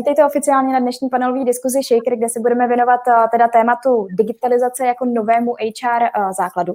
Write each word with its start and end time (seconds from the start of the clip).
vítejte 0.00 0.26
oficiálně 0.26 0.72
na 0.72 0.80
dnešní 0.80 1.08
panelové 1.08 1.44
diskuzi 1.44 1.78
Shaker, 1.82 2.16
kde 2.16 2.28
se 2.28 2.40
budeme 2.40 2.68
věnovat 2.68 3.00
uh, 3.06 3.14
teda 3.30 3.48
tématu 3.48 4.06
digitalizace 4.10 4.86
jako 4.86 5.04
novému 5.04 5.52
HR 5.52 6.02
uh, 6.02 6.32
základu. 6.32 6.74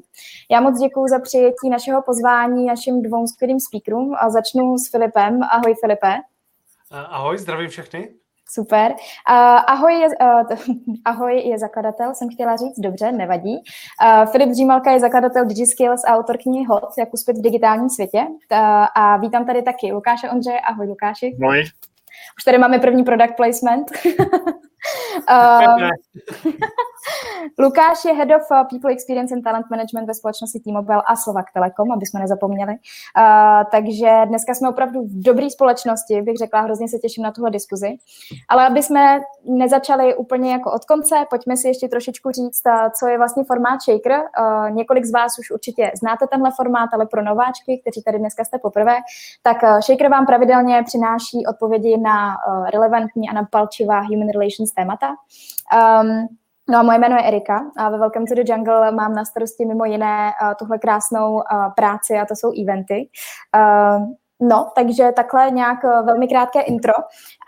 Já 0.51 0.61
moc 0.61 0.79
děkuji 0.79 1.07
za 1.07 1.19
přijetí 1.19 1.69
našeho 1.69 2.01
pozvání 2.01 2.65
našim 2.65 3.01
dvou 3.01 3.27
skvělým 3.27 3.59
speakerům 3.59 4.15
a 4.19 4.29
začnu 4.29 4.77
s 4.77 4.91
Filipem. 4.91 5.39
Ahoj 5.43 5.75
Filipe. 5.81 6.13
Ahoj, 6.91 7.37
zdravím 7.37 7.69
všechny. 7.69 8.09
Super. 8.49 8.91
Uh, 8.91 8.95
ahoj, 9.67 9.93
je, 9.93 10.07
uh, 10.07 10.83
ahoj 11.05 11.39
je 11.39 11.59
zakladatel, 11.59 12.15
jsem 12.15 12.29
chtěla 12.29 12.55
říct, 12.55 12.79
dobře, 12.79 13.11
nevadí. 13.11 13.55
Uh, 13.55 14.31
Filip 14.31 14.49
Dřímalka 14.49 14.91
je 14.91 14.99
zakladatel 14.99 15.45
DigiSkills 15.45 16.03
a 16.03 16.15
autor 16.15 16.37
knihy 16.37 16.65
Hot, 16.65 16.89
jak 16.97 17.13
uspět 17.13 17.37
v 17.37 17.41
digitálním 17.41 17.89
světě. 17.89 18.19
Uh, 18.19 18.57
a 18.95 19.17
vítám 19.17 19.45
tady 19.45 19.61
taky 19.61 19.91
Lukáše 19.91 20.29
Ondřeje. 20.29 20.59
Ahoj, 20.59 20.87
Lukáši. 20.87 21.37
Ahoj. 21.43 21.63
Už 22.37 22.43
tady 22.43 22.57
máme 22.57 22.79
první 22.79 23.03
product 23.03 23.35
placement. 23.35 23.91
uh, 25.29 25.89
Lukáš 27.59 28.05
je 28.05 28.13
Head 28.13 28.29
of 28.31 28.51
uh, 28.51 28.67
People 28.69 28.91
Experience 28.91 29.35
and 29.35 29.41
Talent 29.41 29.65
Management 29.69 30.07
ve 30.07 30.13
společnosti 30.13 30.59
T-Mobile 30.59 31.01
a 31.05 31.15
Slovak 31.15 31.45
Telekom, 31.53 31.91
aby 31.91 32.05
jsme 32.05 32.19
nezapomněli. 32.19 32.73
Uh, 32.73 33.63
takže 33.71 34.09
dneska 34.25 34.53
jsme 34.53 34.69
opravdu 34.69 35.01
v 35.01 35.23
dobré 35.23 35.49
společnosti, 35.49 36.21
bych 36.21 36.37
řekla, 36.37 36.61
hrozně 36.61 36.87
se 36.87 36.99
těším 36.99 37.23
na 37.23 37.31
tuhle 37.31 37.51
diskuzi. 37.51 37.97
Ale 38.49 38.67
aby 38.67 38.83
jsme 38.83 39.19
nezačali 39.43 40.15
úplně 40.15 40.51
jako 40.51 40.71
od 40.71 40.85
konce, 40.85 41.15
pojďme 41.29 41.57
si 41.57 41.67
ještě 41.67 41.87
trošičku 41.87 42.31
říct, 42.31 42.61
uh, 42.65 42.89
co 42.99 43.07
je 43.07 43.17
vlastně 43.17 43.43
formát 43.43 43.81
Shaker. 43.81 44.11
Uh, 44.11 44.71
několik 44.71 45.05
z 45.05 45.13
vás 45.13 45.39
už 45.39 45.51
určitě 45.51 45.91
znáte 45.99 46.27
tenhle 46.27 46.51
formát, 46.55 46.89
ale 46.93 47.05
pro 47.05 47.23
nováčky, 47.23 47.81
kteří 47.81 48.03
tady 48.03 48.19
dneska 48.19 48.43
jste 48.43 48.57
poprvé, 48.59 48.95
tak 49.43 49.57
Shaker 49.81 50.09
vám 50.09 50.25
pravidelně 50.25 50.83
přináší 50.83 51.45
odpovědi 51.49 51.97
na 51.97 52.35
relevantní 52.73 53.29
a 53.29 53.33
na 53.33 53.47
palčivá 53.51 53.99
human 53.99 54.29
relations 54.29 54.71
témata. 54.71 55.07
Um, 56.01 56.27
No 56.69 56.79
a 56.79 56.83
moje 56.83 56.97
jméno 56.97 57.15
je 57.15 57.23
Erika 57.23 57.71
a 57.77 57.89
ve 57.89 57.97
Welcome 57.97 58.25
to 58.25 58.35
the 58.35 58.53
Jungle 58.53 58.91
mám 58.91 59.13
na 59.13 59.25
starosti 59.25 59.65
mimo 59.65 59.85
jiné 59.85 60.31
uh, 60.41 60.53
tuhle 60.59 60.77
krásnou 60.77 61.33
uh, 61.33 61.41
práci 61.75 62.13
a 62.13 62.25
to 62.25 62.35
jsou 62.35 62.51
eventy. 62.61 63.09
Uh, 63.55 64.05
No, 64.41 64.71
takže 64.75 65.11
takhle 65.15 65.51
nějak 65.51 65.83
velmi 65.83 66.27
krátké 66.27 66.61
intro. 66.61 66.93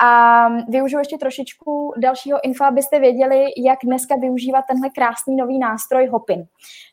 A 0.03 0.47
využiju 0.69 0.99
ještě 0.99 1.17
trošičku 1.17 1.93
dalšího 1.97 2.39
info, 2.43 2.63
abyste 2.63 2.99
věděli, 2.99 3.45
jak 3.65 3.79
dneska 3.83 4.15
využívat 4.21 4.65
tenhle 4.67 4.89
krásný 4.89 5.35
nový 5.35 5.59
nástroj 5.59 6.07
Hopin. 6.07 6.43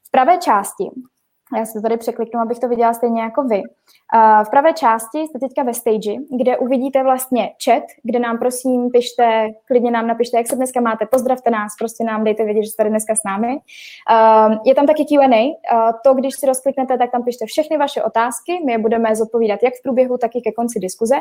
V 0.06 0.10
pravé 0.10 0.38
části 0.38 0.90
já 1.56 1.64
se 1.64 1.80
tady 1.80 1.96
překliknu, 1.96 2.40
abych 2.40 2.58
to 2.58 2.68
viděla 2.68 2.94
stejně 2.94 3.22
jako 3.22 3.42
vy. 3.42 3.62
V 4.46 4.50
pravé 4.50 4.72
části 4.72 5.18
jste 5.18 5.38
teďka 5.38 5.62
ve 5.62 5.74
stage, 5.74 6.12
kde 6.38 6.58
uvidíte 6.58 7.02
vlastně 7.02 7.50
chat, 7.64 7.82
kde 8.02 8.18
nám 8.18 8.38
prosím 8.38 8.90
pište, 8.90 9.48
klidně 9.66 9.90
nám 9.90 10.06
napište, 10.06 10.36
jak 10.36 10.46
se 10.46 10.56
dneska 10.56 10.80
máte, 10.80 11.06
pozdravte 11.06 11.50
nás, 11.50 11.72
prostě 11.78 12.04
nám 12.04 12.24
dejte 12.24 12.44
vědět, 12.44 12.62
že 12.62 12.70
jste 12.70 12.76
tady 12.76 12.90
dneska 12.90 13.14
s 13.14 13.24
námi. 13.24 13.58
Je 14.64 14.74
tam 14.74 14.86
taky 14.86 15.04
Q&A, 15.04 15.56
to, 16.04 16.14
když 16.14 16.34
si 16.34 16.46
rozkliknete, 16.46 16.98
tak 16.98 17.10
tam 17.10 17.22
pište 17.22 17.46
všechny 17.46 17.76
vaše 17.76 18.02
otázky, 18.02 18.52
my 18.66 18.72
je 18.72 18.78
budeme 18.78 19.16
zodpovídat 19.16 19.62
jak 19.62 19.74
v 19.74 19.82
průběhu, 19.82 20.18
tak 20.18 20.30
i 20.34 20.40
ke 20.40 20.52
konci 20.52 20.80
diskuze. 20.80 21.16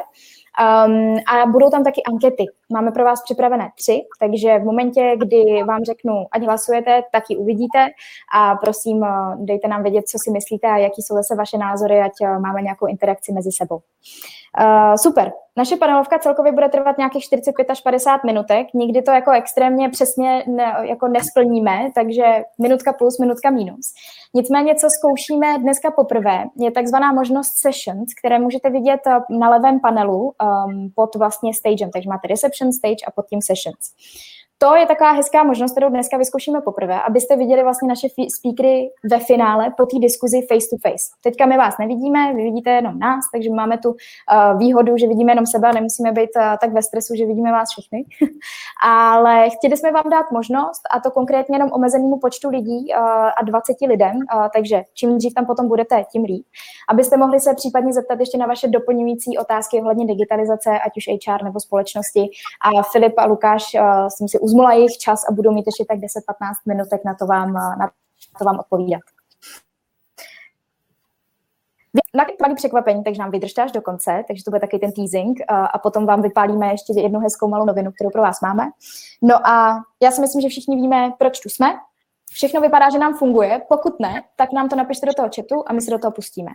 A 1.33 1.45
budou 1.51 1.69
tam 1.69 1.83
taky 1.83 2.01
ankety. 2.03 2.45
Máme 2.73 2.91
pro 2.91 3.03
vás 3.03 3.23
připravené 3.23 3.69
tři, 3.75 4.01
takže 4.19 4.59
v 4.59 4.63
momentě, 4.63 5.15
kdy 5.17 5.63
vám 5.63 5.83
řeknu, 5.83 6.25
ať 6.31 6.43
hlasujete, 6.43 7.01
tak 7.11 7.23
ji 7.29 7.37
uvidíte 7.37 7.87
a 8.35 8.55
prosím, 8.55 9.05
dejte 9.37 9.67
nám 9.67 9.83
vědět, 9.83 10.07
co 10.07 10.17
si 10.23 10.31
myslíte 10.31 10.67
a 10.67 10.77
jaký 10.77 11.01
jsou 11.01 11.15
zase 11.15 11.35
vaše 11.35 11.57
názory, 11.57 12.01
ať 12.01 12.11
eh, 12.21 12.39
máme 12.39 12.61
nějakou 12.61 12.87
interakci 12.87 13.33
mezi 13.33 13.49
sebou. 13.51 13.81
Uh, 14.61 14.95
super. 14.95 15.31
Naše 15.57 15.77
panelovka 15.77 16.19
celkově 16.19 16.51
bude 16.51 16.69
trvat 16.69 16.97
nějakých 16.97 17.23
45 17.23 17.69
až 17.69 17.81
50 17.81 18.23
minutek. 18.23 18.67
Nikdy 18.73 19.01
to 19.01 19.11
jako 19.11 19.31
extrémně 19.31 19.89
přesně 19.89 20.43
ne, 20.47 20.75
jako 20.81 21.07
nesplníme, 21.07 21.89
takže 21.95 22.23
minutka 22.61 22.93
plus, 22.93 23.19
minutka 23.19 23.49
minus. 23.49 23.85
Nicméně, 24.35 24.75
co 24.75 24.87
zkoušíme 24.99 25.59
dneska 25.59 25.91
poprvé, 25.91 26.43
je 26.59 26.71
takzvaná 26.71 27.13
možnost 27.13 27.53
sessions, 27.61 28.13
které 28.19 28.39
můžete 28.39 28.69
vidět 28.69 28.99
eh, 29.07 29.19
na 29.29 29.49
levém 29.49 29.79
panelu 29.79 30.21
um, 30.21 30.91
pod 30.95 31.15
vlastně 31.15 31.53
stagem. 31.53 31.91
Takže 31.91 32.09
máte 32.09 32.27
reception 32.27 32.71
stage 32.71 33.05
a 33.07 33.11
pod 33.11 33.25
tím 33.29 33.41
sessions 33.41 33.85
to 34.63 34.75
je 34.75 34.85
taková 34.85 35.11
hezká 35.11 35.43
možnost, 35.43 35.71
kterou 35.71 35.89
dneska 35.89 36.17
vyzkoušíme 36.17 36.61
poprvé, 36.61 37.01
abyste 37.01 37.35
viděli 37.35 37.63
vlastně 37.63 37.87
naše 37.87 38.07
speakery 38.37 38.89
ve 39.11 39.19
finále 39.19 39.73
po 39.77 39.85
té 39.85 39.99
diskuzi 39.99 40.41
face 40.41 40.67
to 40.69 40.89
face. 40.89 41.05
Teďka 41.23 41.45
my 41.45 41.57
vás 41.57 41.77
nevidíme, 41.77 42.33
vy 42.33 42.43
vidíte 42.43 42.69
jenom 42.69 42.99
nás, 42.99 43.25
takže 43.33 43.49
máme 43.49 43.77
tu 43.77 43.89
uh, 43.89 44.57
výhodu, 44.57 44.97
že 44.97 45.07
vidíme 45.07 45.31
jenom 45.31 45.45
sebe 45.45 45.69
a 45.69 45.71
nemusíme 45.71 46.11
být 46.11 46.29
uh, 46.35 46.43
tak 46.61 46.73
ve 46.73 46.81
stresu, 46.81 47.15
že 47.15 47.25
vidíme 47.25 47.51
vás 47.51 47.69
všechny. 47.71 48.05
Ale 48.83 49.49
chtěli 49.49 49.77
jsme 49.77 49.91
vám 49.91 50.09
dát 50.11 50.31
možnost, 50.31 50.81
a 50.95 50.99
to 50.99 51.11
konkrétně 51.11 51.55
jenom 51.55 51.69
omezenému 51.73 52.19
počtu 52.19 52.49
lidí 52.49 52.87
uh, 52.89 53.03
a 53.39 53.43
20 53.43 53.77
lidem, 53.87 54.15
uh, 54.15 54.47
takže 54.53 54.83
čím 54.93 55.17
dřív 55.17 55.33
tam 55.33 55.45
potom 55.45 55.67
budete, 55.67 56.03
tím 56.11 56.23
líp, 56.23 56.45
abyste 56.89 57.17
mohli 57.17 57.39
se 57.39 57.53
případně 57.53 57.93
zeptat 57.93 58.19
ještě 58.19 58.37
na 58.37 58.45
vaše 58.45 58.67
doplňující 58.67 59.37
otázky 59.37 59.81
ohledně 59.81 60.05
digitalizace, 60.05 60.69
ať 60.69 60.97
už 60.97 61.03
HR 61.07 61.43
nebo 61.43 61.59
společnosti. 61.59 62.29
A 62.61 62.83
Filip 62.83 63.13
a 63.17 63.25
Lukáš 63.25 63.63
uh, 63.73 64.07
jsem 64.07 64.27
si 64.27 64.39
uzmula 64.53 64.73
jejich 64.73 64.97
čas 64.97 65.23
a 65.29 65.31
budou 65.31 65.51
mít 65.51 65.65
ještě 65.65 65.85
tak 65.85 65.97
10-15 65.97 66.03
minutek 66.67 67.01
na 67.05 67.13
to 67.13 67.25
vám, 67.25 67.53
na 67.53 67.91
to 68.39 68.45
vám 68.45 68.59
odpovídat. 68.59 69.01
Na 72.15 72.25
malý 72.41 72.55
překvapení, 72.55 73.03
takže 73.03 73.21
nám 73.21 73.31
vydržte 73.31 73.61
až 73.61 73.71
do 73.71 73.81
konce, 73.81 74.23
takže 74.27 74.43
to 74.43 74.51
bude 74.51 74.59
taky 74.59 74.79
ten 74.79 74.91
teasing 74.91 75.41
a, 75.47 75.65
a 75.65 75.79
potom 75.79 76.05
vám 76.05 76.21
vypálíme 76.21 76.67
ještě 76.71 76.93
jednu 76.95 77.19
hezkou 77.19 77.47
malou 77.47 77.65
novinu, 77.65 77.91
kterou 77.91 78.09
pro 78.09 78.21
vás 78.21 78.41
máme. 78.41 78.63
No 79.21 79.47
a 79.47 79.83
já 80.01 80.11
si 80.11 80.21
myslím, 80.21 80.41
že 80.41 80.49
všichni 80.49 80.75
víme, 80.75 81.11
proč 81.19 81.39
tu 81.39 81.49
jsme. 81.49 81.67
Všechno 82.31 82.61
vypadá, 82.61 82.89
že 82.89 82.99
nám 82.99 83.13
funguje. 83.13 83.61
Pokud 83.69 83.99
ne, 83.99 84.23
tak 84.35 84.51
nám 84.51 84.69
to 84.69 84.75
napište 84.75 85.05
do 85.05 85.13
toho 85.13 85.29
chatu 85.35 85.63
a 85.67 85.73
my 85.73 85.81
se 85.81 85.91
do 85.91 85.99
toho 85.99 86.11
pustíme. 86.11 86.51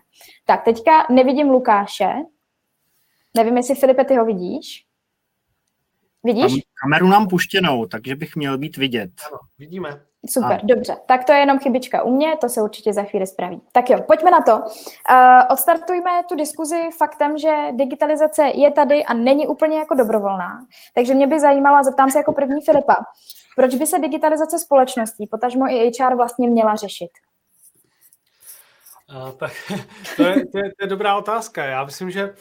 Tak, 0.46 0.64
teďka 0.64 1.06
nevidím 1.10 1.50
Lukáše. 1.50 2.14
Nevím, 3.36 3.56
jestli 3.56 3.74
Filipe, 3.74 4.04
ty 4.04 4.16
ho 4.16 4.24
vidíš. 4.24 4.87
Vidíš? 6.24 6.62
Kameru 6.82 7.08
nám 7.08 7.28
puštěnou, 7.28 7.86
takže 7.86 8.16
bych 8.16 8.36
měl 8.36 8.58
být 8.58 8.76
vidět. 8.76 9.10
Ano, 9.26 9.38
vidíme. 9.58 10.00
Super, 10.30 10.60
a. 10.62 10.66
dobře. 10.66 10.96
Tak 11.06 11.24
to 11.24 11.32
je 11.32 11.38
jenom 11.38 11.58
chybička 11.58 12.02
u 12.02 12.16
mě, 12.16 12.36
to 12.40 12.48
se 12.48 12.62
určitě 12.62 12.92
za 12.92 13.02
chvíli 13.02 13.26
spraví. 13.26 13.60
Tak 13.72 13.90
jo, 13.90 14.02
pojďme 14.06 14.30
na 14.30 14.40
to. 14.40 14.56
Uh, 14.56 14.66
odstartujme 15.50 16.10
tu 16.28 16.36
diskuzi 16.36 16.88
faktem, 16.98 17.38
že 17.38 17.54
digitalizace 17.72 18.42
je 18.54 18.70
tady 18.70 19.04
a 19.04 19.14
není 19.14 19.46
úplně 19.46 19.78
jako 19.78 19.94
dobrovolná. 19.94 20.66
Takže 20.94 21.14
mě 21.14 21.26
by 21.26 21.40
zajímala, 21.40 21.82
zeptám 21.82 22.10
se 22.10 22.18
jako 22.18 22.32
první 22.32 22.60
Filipa, 22.60 22.96
proč 23.56 23.74
by 23.74 23.86
se 23.86 23.98
digitalizace 23.98 24.58
společností, 24.58 25.26
potažmo 25.26 25.66
i 25.66 25.90
HR 26.00 26.14
vlastně 26.16 26.48
měla 26.48 26.76
řešit? 26.76 27.10
Uh, 29.10 29.30
tak 29.30 29.52
to 30.16 30.22
je, 30.22 30.34
to, 30.46 30.58
je, 30.58 30.64
to 30.64 30.84
je 30.84 30.86
dobrá 30.86 31.16
otázka. 31.16 31.64
Já 31.64 31.84
myslím, 31.84 32.10
že 32.10 32.22
Uh, 32.22 32.34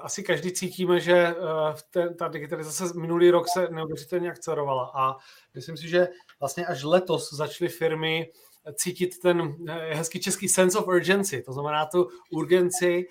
asi 0.00 0.22
každý 0.22 0.52
cítíme, 0.52 1.00
že 1.00 1.34
uh, 1.34 2.08
ta 2.18 2.28
digitalizace 2.28 2.84
minulý 3.00 3.30
rok 3.30 3.48
se 3.48 3.68
neuvěřitelně 3.70 4.30
akcelerovala. 4.30 4.92
A 4.94 5.16
myslím 5.54 5.76
si, 5.76 5.88
že 5.88 6.08
vlastně 6.40 6.66
až 6.66 6.82
letos 6.82 7.32
začaly 7.32 7.68
firmy 7.68 8.30
cítit 8.74 9.18
ten 9.22 9.56
hezký 9.92 10.20
český 10.20 10.48
sense 10.48 10.78
of 10.78 10.86
urgency, 10.86 11.42
to 11.42 11.52
znamená 11.52 11.86
tu 11.86 12.08
urgenci 12.32 13.06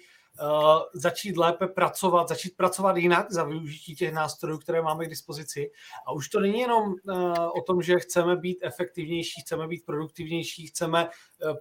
začít 0.93 1.37
lépe 1.37 1.67
pracovat, 1.67 2.29
začít 2.29 2.57
pracovat 2.57 2.97
jinak 2.97 3.31
za 3.31 3.43
využití 3.43 3.95
těch 3.95 4.13
nástrojů, 4.13 4.57
které 4.57 4.81
máme 4.81 5.05
k 5.05 5.09
dispozici. 5.09 5.71
A 6.07 6.11
už 6.11 6.29
to 6.29 6.39
není 6.39 6.59
jenom 6.59 6.83
uh, 6.87 7.33
o 7.57 7.61
tom, 7.61 7.81
že 7.81 7.99
chceme 7.99 8.35
být 8.35 8.57
efektivnější, 8.61 9.41
chceme 9.41 9.67
být 9.67 9.85
produktivnější, 9.85 10.67
chceme 10.67 11.09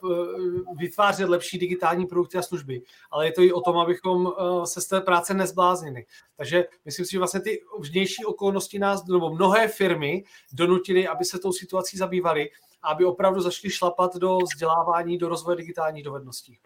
uh, 0.03 0.76
vytvářet 0.78 1.28
lepší 1.28 1.59
digitální 1.59 2.06
produkty 2.06 2.38
a 2.38 2.42
služby, 2.42 2.82
ale 3.10 3.26
je 3.26 3.32
to 3.32 3.42
i 3.42 3.53
o 3.53 3.60
tom, 3.60 3.78
abychom 3.78 4.32
se 4.65 4.81
z 4.81 4.86
té 4.86 5.00
práce 5.00 5.34
nezbláznili. 5.34 6.04
Takže 6.36 6.65
myslím 6.84 7.06
si, 7.06 7.12
že 7.12 7.19
vlastně 7.19 7.41
ty 7.41 7.62
vnější 7.78 8.25
okolnosti 8.25 8.78
nás, 8.78 9.06
nebo 9.06 9.34
mnohé 9.34 9.68
firmy 9.68 10.24
donutily, 10.53 11.09
aby 11.09 11.24
se 11.24 11.39
tou 11.39 11.53
situací 11.53 11.97
zabývaly, 11.97 12.50
aby 12.83 13.04
opravdu 13.04 13.41
začali 13.41 13.71
šlapat 13.71 14.16
do 14.16 14.39
vzdělávání, 14.39 15.18
do 15.18 15.28
rozvoje 15.28 15.56
digitálních 15.56 16.04
dovedností. 16.04 16.59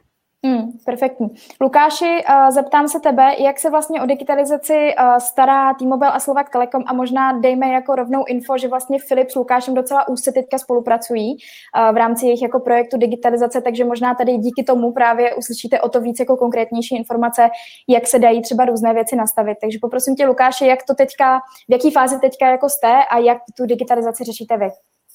Perfektní. 0.85 1.29
Lukáši, 1.61 2.25
uh, 2.29 2.51
zeptám 2.51 2.89
se 2.89 3.01
tebe, 3.01 3.35
jak 3.39 3.61
se 3.61 3.71
vlastně 3.71 4.03
o 4.03 4.07
digitalizaci 4.07 4.75
uh, 4.75 5.17
stará 5.17 5.75
T-Mobile 5.75 6.13
a 6.13 6.21
Slovak 6.21 6.51
Telekom 6.51 6.83
a 6.87 6.93
možná 6.93 7.33
dejme 7.33 7.69
jako 7.69 7.95
rovnou 7.95 8.25
info, 8.29 8.59
že 8.59 8.69
vlastně 8.69 8.99
Filip 8.99 9.31
s 9.31 9.35
Lukášem 9.35 9.75
docela 9.75 10.09
úzce 10.09 10.33
teďka 10.33 10.59
spolupracují 10.59 11.37
uh, 11.37 11.95
v 11.95 11.97
rámci 11.97 12.27
jejich 12.27 12.43
jako 12.43 12.61
projektu 12.61 12.97
digitalizace, 12.97 13.61
takže 13.61 13.85
možná 13.85 14.15
tady 14.15 14.37
díky 14.37 14.65
tomu 14.65 14.93
právě 14.93 15.35
uslyšíte 15.35 15.81
o 15.81 15.89
to 15.89 16.01
víc 16.01 16.21
jako 16.21 16.37
konkrétnější 16.37 16.97
informace, 16.97 17.49
jak 17.89 18.07
se 18.07 18.19
dají 18.19 18.43
třeba 18.43 18.65
různé 18.65 18.95
věci 18.95 19.17
nastavit. 19.17 19.59
Takže 19.61 19.79
poprosím 19.83 20.17
tě, 20.17 20.27
Lukáši, 20.27 20.67
jak 20.67 20.83
to 20.83 20.95
teďka, 20.95 21.39
v 21.69 21.73
jaký 21.73 21.91
fázi 21.91 22.19
teďka 22.21 22.51
jako 22.51 22.69
jste 22.69 23.05
a 23.11 23.19
jak 23.19 23.39
tu 23.57 23.67
digitalizaci 23.67 24.25
řešíte 24.25 24.57
vy? 24.57 24.67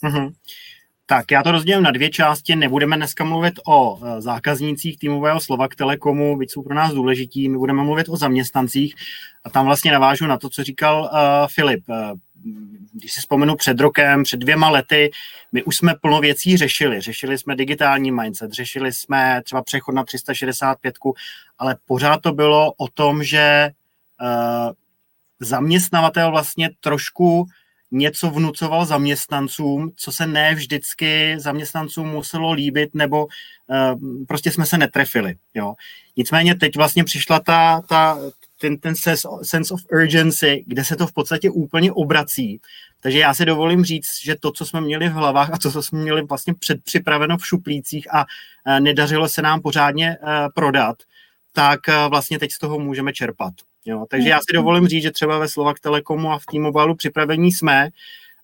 Mm-hmm. 0.04 0.30
Tak 1.08 1.32
já 1.32 1.44
to 1.44 1.52
rozdělím 1.52 1.84
na 1.84 1.92
dvě 1.92 2.10
části. 2.10 2.56
Nebudeme 2.56 2.98
dneska 2.98 3.24
mluvit 3.24 3.54
o 3.68 4.00
e, 4.04 4.22
zákaznících 4.22 5.00
týmového 5.00 5.40
slova 5.40 5.68
k 5.68 5.76
Telekomu, 5.76 6.38
byť 6.38 6.52
jsou 6.52 6.64
pro 6.64 6.76
nás 6.76 6.94
důležití. 6.94 7.50
My 7.50 7.58
budeme 7.58 7.84
mluvit 7.84 8.10
o 8.10 8.18
zaměstnancích. 8.18 8.96
A 9.44 9.50
tam 9.50 9.66
vlastně 9.66 9.92
navážu 9.92 10.28
na 10.28 10.38
to, 10.38 10.50
co 10.50 10.64
říkal 10.64 11.02
uh, 11.02 11.48
Filip. 11.48 11.84
Uh, 11.90 11.96
když 12.94 13.14
si 13.14 13.20
vzpomenu 13.20 13.56
před 13.56 13.80
rokem, 13.80 14.24
před 14.24 14.38
dvěma 14.38 14.70
lety, 14.70 15.12
my 15.52 15.64
už 15.64 15.78
jsme 15.78 15.96
plno 16.02 16.20
věcí 16.20 16.58
řešili. 16.58 17.02
Řešili 17.02 17.38
jsme 17.38 17.56
digitální 17.56 18.12
mindset, 18.12 18.52
řešili 18.52 18.94
jsme 18.94 19.42
třeba 19.44 19.64
přechod 19.64 19.96
na 19.96 20.04
365, 20.04 20.96
ale 21.60 21.78
pořád 21.86 22.22
to 22.22 22.32
bylo 22.32 22.74
o 22.78 22.88
tom, 22.88 23.24
že 23.24 23.70
uh, 24.22 24.74
zaměstnavatel 25.40 26.32
vlastně 26.32 26.70
trošku 26.80 27.46
něco 27.92 28.30
vnucoval 28.30 28.86
zaměstnancům, 28.86 29.92
co 29.96 30.12
se 30.12 30.28
ne 30.28 30.56
vždycky 30.56 31.36
zaměstnancům 31.40 32.08
muselo 32.08 32.52
líbit, 32.52 32.90
nebo 32.94 33.26
uh, 33.26 34.00
prostě 34.28 34.52
jsme 34.52 34.66
se 34.66 34.78
netrefili. 34.78 35.36
Jo. 35.54 35.74
Nicméně 36.18 36.56
teď 36.56 36.76
vlastně 36.76 37.04
přišla 37.04 37.40
ta, 37.40 37.82
ta, 37.82 38.20
ten, 38.62 38.78
ten 38.78 38.96
sense 39.44 39.74
of 39.74 39.82
urgency, 39.92 40.64
kde 40.68 40.86
se 40.86 40.96
to 40.96 41.08
v 41.08 41.14
podstatě 41.14 41.50
úplně 41.50 41.92
obrací. 41.92 42.62
Takže 43.02 43.20
já 43.20 43.34
si 43.34 43.46
dovolím 43.46 43.84
říct, 43.84 44.24
že 44.24 44.36
to, 44.40 44.52
co 44.52 44.66
jsme 44.66 44.82
měli 44.82 45.10
v 45.10 45.14
hlavách 45.14 45.54
a 45.54 45.58
to, 45.58 45.72
co 45.72 45.84
jsme 45.84 46.00
měli 46.00 46.22
vlastně 46.22 46.54
předpřipraveno 46.54 47.38
v 47.38 47.48
šuplících 47.48 48.14
a 48.14 48.26
uh, 48.26 48.80
nedařilo 48.80 49.30
se 49.30 49.42
nám 49.42 49.62
pořádně 49.62 50.18
uh, 50.22 50.30
prodat, 50.56 50.98
tak 51.56 51.80
uh, 51.88 52.10
vlastně 52.10 52.40
teď 52.40 52.52
z 52.52 52.60
toho 52.60 52.80
můžeme 52.80 53.14
čerpat. 53.14 53.54
Jo, 53.86 54.06
takže 54.10 54.30
já 54.30 54.40
si 54.40 54.54
dovolím 54.54 54.88
říct, 54.88 55.04
že 55.04 55.12
třeba 55.12 55.40
ve 55.40 55.48
Slovak 55.48 55.80
Telekomu 55.80 56.32
a 56.32 56.40
v 56.40 56.46
T-Mobile 56.46 56.96
připravení 56.96 57.52
jsme, 57.52 57.90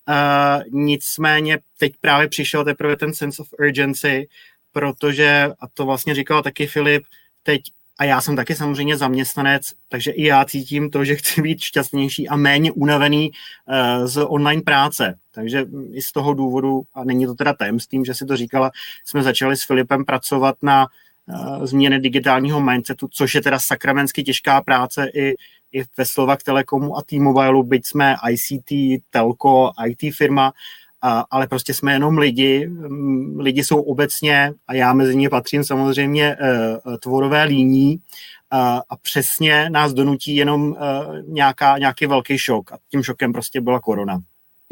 uh, 0.08 0.82
nicméně 0.84 1.58
teď 1.78 1.92
právě 2.00 2.28
přišel 2.28 2.64
teprve 2.64 2.96
ten 2.96 3.14
sense 3.14 3.42
of 3.42 3.48
urgency, 3.58 4.28
protože, 4.72 5.50
a 5.60 5.68
to 5.74 5.86
vlastně 5.86 6.14
říkal 6.14 6.42
taky 6.42 6.66
Filip, 6.66 7.02
teď 7.42 7.60
a 7.98 8.04
já 8.04 8.20
jsem 8.20 8.36
taky 8.36 8.54
samozřejmě 8.54 8.96
zaměstnanec, 8.96 9.72
takže 9.88 10.10
i 10.10 10.24
já 10.24 10.44
cítím 10.44 10.90
to, 10.90 11.04
že 11.04 11.16
chci 11.16 11.42
být 11.42 11.60
šťastnější 11.60 12.28
a 12.28 12.36
méně 12.36 12.72
unavený 12.72 13.30
uh, 13.30 14.06
z 14.06 14.24
online 14.24 14.62
práce. 14.62 15.14
Takže 15.30 15.64
i 15.92 16.02
z 16.02 16.12
toho 16.12 16.34
důvodu, 16.34 16.82
a 16.94 17.04
není 17.04 17.26
to 17.26 17.34
teda 17.34 17.52
tajemstvím, 17.52 18.04
že 18.04 18.14
si 18.14 18.26
to 18.26 18.36
říkala, 18.36 18.70
jsme 19.04 19.22
začali 19.22 19.56
s 19.56 19.66
Filipem 19.66 20.04
pracovat 20.04 20.56
na 20.62 20.86
Eh, 20.86 21.11
změny 21.62 22.00
digitálního 22.00 22.60
mindsetu, 22.60 23.08
což 23.10 23.34
je 23.34 23.40
teda 23.40 23.58
sakramensky 23.58 24.22
těžká 24.22 24.60
práce 24.60 25.10
i, 25.14 25.34
i 25.72 25.84
ve 25.96 26.04
Slovak 26.04 26.42
Telekomu 26.42 26.98
a 26.98 27.02
T-Mobile, 27.02 27.62
byť 27.64 27.86
jsme 27.86 28.14
ICT, 28.30 29.02
telco, 29.10 29.70
IT 29.86 30.14
firma, 30.14 30.52
a, 31.02 31.24
ale 31.30 31.46
prostě 31.46 31.74
jsme 31.74 31.92
jenom 31.92 32.18
lidi. 32.18 32.66
Mm, 32.66 33.40
lidi 33.40 33.64
jsou 33.64 33.80
obecně, 33.80 34.52
a 34.68 34.74
já 34.74 34.92
mezi 34.92 35.16
ně 35.16 35.30
patřím 35.30 35.64
samozřejmě, 35.64 36.36
uh, 36.86 36.96
tvorové 36.96 37.44
líní 37.44 37.98
a, 38.50 38.82
a 38.88 38.96
přesně 38.96 39.70
nás 39.70 39.92
donutí 39.92 40.36
jenom 40.36 40.70
uh, 40.70 40.76
nějaká, 41.26 41.78
nějaký 41.78 42.06
velký 42.06 42.38
šok. 42.38 42.72
A 42.72 42.78
tím 42.90 43.02
šokem 43.02 43.32
prostě 43.32 43.60
byla 43.60 43.80
korona. 43.80 44.22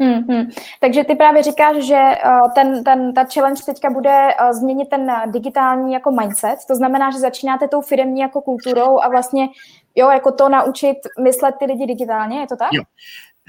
Hmm, 0.01 0.23
hmm. 0.29 0.49
Takže 0.79 1.03
ty 1.03 1.15
právě 1.15 1.43
říkáš, 1.43 1.77
že 1.77 2.01
uh, 2.25 2.53
ten, 2.55 2.83
ten, 2.83 3.13
ta 3.13 3.25
challenge 3.33 3.63
teďka 3.65 3.89
bude 3.89 4.09
uh, 4.09 4.51
změnit 4.51 4.89
ten 4.89 5.11
digitální 5.25 5.93
jako 5.93 6.11
mindset, 6.11 6.59
to 6.67 6.75
znamená, 6.75 7.11
že 7.11 7.19
začínáte 7.19 7.67
tou 7.67 7.81
firmní 7.81 8.19
jako 8.19 8.41
kulturou 8.41 9.01
a 9.01 9.09
vlastně 9.09 9.47
jo, 9.95 10.09
jako 10.09 10.31
to 10.31 10.49
naučit 10.49 10.97
myslet 11.23 11.55
ty 11.59 11.65
lidi 11.65 11.85
digitálně, 11.85 12.39
je 12.39 12.47
to 12.47 12.55
tak? 12.55 12.69
Jo. 12.73 12.83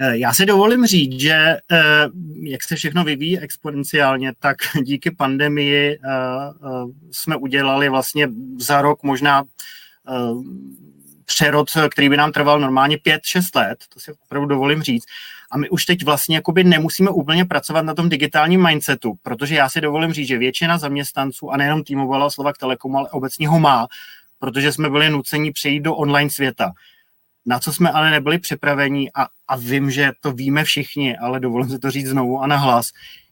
Eh, 0.01 0.19
já 0.19 0.33
si 0.33 0.47
dovolím 0.47 0.87
říct, 0.87 1.21
že 1.21 1.57
jak 2.43 2.63
se 2.63 2.77
všechno 2.77 3.05
vyvíjí 3.05 3.39
exponenciálně, 3.39 4.33
tak 4.39 4.57
díky 4.83 5.11
pandemii 5.11 5.99
jsme 7.11 7.37
udělali 7.37 7.89
vlastně 7.89 8.29
za 8.59 8.83
rok 8.83 9.03
možná 9.03 9.45
přerod, 11.25 11.71
který 11.91 12.09
by 12.09 12.17
nám 12.17 12.33
trval 12.33 12.61
normálně 12.61 12.97
5-6 12.97 13.61
let, 13.61 13.79
to 13.95 14.01
si 14.01 14.13
opravdu 14.25 14.49
dovolím 14.49 14.83
říct. 14.83 15.05
A 15.53 15.59
my 15.59 15.71
už 15.71 15.85
teď 15.85 16.05
vlastně 16.05 16.37
jakoby 16.37 16.65
nemusíme 16.65 17.11
úplně 17.11 17.45
pracovat 17.45 17.83
na 17.83 17.95
tom 17.95 18.09
digitálním 18.09 18.67
mindsetu, 18.67 19.15
protože 19.23 19.55
já 19.55 19.69
si 19.69 19.81
dovolím 19.81 20.13
říct, 20.13 20.29
že 20.29 20.39
většina 20.39 20.79
zaměstnanců, 20.79 21.51
a 21.51 21.57
nejenom 21.57 21.85
T-Mobile 21.85 22.27
a 22.27 22.31
Slovak 22.31 22.59
Telekom, 22.59 22.97
ale 22.97 23.11
obecně 23.11 23.49
ho 23.49 23.61
má, 23.61 23.87
protože 24.39 24.73
jsme 24.73 24.91
byli 24.91 25.11
nuceni 25.11 25.53
přejít 25.53 25.81
do 25.81 25.95
online 25.95 26.31
světa. 26.31 26.73
Na 27.47 27.59
co 27.59 27.73
jsme 27.73 27.91
ale 27.91 28.11
nebyli 28.11 28.39
připraveni, 28.39 29.11
a, 29.15 29.27
a 29.49 29.57
vím, 29.57 29.91
že 29.91 30.13
to 30.21 30.33
víme 30.33 30.65
všichni, 30.65 31.17
ale 31.17 31.41
dovolím 31.41 31.71
si 31.71 31.79
to 31.79 31.91
říct 31.91 32.09
znovu 32.09 32.41
a 32.41 32.47
nahlas, 32.47 32.91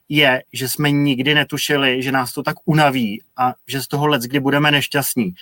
je, 0.09 0.43
že 0.53 0.69
jsme 0.69 0.91
nikdy 0.91 1.35
netušili, 1.35 2.03
že 2.03 2.13
nás 2.13 2.33
to 2.33 2.43
tak 2.43 2.57
unaví 2.65 3.23
a 3.37 3.55
že 3.69 3.83
z 3.83 3.89
toho 3.89 4.07
let, 4.07 4.23
kdy 4.23 4.41
budeme 4.41 4.71
nešťastní. 4.71 5.33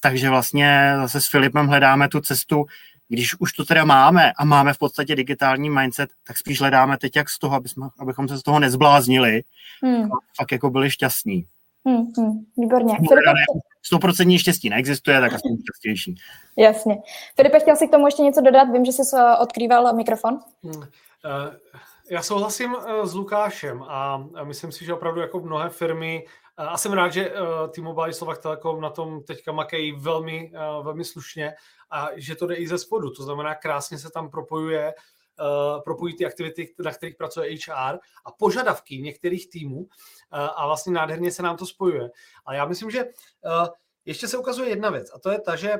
Takže 0.00 0.30
vlastně 0.30 0.92
zase 0.96 1.20
s 1.20 1.28
Filipem 1.28 1.66
hledáme 1.66 2.08
tu 2.08 2.20
cestu, 2.20 2.66
když 3.08 3.40
už 3.40 3.52
to 3.52 3.64
teda 3.64 3.84
máme 3.84 4.32
a 4.32 4.44
máme 4.44 4.72
v 4.72 4.78
podstatě 4.78 5.16
digitální 5.16 5.70
mindset, 5.70 6.10
tak 6.26 6.38
spíš 6.38 6.60
hledáme 6.60 6.98
teď 6.98 7.16
jak 7.16 7.30
z 7.30 7.38
toho, 7.38 7.56
aby 7.56 7.68
jsme, 7.68 7.88
abychom 7.98 8.28
se 8.28 8.38
z 8.38 8.42
toho 8.42 8.60
nezbláznili 8.60 9.42
hmm. 9.82 10.04
a 10.04 10.16
fakt 10.36 10.52
jako 10.52 10.70
byli 10.70 10.90
šťastní. 10.90 11.46
Hmm, 11.86 12.12
hmm, 12.18 12.44
výborně. 12.56 12.96
Stoprocentní 13.82 14.38
štěstí 14.38 14.70
neexistuje, 14.70 15.20
tak 15.20 15.32
aspoň 15.32 15.56
šťastější. 15.62 16.14
Jasně. 16.56 16.96
Filipe, 17.36 17.60
chtěl 17.60 17.76
si 17.76 17.88
k 17.88 17.90
tomu 17.90 18.06
ještě 18.06 18.22
něco 18.22 18.40
dodat? 18.40 18.64
Vím, 18.64 18.84
že 18.84 18.92
jsi 18.92 19.02
odkrýval 19.40 19.94
mikrofon. 19.94 20.38
Hmm. 20.62 20.74
Uh, 20.76 20.84
já 22.10 22.22
souhlasím 22.22 22.74
uh, 22.74 23.06
s 23.06 23.14
Lukášem 23.14 23.82
a 23.82 24.24
myslím 24.44 24.72
si, 24.72 24.84
že 24.84 24.94
opravdu 24.94 25.20
jako 25.20 25.40
mnohé 25.40 25.68
firmy 25.68 26.24
a 26.56 26.78
jsem 26.78 26.92
rád, 26.92 27.12
že 27.12 27.32
T-Mobile 27.70 28.12
Slovak 28.12 28.38
Telekom 28.38 28.80
na 28.80 28.90
tom 28.90 29.22
teďka 29.22 29.52
makají 29.52 29.92
velmi, 29.92 30.52
velmi 30.82 31.04
slušně 31.04 31.54
a 31.90 32.08
že 32.16 32.34
to 32.34 32.46
jde 32.46 32.54
i 32.54 32.68
ze 32.68 32.78
spodu. 32.78 33.10
To 33.10 33.22
znamená, 33.22 33.54
krásně 33.54 33.98
se 33.98 34.10
tam 34.10 34.30
propojuje, 34.30 34.94
uh, 35.40 35.82
propojí 35.82 36.16
ty 36.16 36.26
aktivity, 36.26 36.74
na 36.78 36.92
kterých 36.92 37.16
pracuje 37.16 37.50
HR 37.50 37.98
a 38.24 38.32
požadavky 38.38 38.98
některých 38.98 39.50
týmů 39.50 39.78
uh, 39.78 39.86
a 40.30 40.66
vlastně 40.66 40.92
nádherně 40.92 41.32
se 41.32 41.42
nám 41.42 41.56
to 41.56 41.66
spojuje. 41.66 42.10
A 42.46 42.54
já 42.54 42.66
myslím, 42.66 42.90
že 42.90 43.04
uh, 43.04 43.66
ještě 44.04 44.28
se 44.28 44.38
ukazuje 44.38 44.68
jedna 44.68 44.90
věc 44.90 45.10
a 45.14 45.18
to 45.18 45.30
je 45.30 45.40
ta, 45.40 45.56
že 45.56 45.74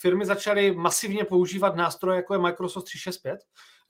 firmy 0.00 0.26
začaly 0.26 0.72
masivně 0.72 1.24
používat 1.24 1.76
nástroje, 1.76 2.16
jako 2.16 2.34
je 2.34 2.38
Microsoft 2.38 2.84
365, 2.84 3.40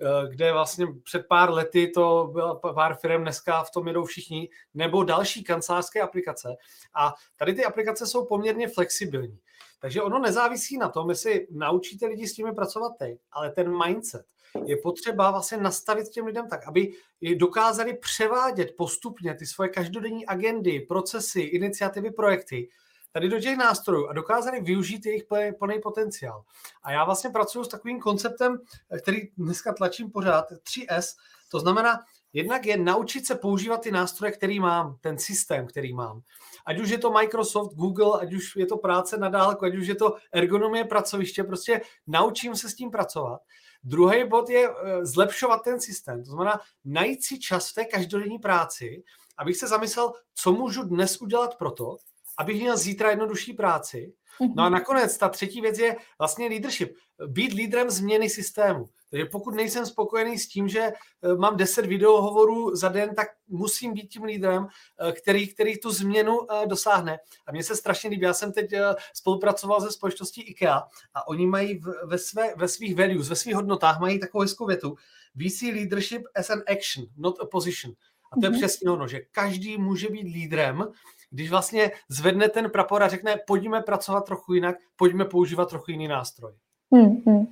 Eh, 0.03 0.29
kde 0.29 0.53
vlastně 0.53 0.87
před 1.03 1.27
pár 1.29 1.51
lety 1.51 1.89
to 1.89 2.31
byla 2.33 2.55
pár 2.55 2.95
firm, 2.95 3.23
dneska 3.23 3.63
v 3.63 3.71
tom 3.71 3.89
jedou 3.89 4.05
všichni, 4.05 4.49
nebo 4.75 5.05
další 5.05 5.45
kancelářské 5.45 6.01
aplikace. 6.01 6.49
A 6.95 7.15
tady 7.37 7.55
ty 7.55 7.65
aplikace 7.65 8.07
jsou 8.07 8.27
poměrně 8.27 8.69
flexibilní. 8.69 9.39
Takže 9.85 10.03
ono 10.03 10.19
nezávisí 10.19 10.79
na 10.79 10.89
tom, 10.89 11.11
jestli 11.11 11.47
naučíte 11.51 12.07
lidi 12.07 12.29
s 12.29 12.35
tím 12.35 12.55
pracovat 12.55 12.93
teď, 12.99 13.19
ale 13.33 13.51
ten 13.51 13.79
mindset 13.87 14.27
je 14.65 14.77
potřeba 14.77 15.31
vlastně 15.31 15.59
nastavit 15.59 16.09
těm 16.09 16.27
lidem 16.27 16.49
tak, 16.49 16.67
aby 16.67 16.93
dokázali 17.37 17.97
převádět 17.97 18.77
postupně 18.77 19.35
ty 19.35 19.47
svoje 19.47 19.69
každodenní 19.69 20.27
agendy, 20.27 20.81
procesy, 20.81 21.41
iniciativy, 21.41 22.11
projekty 22.11 22.69
tady 23.13 23.29
do 23.29 23.41
těch 23.41 23.57
nástrojů 23.57 24.07
a 24.07 24.13
dokázali 24.13 24.61
využít 24.61 25.07
jejich 25.07 25.25
plný 25.59 25.81
potenciál. 25.83 26.45
A 26.83 26.93
já 26.93 27.05
vlastně 27.05 27.31
pracuji 27.31 27.65
s 27.65 27.69
takovým 27.69 28.01
konceptem, 28.01 28.59
který 29.03 29.19
dneska 29.37 29.73
tlačím 29.73 30.11
pořád, 30.11 30.45
3S, 30.51 31.17
to 31.51 31.61
znamená, 31.61 32.01
jednak 32.35 32.67
je 32.67 32.77
naučit 32.77 33.27
se 33.27 33.35
používat 33.35 33.81
ty 33.81 33.91
nástroje, 33.91 34.33
který 34.33 34.61
mám, 34.61 34.97
ten 35.01 35.19
systém, 35.19 35.67
který 35.67 35.93
mám. 35.93 36.21
Ať 36.67 36.81
už 36.81 36.91
je 36.91 36.99
to 36.99 37.11
Microsoft, 37.11 37.75
Google, 37.75 38.21
ať 38.21 38.33
už 38.35 38.57
je 38.57 38.67
to 38.67 38.77
práce 38.77 39.17
na 39.17 39.29
dálku, 39.29 39.65
ať 39.65 39.75
už 39.75 39.87
je 39.87 39.95
to 39.95 40.17
ergonomie 40.33 40.85
pracoviště, 40.85 41.45
prostě 41.45 41.81
naučím 42.07 42.57
se 42.57 42.69
s 42.69 42.75
tím 42.75 42.91
pracovat. 42.91 43.41
Druhý 43.85 44.29
bod 44.29 44.51
je 44.51 44.69
eh, 44.69 45.07
zlepšovat 45.07 45.63
ten 45.65 45.81
systém, 45.81 46.25
to 46.25 46.31
znamená 46.31 46.61
najít 46.85 47.25
si 47.25 47.39
čas 47.39 47.71
v 47.71 47.75
té 47.75 47.85
každodenní 47.85 48.39
práci, 48.39 49.03
abych 49.39 49.57
se 49.57 49.67
zamyslel, 49.67 50.13
co 50.35 50.53
můžu 50.53 50.83
dnes 50.83 51.21
udělat 51.21 51.59
pro 51.59 51.71
to, 51.71 51.97
abych 52.39 52.61
měl 52.61 52.77
zítra 52.77 53.11
jednodušší 53.11 53.53
práci. 53.53 54.13
No 54.41 54.63
a 54.63 54.69
mhm. 54.69 54.73
nakonec 54.73 55.19
ta 55.19 55.29
třetí 55.29 55.61
věc 55.61 55.79
je 55.79 55.97
vlastně 56.19 56.49
leadership. 56.49 56.97
Být 57.27 57.53
lídrem 57.53 57.91
změny 57.91 58.31
systému. 58.31 58.89
Takže 59.15 59.25
pokud 59.25 59.55
nejsem 59.55 59.87
spokojený 59.87 60.39
s 60.39 60.49
tím, 60.49 60.69
že 60.69 60.81
eh, 60.81 61.35
mám 61.37 61.57
10 61.57 61.87
videohovorů 61.87 62.77
za 62.77 62.89
den, 62.89 63.15
tak 63.15 63.29
musím 63.49 63.93
být 63.93 64.09
tím 64.09 64.25
lídrem, 64.25 64.67
eh, 65.01 65.13
který, 65.13 65.49
který 65.49 65.79
tu 65.79 65.91
změnu 65.91 66.39
eh, 66.53 66.67
dosáhne. 66.67 67.19
A 67.47 67.53
mně 67.53 67.63
se 67.63 67.77
strašně 67.77 68.11
líbí, 68.11 68.23
já 68.23 68.35
jsem 68.35 68.53
teď 68.53 68.71
spolupracoval 69.15 69.81
se 69.81 69.93
společností 69.93 70.43
IKEA 70.43 70.83
a 71.15 71.29
oni 71.29 71.47
mají 71.47 71.81
ve, 72.05 72.19
své, 72.19 72.55
ve 72.57 72.69
svých 72.69 72.97
values, 72.97 73.29
ve 73.29 73.37
svých 73.37 73.55
hodnotách 73.55 74.01
mají 74.01 74.21
takovou 74.21 74.43
hezkou 74.43 74.67
větu. 74.67 74.97
We 75.35 75.51
see 75.51 75.73
leadership 75.73 76.23
as 76.35 76.51
an 76.51 76.63
action, 76.69 77.07
not 77.17 77.41
a 77.41 77.47
position. 77.47 77.95
A 78.33 78.41
to 78.41 78.47
je 78.47 78.51
mm-hmm. 78.51 78.59
přesně 78.59 78.91
ono, 78.91 79.09
že 79.09 79.21
každý 79.21 79.79
může 79.79 80.09
být 80.09 80.35
lídrem, 80.35 80.85
když 81.31 81.51
vlastně 81.51 81.93
zvedne 82.09 82.49
ten 82.49 82.71
prapor 82.71 83.03
a 83.03 83.09
řekne, 83.09 83.37
pojďme 83.47 83.83
pracovat 83.83 84.25
trochu 84.25 84.55
jinak, 84.55 84.77
pojďme 84.97 85.25
používat 85.25 85.69
trochu 85.69 85.91
jiný 85.91 86.09
nástroj. 86.09 86.53
Hmm, 86.93 87.23
hmm. 87.27 87.47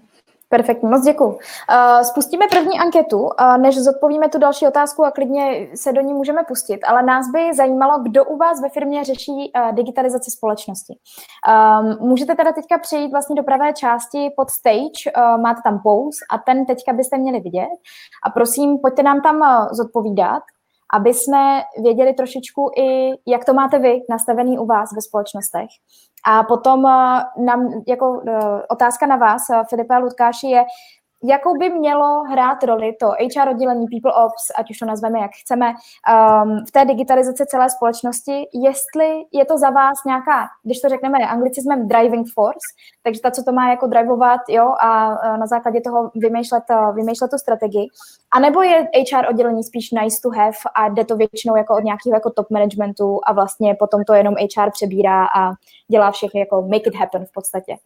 Perfektní, 0.52 0.88
moc 0.88 1.04
děkuji. 1.04 1.28
Uh, 1.28 1.38
spustíme 2.02 2.47
první 2.50 2.78
anketu, 2.78 3.21
uh, 3.21 3.59
než 3.59 3.78
zodpovíme 3.78 4.28
tu 4.28 4.38
další 4.38 4.66
otázku 4.66 5.04
a 5.04 5.11
klidně 5.11 5.68
se 5.75 5.92
do 5.92 6.00
ní 6.00 6.14
můžeme 6.14 6.42
pustit, 6.49 6.80
ale 6.88 7.02
nás 7.02 7.26
by 7.32 7.54
zajímalo, 7.54 8.02
kdo 8.02 8.25
u 8.25 8.37
vás 8.37 8.62
ve 8.62 8.68
firmě 8.68 9.04
řeší 9.04 9.30
uh, 9.56 9.75
digitalizaci 9.75 10.30
společnosti. 10.30 10.94
Um, 10.94 12.09
můžete 12.09 12.35
teda 12.35 12.52
teďka 12.52 12.78
přejít 12.78 13.12
vlastně 13.12 13.37
do 13.37 13.42
pravé 13.42 13.73
části 13.73 14.32
pod 14.37 14.50
stage, 14.50 15.02
máte 15.16 15.61
tam 15.64 15.80
pause 15.82 16.18
a 16.30 16.38
ten 16.38 16.66
teďka 16.66 16.92
byste 16.92 17.18
měli 17.18 17.40
vidět 17.40 17.71
a 18.26 18.30
prosím, 18.30 18.78
pojďte 18.78 19.02
nám 19.02 19.21
tam 19.21 19.68
zodpovídat, 19.73 20.42
aby 20.92 21.14
jsme 21.14 21.62
věděli 21.82 22.12
trošičku 22.12 22.70
i, 22.78 23.11
jak 23.26 23.44
to 23.44 23.54
máte 23.54 23.78
vy 23.78 24.00
nastavený 24.11 24.58
u 24.58 24.66
vás 24.66 24.88
ve 24.94 25.02
společnostech. 25.02 25.68
A 26.26 26.42
potom 26.42 26.84
uh, 26.84 27.44
nám, 27.44 27.82
jako 27.88 28.11
uh, 28.11 28.61
otázka 28.70 29.06
na 29.06 29.16
vás, 29.16 29.42
uh, 29.50 29.62
Filipe 29.68 29.94
a 29.94 29.99
Lutkáši, 29.99 30.46
je, 30.46 30.64
jakou 31.25 31.59
by 31.59 31.71
mělo 31.71 32.23
hrát 32.23 32.62
roli 32.64 32.93
to 33.00 33.07
HR 33.07 33.49
oddělení 33.49 33.87
People 33.87 34.12
Ops, 34.12 34.50
ať 34.59 34.71
už 34.71 34.79
to 34.79 34.87
nazveme 34.87 35.19
jak 35.19 35.31
chceme, 35.43 35.67
um, 35.67 36.64
v 36.69 36.71
té 36.71 36.85
digitalizaci 36.85 37.47
celé 37.47 37.71
společnosti, 37.71 38.49
jestli 38.52 39.25
je 39.33 39.45
to 39.45 39.59
za 39.59 39.71
vás 39.71 40.05
nějaká, 40.07 40.47
když 40.62 40.81
to 40.81 40.88
řekneme 40.88 41.19
anglicismem 41.19 41.88
driving 41.88 42.26
force, 42.35 42.67
takže 43.02 43.21
ta, 43.21 43.31
co 43.31 43.43
to 43.43 43.52
má 43.52 43.71
jako 43.71 43.87
drivovat, 43.87 44.41
jo, 44.49 44.73
a 44.83 45.09
na 45.37 45.47
základě 45.47 45.81
toho 45.81 46.11
vymýšlet, 46.14 46.64
vymýšlet 46.95 47.31
tu 47.31 47.38
strategii, 47.38 47.88
a 48.35 48.41
nebo 48.41 48.62
je 48.62 48.88
HR 49.12 49.29
oddělení 49.31 49.64
spíš 49.64 49.91
nice 49.91 50.19
to 50.23 50.31
have 50.31 50.57
a 50.75 50.88
jde 50.88 51.05
to 51.05 51.17
většinou 51.17 51.57
jako 51.57 51.76
od 51.76 51.85
nějakého 51.85 52.14
jako 52.14 52.31
top 52.31 52.50
managementu 52.50 53.21
a 53.26 53.33
vlastně 53.33 53.75
potom 53.75 54.05
to 54.05 54.14
jenom 54.14 54.35
HR 54.35 54.71
přebírá 54.71 55.25
a 55.25 55.50
dělá 55.91 56.11
všechny 56.11 56.41
jako 56.41 56.62
make 56.62 56.87
it 56.87 56.95
happen 56.95 57.25
v 57.25 57.33
podstatě. 57.33 57.76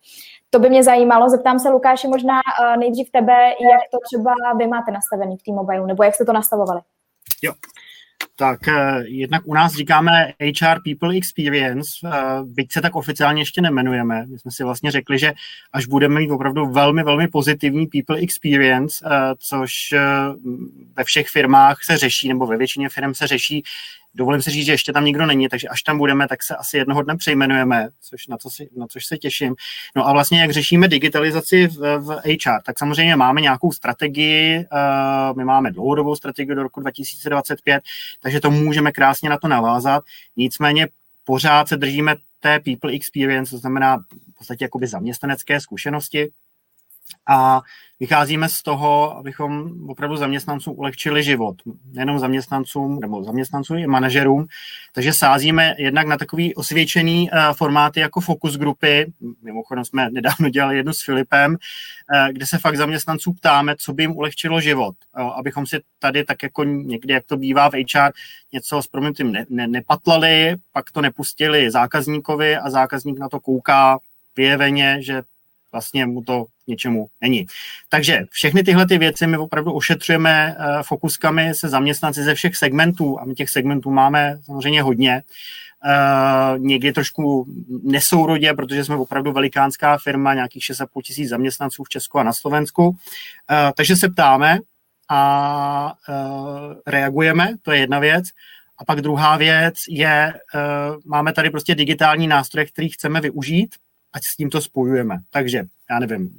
To 0.57 0.61
by 0.61 0.71
mě 0.71 0.83
zajímalo, 0.83 1.29
zeptám 1.29 1.59
se 1.59 1.71
Lukáši 1.71 2.09
možná 2.09 2.35
uh, 2.35 2.77
nejdřív 2.77 3.11
tebe, 3.11 3.33
jak 3.43 3.81
to 3.93 3.99
třeba 4.05 4.35
vy 4.59 4.67
máte 4.67 4.93
nastavený 4.93 5.37
v 5.37 5.43
T-Mobile, 5.43 5.87
nebo 5.87 6.03
jak 6.03 6.15
jste 6.15 6.25
to 6.25 6.33
nastavovali? 6.33 6.81
Jo, 7.43 7.53
tak 8.37 8.59
uh, 8.69 8.75
jednak 9.05 9.43
u 9.45 9.55
nás 9.55 9.73
říkáme 9.73 10.33
HR 10.41 10.79
People 10.85 11.17
Experience, 11.17 11.91
uh, 12.05 12.11
byť 12.49 12.73
se 12.73 12.81
tak 12.81 12.97
oficiálně 12.97 13.43
ještě 13.43 13.61
nemenujeme. 13.61 14.27
My 14.27 14.39
jsme 14.39 14.51
si 14.51 14.65
vlastně 14.65 14.91
řekli, 14.91 15.19
že 15.19 15.33
až 15.73 15.87
budeme 15.87 16.21
mít 16.21 16.31
opravdu 16.31 16.67
velmi, 16.67 17.03
velmi 17.03 17.29
pozitivní 17.29 17.87
People 17.87 18.19
Experience, 18.19 19.05
což 19.39 19.73
ve 20.97 21.05
všech 21.05 21.29
firmách 21.29 21.77
se 21.85 21.97
řeší, 21.97 22.29
nebo 22.29 22.47
ve 22.47 22.57
většině 22.57 22.89
firm 22.89 23.15
se 23.15 23.27
řeší, 23.27 23.63
dovolím 24.17 24.43
si 24.43 24.51
říct, 24.51 24.67
že 24.67 24.73
ještě 24.73 24.93
tam 24.93 25.05
nikdo 25.05 25.27
není, 25.27 25.49
takže 25.49 25.69
až 25.69 25.83
tam 25.83 25.99
budeme, 25.99 26.29
tak 26.29 26.43
se 26.43 26.57
asi 26.57 26.77
jednoho 26.77 27.03
dne 27.03 27.17
přejmenujeme, 27.17 27.89
což, 28.01 28.27
na, 28.27 28.37
co 28.37 28.51
si, 28.51 28.69
na 28.77 28.87
což 28.87 29.07
se 29.07 29.17
těším. 29.17 29.55
No 29.97 30.09
a 30.09 30.13
vlastně, 30.13 30.41
jak 30.41 30.51
řešíme 30.51 30.89
digitalizaci 30.89 31.67
v, 31.67 31.99
v 31.99 32.23
HR, 32.25 32.63
tak 32.67 32.79
samozřejmě 32.79 33.17
máme 33.17 33.41
nějakou 33.41 33.73
strategii, 33.73 34.59
uh, 34.59 35.37
my 35.37 35.45
máme 35.45 35.71
dlouhodobou 35.71 36.17
strategii 36.17 36.55
do 36.55 36.63
roku 36.63 36.81
2025, 36.81 37.83
takže 38.21 38.41
to 38.41 38.51
můžeme 38.51 38.93
krásně 38.93 39.31
na 39.31 39.39
to 39.39 39.49
navázat. 39.49 40.03
Nicméně 40.37 40.89
pořád 41.25 41.69
se 41.69 41.77
držíme 41.77 42.17
té 42.41 42.61
people 42.61 42.93
experience, 42.93 43.51
to 43.51 43.59
znamená 43.59 43.97
v 44.35 44.39
podstatě 44.39 44.65
jakoby 44.65 44.87
zaměstnanecké 44.87 45.61
zkušenosti, 45.61 46.29
a 47.27 47.63
vycházíme 48.01 48.49
z 48.49 48.63
toho, 48.63 49.17
abychom 49.17 49.73
opravdu 49.89 50.17
zaměstnancům 50.17 50.75
ulehčili 50.79 51.23
život. 51.23 51.57
Nejenom 51.93 52.19
zaměstnancům, 52.19 53.01
nebo 53.01 53.25
zaměstnancům 53.25 53.79
i 53.79 53.87
manažerům. 53.87 54.47
Takže 54.95 55.13
sázíme 55.13 55.75
jednak 55.79 56.07
na 56.07 56.17
takový 56.17 56.55
osvědčený 56.55 57.31
uh, 57.31 57.39
formáty 57.53 58.01
jako 58.01 58.21
focus 58.21 58.57
grupy. 58.57 59.13
Mimochodem 59.43 59.85
jsme 59.85 60.11
nedávno 60.11 60.49
dělali 60.49 60.77
jednu 60.77 60.93
s 60.93 61.05
Filipem, 61.05 61.51
uh, 61.51 62.29
kde 62.33 62.47
se 62.47 62.59
fakt 62.59 62.77
zaměstnanců 62.77 63.33
ptáme, 63.33 63.75
co 63.79 63.93
by 63.93 64.03
jim 64.03 64.17
ulehčilo 64.17 64.61
život. 64.61 64.95
Uh, 65.19 65.23
abychom 65.25 65.67
si 65.67 65.81
tady 65.99 66.25
tak 66.25 66.43
jako 66.43 66.65
někdy, 66.65 67.15
jak 67.15 67.25
to 67.27 67.37
bývá 67.37 67.71
v 67.71 67.73
HR, 67.73 68.13
něco 68.53 68.83
s 68.83 68.87
proměnutím 68.87 69.33
ne, 69.33 69.47
ne, 69.49 69.67
nepatlali, 69.67 70.57
pak 70.73 70.91
to 70.91 71.01
nepustili 71.01 71.71
zákazníkovi 71.71 72.57
a 72.57 72.71
zákazník 72.71 73.19
na 73.19 73.29
to 73.29 73.41
kouká 73.41 73.99
vyjeveně, 74.37 74.99
že 75.01 75.23
vlastně 75.77 76.07
mu 76.07 76.23
to 76.23 76.47
něčemu 76.67 77.09
není. 77.21 77.47
Takže 77.89 78.21
všechny 78.31 78.63
tyhle 78.63 78.87
ty 78.87 78.99
věci 78.99 79.27
my 79.27 79.37
opravdu 79.37 79.73
ošetřujeme 79.73 80.57
uh, 80.59 80.83
fokuskami 80.83 81.55
se 81.55 81.69
zaměstnanci 81.69 82.23
ze 82.23 82.35
všech 82.35 82.57
segmentů 82.57 83.21
a 83.21 83.25
my 83.25 83.35
těch 83.35 83.51
segmentů 83.51 83.91
máme 83.91 84.39
samozřejmě 84.45 84.83
hodně. 84.83 85.23
Uh, 85.87 86.59
někdy 86.59 86.93
trošku 86.93 87.47
nesourodě, 87.83 88.55
protože 88.55 88.85
jsme 88.85 88.97
opravdu 88.97 89.33
velikánská 89.33 89.99
firma, 89.99 90.35
nějakých 90.35 90.63
6,5 90.63 91.03
tisíc 91.03 91.29
zaměstnanců 91.29 91.85
v 91.85 91.89
Česku 91.89 92.19
a 92.19 92.23
na 92.23 92.33
Slovensku. 92.33 92.89
Uh, 92.89 92.97
takže 93.77 93.97
se 93.97 94.09
ptáme 94.09 94.59
a 95.09 95.93
uh, 96.09 96.75
reagujeme, 96.87 97.55
to 97.63 97.73
je 97.73 97.79
jedna 97.79 97.99
věc. 97.99 98.25
A 98.79 98.85
pak 98.85 99.01
druhá 99.01 99.37
věc 99.37 99.75
je, 99.89 100.35
máme 101.05 101.33
tady 101.33 101.51
prostě 101.51 101.75
digitální 101.75 102.27
nástroje, 102.27 102.67
který 102.67 102.89
chceme 102.89 103.21
využít 103.21 103.75
ať 104.17 104.23
s 104.25 104.37
tím 104.37 104.51
to 104.51 104.61
spojujeme. 104.61 105.19
Takže, 105.31 105.65
já 105.91 105.99
nevím, 105.99 106.31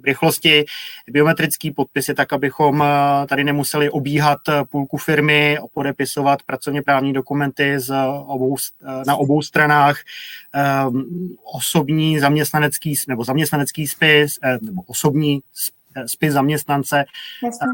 v 0.00 0.04
rychlosti 0.04 0.64
biometrický 1.10 1.70
podpis 1.70 2.08
je 2.08 2.14
tak, 2.14 2.32
abychom 2.32 2.82
eh, 2.82 3.26
tady 3.26 3.44
nemuseli 3.44 3.90
obíhat 3.90 4.38
eh, 4.48 4.64
půlku 4.70 4.96
firmy, 4.96 5.58
podepisovat 5.74 6.42
pracovně 6.42 6.82
právní 6.82 7.12
dokumenty 7.12 7.80
z 7.80 7.94
obou, 8.26 8.56
eh, 8.82 9.02
na 9.06 9.16
obou 9.16 9.42
stranách, 9.42 9.96
osobní 11.54 12.18
zaměstnanecký 12.18 12.94
nebo 13.08 13.24
zaměstnanecký 13.24 13.86
spis, 13.86 14.38
nebo 14.60 14.82
osobní 14.82 15.40
spis 16.06 16.32
zaměstnance 16.32 17.04
Jasně. 17.44 17.66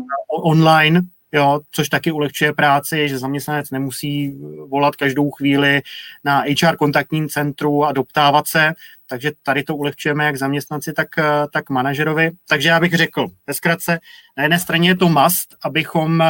online, 0.42 1.02
jo, 1.32 1.60
což 1.70 1.88
taky 1.88 2.12
ulehčuje 2.12 2.52
práci, 2.52 3.08
že 3.08 3.18
zaměstnanec 3.18 3.70
nemusí 3.70 4.38
volat 4.68 4.96
každou 4.96 5.30
chvíli 5.30 5.82
na 6.24 6.44
HR 6.62 6.76
kontaktním 6.76 7.28
centru 7.28 7.84
a 7.84 7.92
doptávat 7.92 8.48
se, 8.48 8.72
takže 9.08 9.32
tady 9.42 9.62
to 9.62 9.76
ulehčujeme 9.76 10.24
jak 10.24 10.36
zaměstnanci, 10.36 10.92
tak, 10.92 11.08
tak 11.52 11.70
manažerovi. 11.70 12.30
Takže 12.48 12.68
já 12.68 12.80
bych 12.80 12.94
řekl, 12.94 13.26
ve 13.46 13.54
zkratce, 13.54 13.98
na 14.36 14.42
jedné 14.42 14.58
straně 14.58 14.88
je 14.88 14.96
to 14.96 15.08
must, 15.08 15.56
abychom 15.62 16.20
uh, 16.20 16.26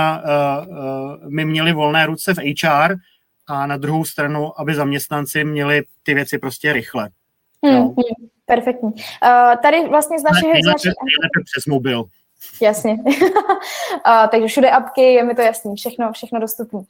uh, 0.68 1.30
my 1.30 1.44
měli 1.44 1.72
volné 1.72 2.06
ruce 2.06 2.34
v 2.34 2.38
HR 2.38 2.94
a 3.46 3.66
na 3.66 3.76
druhou 3.76 4.04
stranu, 4.04 4.60
aby 4.60 4.74
zaměstnanci 4.74 5.44
měli 5.44 5.82
ty 6.02 6.14
věci 6.14 6.38
prostě 6.38 6.72
rychle. 6.72 7.08
Hmm, 7.64 7.80
hmm, 7.80 7.94
perfektní. 8.46 8.92
Uh, 8.92 9.56
tady 9.62 9.88
vlastně 9.88 10.18
z 10.18 10.22
našeho... 10.22 10.52
Nejlépe, 10.52 10.78
nejlépe 10.84 11.40
přes 11.44 11.66
mobil. 11.66 12.04
Jasně. 12.62 12.92
uh, 14.06 14.26
takže 14.30 14.46
všude 14.46 14.70
apky, 14.70 15.12
je 15.12 15.24
mi 15.24 15.34
to 15.34 15.42
jasný, 15.42 15.74
všechno, 15.76 16.12
všechno 16.12 16.40
dostupné. 16.40 16.80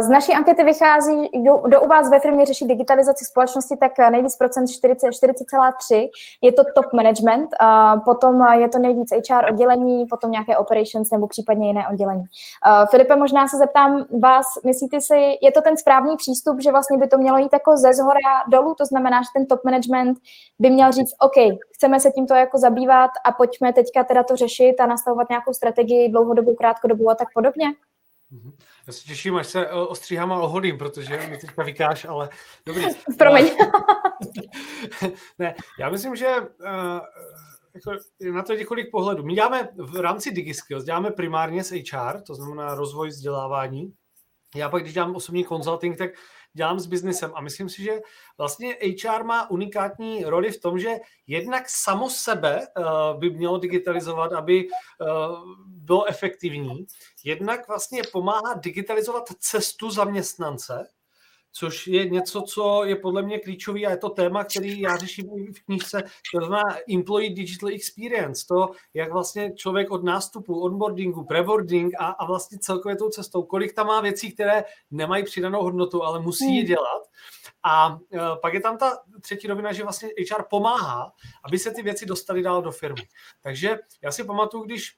Z 0.00 0.08
naší 0.08 0.32
ankety 0.32 0.64
vychází, 0.64 1.28
kdo, 1.42 1.56
kdo 1.56 1.80
u 1.82 1.88
vás 1.88 2.10
ve 2.10 2.20
firmě 2.20 2.46
řeší 2.46 2.64
digitalizaci 2.66 3.24
společnosti, 3.24 3.76
tak 3.76 4.10
nejvíc 4.10 4.36
procent 4.36 4.64
40,3 4.64 5.10
40, 5.12 6.10
je 6.42 6.52
to 6.52 6.62
top 6.74 6.92
management, 6.92 7.48
uh, 7.62 8.04
potom 8.04 8.46
je 8.58 8.68
to 8.68 8.78
nejvíc 8.78 9.10
HR 9.10 9.50
oddělení, 9.50 10.06
potom 10.06 10.30
nějaké 10.30 10.56
operations 10.56 11.10
nebo 11.10 11.26
případně 11.26 11.66
jiné 11.66 11.88
oddělení. 11.88 12.20
Uh, 12.22 12.86
Filipe, 12.90 13.16
možná 13.16 13.48
se 13.48 13.56
zeptám 13.56 14.04
vás, 14.20 14.46
myslíte 14.64 15.00
si, 15.00 15.38
je 15.42 15.52
to 15.52 15.60
ten 15.62 15.76
správný 15.76 16.16
přístup, 16.16 16.60
že 16.60 16.70
vlastně 16.70 16.98
by 16.98 17.08
to 17.08 17.18
mělo 17.18 17.38
jít 17.38 17.52
jako 17.52 17.76
ze 17.76 17.92
zhora 17.92 18.44
dolů, 18.48 18.74
to 18.74 18.86
znamená, 18.86 19.22
že 19.22 19.28
ten 19.36 19.46
top 19.46 19.64
management 19.64 20.18
by 20.58 20.70
měl 20.70 20.92
říct, 20.92 21.14
OK, 21.20 21.58
chceme 21.74 22.00
se 22.00 22.10
tímto 22.10 22.34
jako 22.34 22.58
zabývat 22.58 23.10
a 23.24 23.32
pojďme 23.32 23.72
teďka 23.72 24.04
teda 24.04 24.22
to 24.22 24.36
řešit 24.36 24.73
a 24.80 24.86
nastavovat 24.86 25.28
nějakou 25.28 25.52
strategii 25.52 26.08
dlouhodobou, 26.08 26.54
krátkodobou 26.54 27.10
a 27.10 27.14
tak 27.14 27.28
podobně? 27.34 27.74
Mhm. 28.30 28.52
Já 28.86 28.92
se 28.92 29.04
těším, 29.04 29.36
až 29.36 29.46
se 29.46 29.66
eh, 29.66 29.72
ostříhám 29.72 30.32
a 30.32 30.40
ohodím, 30.40 30.78
protože 30.78 31.26
mi 31.30 31.38
teďka 31.38 31.62
vykáš, 31.62 32.04
ale 32.04 32.28
dobrý. 32.66 32.84
Promiň. 33.18 33.50
ne, 35.38 35.54
já 35.78 35.90
myslím, 35.90 36.16
že 36.16 36.36
uh, 36.40 37.00
jako 37.74 37.90
na 38.32 38.42
to 38.42 38.54
několik 38.54 38.90
pohledů. 38.90 39.22
My 39.22 39.34
děláme 39.34 39.68
v 39.76 40.00
rámci 40.00 40.30
DigiSkills, 40.30 40.84
děláme 40.84 41.10
primárně 41.10 41.64
s 41.64 41.70
HR, 41.70 42.20
to 42.20 42.34
znamená 42.34 42.74
rozvoj 42.74 43.08
vzdělávání. 43.08 43.94
Já 44.54 44.68
pak, 44.68 44.82
když 44.82 44.94
dělám 44.94 45.16
osobní 45.16 45.44
consulting, 45.44 45.98
tak 45.98 46.10
dělám 46.54 46.80
s 46.80 46.86
biznesem. 46.86 47.32
A 47.34 47.40
myslím 47.40 47.68
si, 47.68 47.82
že 47.82 48.00
vlastně 48.38 48.76
HR 49.04 49.24
má 49.24 49.50
unikátní 49.50 50.24
roli 50.24 50.52
v 50.52 50.60
tom, 50.60 50.78
že 50.78 50.96
jednak 51.26 51.68
samo 51.68 52.10
sebe 52.10 52.66
uh, 52.78 53.20
by 53.20 53.30
mělo 53.30 53.58
digitalizovat, 53.58 54.32
aby 54.32 54.68
uh, 54.68 55.08
bylo 55.66 56.04
efektivní, 56.04 56.86
jednak 57.24 57.68
vlastně 57.68 58.02
pomáhá 58.12 58.54
digitalizovat 58.56 59.24
cestu 59.38 59.90
zaměstnance, 59.90 60.86
což 61.56 61.86
je 61.86 62.08
něco, 62.08 62.42
co 62.42 62.84
je 62.84 62.96
podle 62.96 63.22
mě 63.22 63.38
klíčový 63.38 63.86
a 63.86 63.90
je 63.90 63.96
to 63.96 64.08
téma, 64.08 64.44
který 64.44 64.80
já 64.80 64.96
řeším 64.96 65.26
v 65.52 65.64
knížce, 65.64 66.02
to 66.34 66.46
znamená 66.46 66.62
Employee 66.94 67.34
Digital 67.34 67.68
Experience, 67.68 68.46
to, 68.48 68.70
jak 68.94 69.12
vlastně 69.12 69.52
člověk 69.54 69.90
od 69.90 70.04
nástupu, 70.04 70.60
onboardingu, 70.60 71.24
preboarding 71.24 71.94
a, 71.98 72.06
a 72.06 72.24
vlastně 72.24 72.58
celkově 72.58 72.96
tou 72.96 73.08
cestou, 73.08 73.42
kolik 73.42 73.72
tam 73.74 73.86
má 73.86 74.00
věcí, 74.00 74.32
které 74.32 74.64
nemají 74.90 75.24
přidanou 75.24 75.62
hodnotu, 75.62 76.02
ale 76.02 76.20
musí 76.20 76.46
hmm. 76.46 76.54
je 76.54 76.62
dělat 76.62 77.02
A 77.62 77.98
pak 78.42 78.54
je 78.54 78.60
tam 78.60 78.78
ta 78.78 78.98
třetí 79.20 79.46
rovina, 79.46 79.72
že 79.72 79.82
vlastně 79.82 80.08
HR 80.08 80.42
pomáhá, 80.50 81.12
aby 81.44 81.58
se 81.58 81.70
ty 81.70 81.82
věci 81.82 82.06
dostaly 82.06 82.42
dál 82.42 82.62
do 82.62 82.72
firmy. 82.72 83.02
Takže 83.42 83.78
já 84.02 84.12
si 84.12 84.24
pamatuju, 84.24 84.64
když 84.64 84.96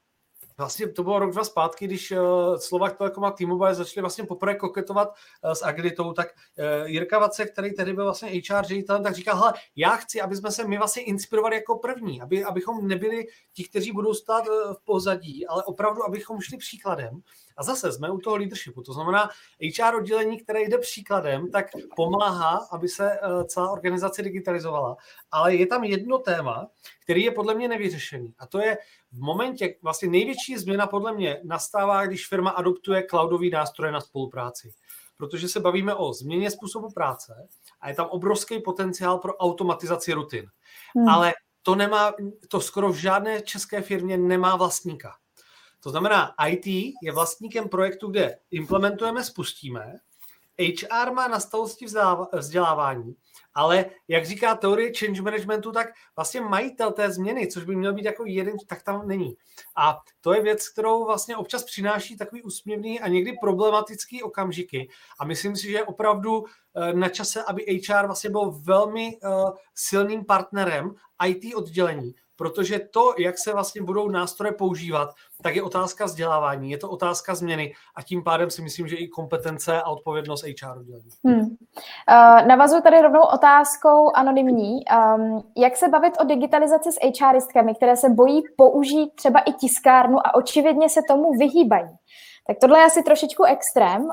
vlastně 0.58 0.88
to 0.88 1.02
bylo 1.02 1.18
rok, 1.18 1.32
dva 1.32 1.44
zpátky, 1.44 1.84
když 1.84 2.10
uh, 2.10 2.18
Slovak 2.56 2.98
Telekom 2.98 3.24
a 3.24 3.30
T-Mobile 3.30 3.74
začali 3.74 4.02
vlastně 4.02 4.24
poprvé 4.24 4.54
koketovat 4.54 5.08
uh, 5.08 5.52
s 5.52 5.62
agilitou, 5.62 6.12
tak 6.12 6.28
uh, 6.58 6.88
Jirka 6.88 7.18
Vace, 7.18 7.46
který 7.46 7.74
tehdy 7.74 7.92
byl 7.92 8.04
vlastně 8.04 8.28
HR 8.28 8.64
ředitelem, 8.64 9.02
tak 9.02 9.14
říkal, 9.14 9.36
hele, 9.36 9.52
já 9.76 9.96
chci, 9.96 10.20
aby 10.20 10.36
jsme 10.36 10.50
se 10.50 10.68
my 10.68 10.78
vlastně 10.78 11.02
inspirovali 11.02 11.56
jako 11.56 11.78
první, 11.78 12.22
aby, 12.22 12.44
abychom 12.44 12.88
nebyli 12.88 13.26
ti, 13.52 13.64
kteří 13.64 13.92
budou 13.92 14.14
stát 14.14 14.44
v 14.46 14.84
pozadí, 14.84 15.46
ale 15.46 15.64
opravdu, 15.64 16.04
abychom 16.04 16.40
šli 16.40 16.58
příkladem. 16.58 17.20
A 17.56 17.62
zase 17.62 17.92
jsme 17.92 18.10
u 18.10 18.18
toho 18.18 18.36
leadershipu, 18.36 18.82
to 18.82 18.92
znamená 18.92 19.30
HR 19.60 19.94
oddělení, 19.94 20.40
které 20.40 20.62
jde 20.62 20.78
příkladem, 20.78 21.50
tak 21.50 21.66
pomáhá, 21.96 22.68
aby 22.70 22.88
se 22.88 23.18
uh, 23.20 23.44
celá 23.44 23.70
organizace 23.70 24.22
digitalizovala. 24.22 24.96
Ale 25.30 25.54
je 25.54 25.66
tam 25.66 25.84
jedno 25.84 26.18
téma, 26.18 26.68
který 27.02 27.22
je 27.22 27.30
podle 27.30 27.54
mě 27.54 27.68
nevyřešený. 27.68 28.34
A 28.38 28.46
to 28.46 28.58
je 28.58 28.78
v 29.12 29.20
momentě, 29.20 29.76
vlastně 29.82 30.08
největší 30.08 30.56
změna 30.56 30.86
podle 30.86 31.12
mě 31.12 31.40
nastává, 31.44 32.06
když 32.06 32.28
firma 32.28 32.50
adoptuje 32.50 33.06
cloudový 33.10 33.50
nástroje 33.50 33.92
na 33.92 34.00
spolupráci. 34.00 34.72
Protože 35.16 35.48
se 35.48 35.60
bavíme 35.60 35.94
o 35.94 36.12
změně 36.12 36.50
způsobu 36.50 36.90
práce 36.90 37.48
a 37.80 37.88
je 37.88 37.94
tam 37.94 38.06
obrovský 38.06 38.60
potenciál 38.60 39.18
pro 39.18 39.36
automatizaci 39.36 40.12
rutin. 40.12 40.46
Hmm. 40.96 41.08
Ale 41.08 41.34
to 41.62 41.74
nemá, 41.74 42.12
to 42.48 42.60
skoro 42.60 42.92
v 42.92 42.96
žádné 42.96 43.40
české 43.40 43.82
firmě 43.82 44.18
nemá 44.18 44.56
vlastníka. 44.56 45.16
To 45.86 45.90
znamená, 45.90 46.34
IT 46.48 46.66
je 47.02 47.12
vlastníkem 47.12 47.68
projektu, 47.68 48.10
kde 48.10 48.38
implementujeme, 48.50 49.24
spustíme, 49.24 49.94
HR 50.58 51.12
má 51.12 51.28
na 51.28 51.40
starosti 51.40 51.86
vzdělávání 52.32 53.16
ale 53.56 53.84
jak 54.08 54.26
říká 54.26 54.54
teorie 54.54 54.92
change 54.98 55.22
managementu, 55.22 55.72
tak 55.72 55.86
vlastně 56.16 56.40
majitel 56.40 56.92
té 56.92 57.10
změny, 57.10 57.46
což 57.46 57.64
by 57.64 57.76
měl 57.76 57.92
být 57.92 58.04
jako 58.04 58.24
jeden, 58.26 58.56
tak 58.66 58.82
tam 58.82 59.08
není. 59.08 59.36
A 59.76 60.00
to 60.20 60.34
je 60.34 60.42
věc, 60.42 60.68
kterou 60.68 61.04
vlastně 61.04 61.36
občas 61.36 61.64
přináší 61.64 62.16
takový 62.16 62.42
úsměvný 62.42 63.00
a 63.00 63.08
někdy 63.08 63.32
problematický 63.40 64.22
okamžiky. 64.22 64.88
A 65.18 65.24
myslím 65.24 65.56
si, 65.56 65.62
že 65.62 65.72
je 65.72 65.84
opravdu 65.84 66.44
eh, 66.44 66.92
na 66.92 67.08
čase, 67.08 67.44
aby 67.44 67.80
HR 67.88 68.06
vlastně 68.06 68.30
byl 68.30 68.50
velmi 68.50 69.18
eh, 69.22 69.28
silným 69.74 70.24
partnerem 70.24 70.94
IT 71.26 71.54
oddělení, 71.54 72.14
protože 72.36 72.78
to, 72.78 73.14
jak 73.18 73.38
se 73.38 73.52
vlastně 73.52 73.82
budou 73.82 74.08
nástroje 74.08 74.52
používat, 74.52 75.14
tak 75.42 75.56
je 75.56 75.62
otázka 75.62 76.04
vzdělávání, 76.04 76.70
je 76.70 76.78
to 76.78 76.90
otázka 76.90 77.34
změny 77.34 77.74
a 77.96 78.02
tím 78.02 78.24
pádem 78.24 78.50
si 78.50 78.62
myslím, 78.62 78.88
že 78.88 78.96
i 78.96 79.08
kompetence 79.08 79.82
a 79.82 79.88
odpovědnost 79.88 80.42
HR 80.42 80.78
oddělení. 80.78 81.08
Hmm. 81.24 81.40
Uh, 81.40 82.46
navazuji 82.46 82.82
tady 82.82 83.02
rovnou 83.02 83.22
otázkou 83.34 84.10
anonymní. 84.14 84.80
Um, 85.16 85.42
jak 85.56 85.76
se 85.76 85.88
bavit 85.88 86.14
o 86.20 86.24
digitalizaci 86.24 86.92
s 86.92 87.20
HRistkami, 87.20 87.74
které 87.74 87.96
se 87.96 88.10
bojí 88.10 88.42
použít 88.56 89.14
třeba 89.14 89.40
i 89.40 89.52
tiskárnu 89.52 90.26
a 90.26 90.34
očividně 90.34 90.88
se 90.88 91.00
tomu 91.08 91.32
vyhýbají? 91.32 91.88
Tak 92.46 92.56
tohle 92.60 92.78
je 92.78 92.84
asi 92.84 93.02
trošičku 93.02 93.44
extrém. 93.44 94.02
Uh, 94.02 94.10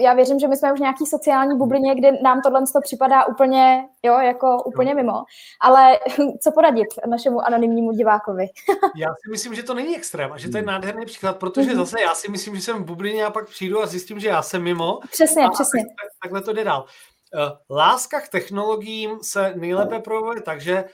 já 0.00 0.14
věřím, 0.14 0.38
že 0.38 0.48
my 0.48 0.56
jsme 0.56 0.72
už 0.72 0.80
nějaký 0.80 1.06
sociální 1.06 1.58
bublině, 1.58 1.94
kde 1.94 2.12
nám 2.22 2.42
tohle 2.42 2.60
to 2.72 2.80
připadá 2.80 3.24
úplně, 3.24 3.88
jo, 4.02 4.18
jako 4.18 4.62
úplně 4.62 4.94
mimo. 4.94 5.24
Ale 5.60 5.98
co 6.42 6.52
poradit 6.52 6.88
našemu 7.06 7.46
anonymnímu 7.46 7.92
divákovi? 7.92 8.46
já 8.96 9.08
si 9.08 9.30
myslím, 9.30 9.54
že 9.54 9.62
to 9.62 9.74
není 9.74 9.96
extrém 9.96 10.32
a 10.32 10.38
že 10.38 10.48
to 10.48 10.56
je 10.56 10.62
nádherný 10.62 11.06
příklad, 11.06 11.38
protože 11.38 11.70
mm-hmm. 11.70 11.76
zase 11.76 12.00
já 12.00 12.14
si 12.14 12.30
myslím, 12.30 12.56
že 12.56 12.62
jsem 12.62 12.82
v 12.82 12.86
bublině 12.86 13.24
a 13.24 13.30
pak 13.30 13.48
přijdu 13.48 13.82
a 13.82 13.86
zjistím, 13.86 14.20
že 14.20 14.28
já 14.28 14.42
jsem 14.42 14.62
mimo. 14.62 14.98
Přesně, 15.10 15.44
a 15.46 15.50
přesně. 15.50 15.82
Tak, 15.82 16.08
takhle 16.22 16.42
to 16.42 16.52
jde 16.52 16.64
dál. 16.64 16.86
Eh, 17.34 17.52
láska 17.70 18.20
k 18.20 18.28
technologiím 18.28 19.18
se 19.22 19.54
nejlépe 19.56 20.00
projevuje 20.00 20.40
takže 20.40 20.84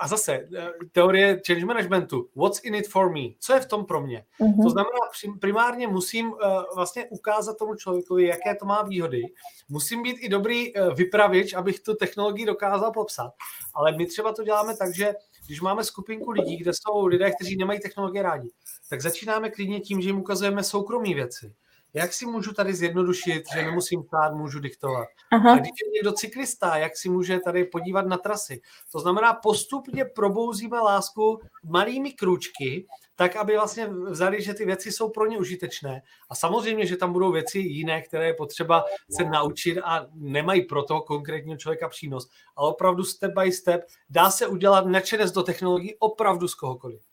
a 0.00 0.08
zase 0.08 0.32
eh, 0.32 0.68
teorie 0.92 1.40
change 1.46 1.66
managementu, 1.66 2.28
what's 2.36 2.60
in 2.64 2.74
it 2.74 2.88
for 2.88 3.12
me, 3.12 3.28
co 3.40 3.52
je 3.52 3.60
v 3.60 3.66
tom 3.66 3.84
pro 3.86 4.00
mě. 4.00 4.24
Mm-hmm. 4.40 4.62
To 4.62 4.70
znamená, 4.70 4.98
primárně 5.40 5.88
musím 5.88 6.32
eh, 6.32 6.46
vlastně 6.74 7.06
ukázat 7.10 7.58
tomu 7.58 7.74
člověku, 7.74 8.18
jaké 8.18 8.54
to 8.54 8.66
má 8.66 8.82
výhody. 8.82 9.22
Musím 9.68 10.02
být 10.02 10.16
i 10.20 10.28
dobrý 10.28 10.72
vypravěč, 10.94 11.54
abych 11.54 11.80
tu 11.80 11.94
technologii 11.94 12.46
dokázal 12.46 12.92
popsat. 12.92 13.32
Ale 13.74 13.92
my 13.96 14.06
třeba 14.06 14.32
to 14.32 14.44
děláme 14.44 14.76
tak, 14.76 14.94
že 14.94 15.14
když 15.46 15.60
máme 15.60 15.84
skupinku 15.84 16.30
lidí, 16.30 16.56
kde 16.56 16.72
jsou 16.74 17.06
lidé, 17.06 17.30
kteří 17.30 17.56
nemají 17.56 17.80
technologie 17.80 18.22
rádi, 18.22 18.48
tak 18.90 19.00
začínáme 19.00 19.50
klidně 19.50 19.80
tím, 19.80 20.00
že 20.00 20.08
jim 20.08 20.18
ukazujeme 20.18 20.62
soukromé 20.62 21.14
věci 21.14 21.54
jak 21.94 22.12
si 22.12 22.26
můžu 22.26 22.52
tady 22.52 22.74
zjednodušit, 22.74 23.42
že 23.54 23.62
nemusím 23.62 24.02
ptát, 24.02 24.34
můžu 24.34 24.60
diktovat. 24.60 25.08
Aha. 25.32 25.52
A 25.52 25.56
když 25.56 25.70
je 25.84 25.90
někdo 25.90 26.12
cyklista, 26.12 26.76
jak 26.76 26.96
si 26.96 27.08
může 27.08 27.38
tady 27.38 27.64
podívat 27.64 28.06
na 28.06 28.16
trasy. 28.16 28.60
To 28.92 29.00
znamená, 29.00 29.34
postupně 29.34 30.04
probouzíme 30.04 30.80
lásku 30.80 31.40
malými 31.64 32.12
kručky, 32.12 32.86
tak, 33.16 33.36
aby 33.36 33.52
vlastně 33.52 33.86
vzali, 33.86 34.42
že 34.42 34.54
ty 34.54 34.64
věci 34.64 34.92
jsou 34.92 35.08
pro 35.08 35.26
ně 35.26 35.38
užitečné. 35.38 36.02
A 36.30 36.34
samozřejmě, 36.34 36.86
že 36.86 36.96
tam 36.96 37.12
budou 37.12 37.32
věci 37.32 37.58
jiné, 37.58 38.02
které 38.02 38.26
je 38.26 38.34
potřeba 38.34 38.84
se 39.16 39.24
naučit 39.24 39.78
a 39.78 40.06
nemají 40.14 40.62
pro 40.62 40.82
toho 40.82 41.02
konkrétního 41.02 41.56
člověka 41.56 41.88
přínos. 41.88 42.28
Ale 42.56 42.70
opravdu 42.70 43.04
step 43.04 43.32
by 43.40 43.52
step 43.52 43.80
dá 44.10 44.30
se 44.30 44.46
udělat 44.46 44.86
načenes 44.86 45.32
do 45.32 45.42
technologií 45.42 45.94
opravdu 45.98 46.48
z 46.48 46.54
kohokoliv. 46.54 47.07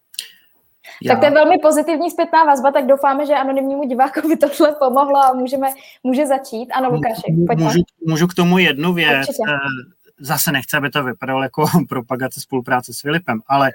Já. 1.04 1.12
Tak 1.12 1.20
to 1.20 1.26
je 1.26 1.32
velmi 1.32 1.58
pozitivní 1.62 2.12
zpětná 2.12 2.44
vazba, 2.44 2.72
tak 2.72 2.86
doufáme, 2.86 3.26
že 3.26 3.34
anonymnímu 3.34 3.84
divákovi 3.84 4.38
tohle 4.38 4.76
pomohlo 4.80 5.18
a 5.18 5.34
můžeme, 5.34 5.68
může 6.04 6.28
začít. 6.28 6.72
Ano, 6.72 6.90
Lukáši, 6.90 7.36
pojďme. 7.48 7.66
Můžu, 7.66 7.80
můžu 8.08 8.28
k 8.28 8.34
tomu 8.34 8.58
jednu 8.58 8.94
věc. 8.94 9.20
Určitě. 9.20 9.44
Eh, 9.50 9.96
zase 10.20 10.52
nechci, 10.52 10.78
aby 10.78 10.90
to 10.90 11.04
vypadalo 11.04 11.44
jako 11.44 11.66
propagace 11.90 12.42
spolupráce 12.42 12.94
s 12.94 13.02
Filipem, 13.02 13.42
ale 13.48 13.72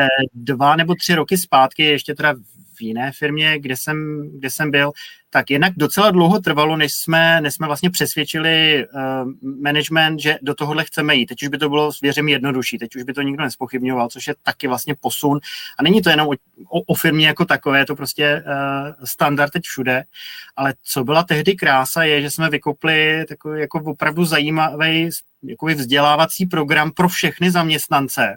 eh, 0.00 0.06
dva 0.34 0.76
nebo 0.76 0.94
tři 0.94 1.14
roky 1.14 1.36
zpátky, 1.36 1.84
ještě 1.84 2.14
teda 2.14 2.34
v 2.80 2.82
jiné 2.82 3.12
firmě, 3.12 3.58
kde 3.58 3.76
jsem, 3.76 4.28
kde 4.38 4.50
jsem 4.50 4.70
byl, 4.70 4.92
tak 5.30 5.50
jednak 5.50 5.72
docela 5.76 6.10
dlouho 6.10 6.38
trvalo, 6.38 6.76
než 6.76 6.92
jsme, 6.94 7.40
než 7.40 7.54
jsme 7.54 7.66
vlastně 7.66 7.90
přesvědčili 7.90 8.86
uh, 8.86 9.52
management, 9.62 10.20
že 10.20 10.38
do 10.42 10.54
tohohle 10.54 10.84
chceme 10.84 11.14
jít. 11.14 11.26
Teď 11.26 11.42
už 11.42 11.48
by 11.48 11.58
to 11.58 11.68
bylo, 11.68 11.90
věřím, 12.02 12.28
jednodušší, 12.28 12.78
teď 12.78 12.96
už 12.96 13.02
by 13.02 13.12
to 13.12 13.22
nikdo 13.22 13.44
nespochybňoval, 13.44 14.08
což 14.08 14.26
je 14.26 14.34
taky 14.42 14.68
vlastně 14.68 14.94
posun. 15.00 15.40
A 15.78 15.82
není 15.82 16.02
to 16.02 16.10
jenom 16.10 16.28
o, 16.28 16.32
o, 16.68 16.80
o 16.80 16.94
firmě 16.94 17.26
jako 17.26 17.44
takové, 17.44 17.78
je 17.78 17.86
to 17.86 17.96
prostě 17.96 18.44
uh, 18.46 19.04
standard 19.04 19.52
teď 19.52 19.62
všude. 19.62 20.04
Ale 20.56 20.74
co 20.82 21.04
byla 21.04 21.22
tehdy 21.22 21.54
krása, 21.54 22.02
je, 22.02 22.22
že 22.22 22.30
jsme 22.30 22.50
vykopli 22.50 23.24
takový 23.28 23.60
jako 23.60 23.82
opravdu 23.84 24.24
zajímavý 24.24 25.10
jakoby 25.42 25.74
vzdělávací 25.74 26.46
program 26.46 26.90
pro 26.90 27.08
všechny 27.08 27.50
zaměstnance, 27.50 28.36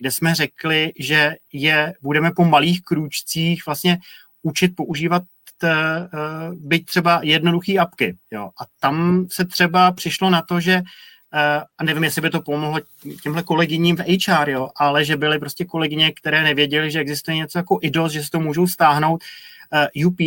kde 0.00 0.10
jsme 0.10 0.34
řekli, 0.34 0.92
že 0.98 1.36
je 1.52 1.94
budeme 2.02 2.30
po 2.36 2.44
malých 2.44 2.82
krůčcích 2.82 3.66
vlastně 3.66 3.98
učit 4.42 4.76
používat 4.76 5.22
uh, 5.62 6.54
byť 6.54 6.86
třeba 6.86 7.20
jednoduchý 7.22 7.78
apky. 7.78 8.16
Jo. 8.30 8.50
A 8.60 8.64
tam 8.80 9.26
se 9.32 9.44
třeba 9.44 9.92
přišlo 9.92 10.30
na 10.30 10.42
to, 10.42 10.60
že 10.60 10.76
uh, 10.76 11.62
a 11.78 11.84
nevím, 11.84 12.04
jestli 12.04 12.22
by 12.22 12.30
to 12.30 12.42
pomohlo 12.42 12.78
těmhle 13.22 13.42
kolegyním 13.42 13.96
v 13.96 14.00
HR, 14.00 14.48
jo, 14.48 14.68
ale 14.76 15.04
že 15.04 15.16
byly 15.16 15.38
prostě 15.38 15.64
kolegyně, 15.64 16.12
které 16.12 16.42
nevěděly, 16.42 16.90
že 16.90 17.00
existuje 17.00 17.36
něco 17.36 17.58
jako 17.58 17.78
IDOS, 17.82 18.12
že 18.12 18.24
si 18.24 18.30
to 18.30 18.40
můžou 18.40 18.66
stáhnout. 18.66 19.24
Uh, 19.94 20.06
UP 20.06 20.18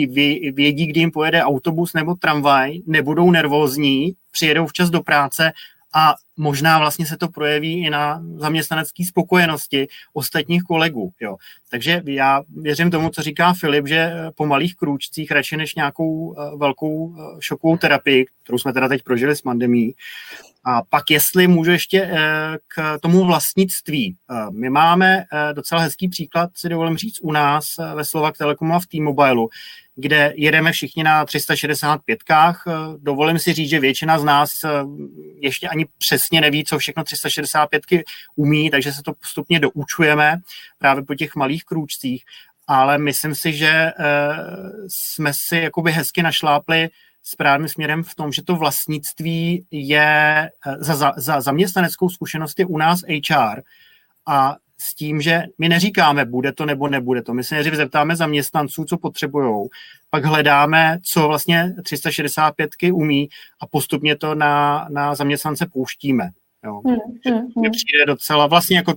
vědí, 0.55 0.85
kdy 0.85 0.99
jim 0.99 1.11
pojede 1.11 1.43
autobus 1.43 1.93
nebo 1.93 2.15
tramvaj, 2.15 2.79
nebudou 2.87 3.31
nervózní, 3.31 4.13
přijedou 4.31 4.67
včas 4.67 4.89
do 4.89 5.01
práce 5.01 5.51
a 5.93 6.15
možná 6.37 6.79
vlastně 6.79 7.05
se 7.05 7.17
to 7.17 7.27
projeví 7.27 7.85
i 7.85 7.89
na 7.89 8.23
zaměstnanecké 8.35 9.05
spokojenosti 9.05 9.87
ostatních 10.13 10.63
kolegů. 10.63 11.11
Jo. 11.21 11.35
Takže 11.69 12.01
já 12.05 12.41
věřím 12.55 12.91
tomu, 12.91 13.09
co 13.09 13.21
říká 13.21 13.53
Filip, 13.53 13.87
že 13.87 14.13
po 14.35 14.45
malých 14.45 14.75
krůčcích, 14.75 15.31
radši 15.31 15.57
než 15.57 15.75
nějakou 15.75 16.35
eh, 16.37 16.57
velkou 16.57 17.15
eh, 17.15 17.37
šokovou 17.39 17.77
terapii, 17.77 18.25
kterou 18.43 18.57
jsme 18.57 18.73
teda 18.73 18.87
teď 18.87 19.03
prožili 19.03 19.35
s 19.35 19.41
pandemí, 19.41 19.93
a 20.65 20.81
pak 20.89 21.11
jestli 21.11 21.47
můžu 21.47 21.71
ještě 21.71 22.01
eh, 22.01 22.57
k 22.67 22.99
tomu 22.99 23.25
vlastnictví. 23.25 24.15
My 24.51 24.69
máme 24.69 25.23
docela 25.53 25.81
hezký 25.81 26.07
příklad, 26.07 26.49
si 26.55 26.69
dovolím 26.69 26.97
říct, 26.97 27.19
u 27.21 27.31
nás 27.31 27.65
ve 27.95 28.05
Slovak 28.05 28.37
Telekomu 28.37 28.73
a 28.73 28.79
v 28.79 28.85
T-Mobileu, 28.85 29.47
kde 29.95 30.33
jedeme 30.35 30.71
všichni 30.71 31.03
na 31.03 31.25
365kách. 31.25 32.55
Dovolím 32.97 33.39
si 33.39 33.53
říct, 33.53 33.69
že 33.69 33.79
většina 33.79 34.19
z 34.19 34.23
nás 34.23 34.65
ještě 35.39 35.69
ani 35.69 35.85
přesně 35.97 36.41
neví, 36.41 36.63
co 36.63 36.77
všechno 36.77 37.03
365ky 37.03 38.03
umí, 38.35 38.69
takže 38.69 38.93
se 38.93 39.01
to 39.01 39.13
postupně 39.13 39.59
doučujeme 39.59 40.37
právě 40.77 41.03
po 41.03 41.15
těch 41.15 41.35
malých 41.35 41.63
krůčcích. 41.63 42.23
Ale 42.67 42.97
myslím 42.97 43.35
si, 43.35 43.53
že 43.53 43.69
eh, 43.69 43.93
jsme 44.87 45.33
si 45.33 45.57
jakoby 45.57 45.91
hezky 45.91 46.23
našlápli 46.23 46.89
správným 47.23 47.69
směrem 47.69 48.03
v 48.03 48.15
tom, 48.15 48.31
že 48.31 48.43
to 48.43 48.55
vlastnictví 48.55 49.65
je 49.71 50.49
eh, 50.67 50.75
za, 50.79 50.95
za, 50.95 51.13
za 51.17 51.41
zaměstnaneckou 51.41 52.09
zkušenost 52.09 52.59
je 52.59 52.65
u 52.65 52.77
nás 52.77 53.01
HR 53.01 53.61
a 54.25 54.55
s 54.83 54.95
tím, 54.95 55.21
že 55.21 55.43
my 55.57 55.69
neříkáme, 55.69 56.25
bude 56.25 56.51
to 56.51 56.65
nebo 56.65 56.87
nebude 56.87 57.21
to. 57.21 57.33
My 57.33 57.43
se 57.43 57.55
nejdřív 57.55 57.73
zeptáme 57.73 58.15
zaměstnanců, 58.15 58.85
co 58.85 58.97
potřebují, 58.97 59.67
pak 60.09 60.25
hledáme, 60.25 60.99
co 61.13 61.27
vlastně 61.27 61.73
365 61.83 62.69
umí 62.93 63.29
a 63.61 63.67
postupně 63.67 64.15
to 64.15 64.35
na, 64.35 64.87
na 64.89 65.15
zaměstnance 65.15 65.65
pouštíme. 65.73 66.29
Jo. 66.65 66.81
Hmm, 66.85 66.95
hmm, 67.25 67.47
hmm. 67.55 67.71
Přijde 67.71 68.05
docela, 68.07 68.47
vlastně 68.47 68.77
jako 68.77 68.93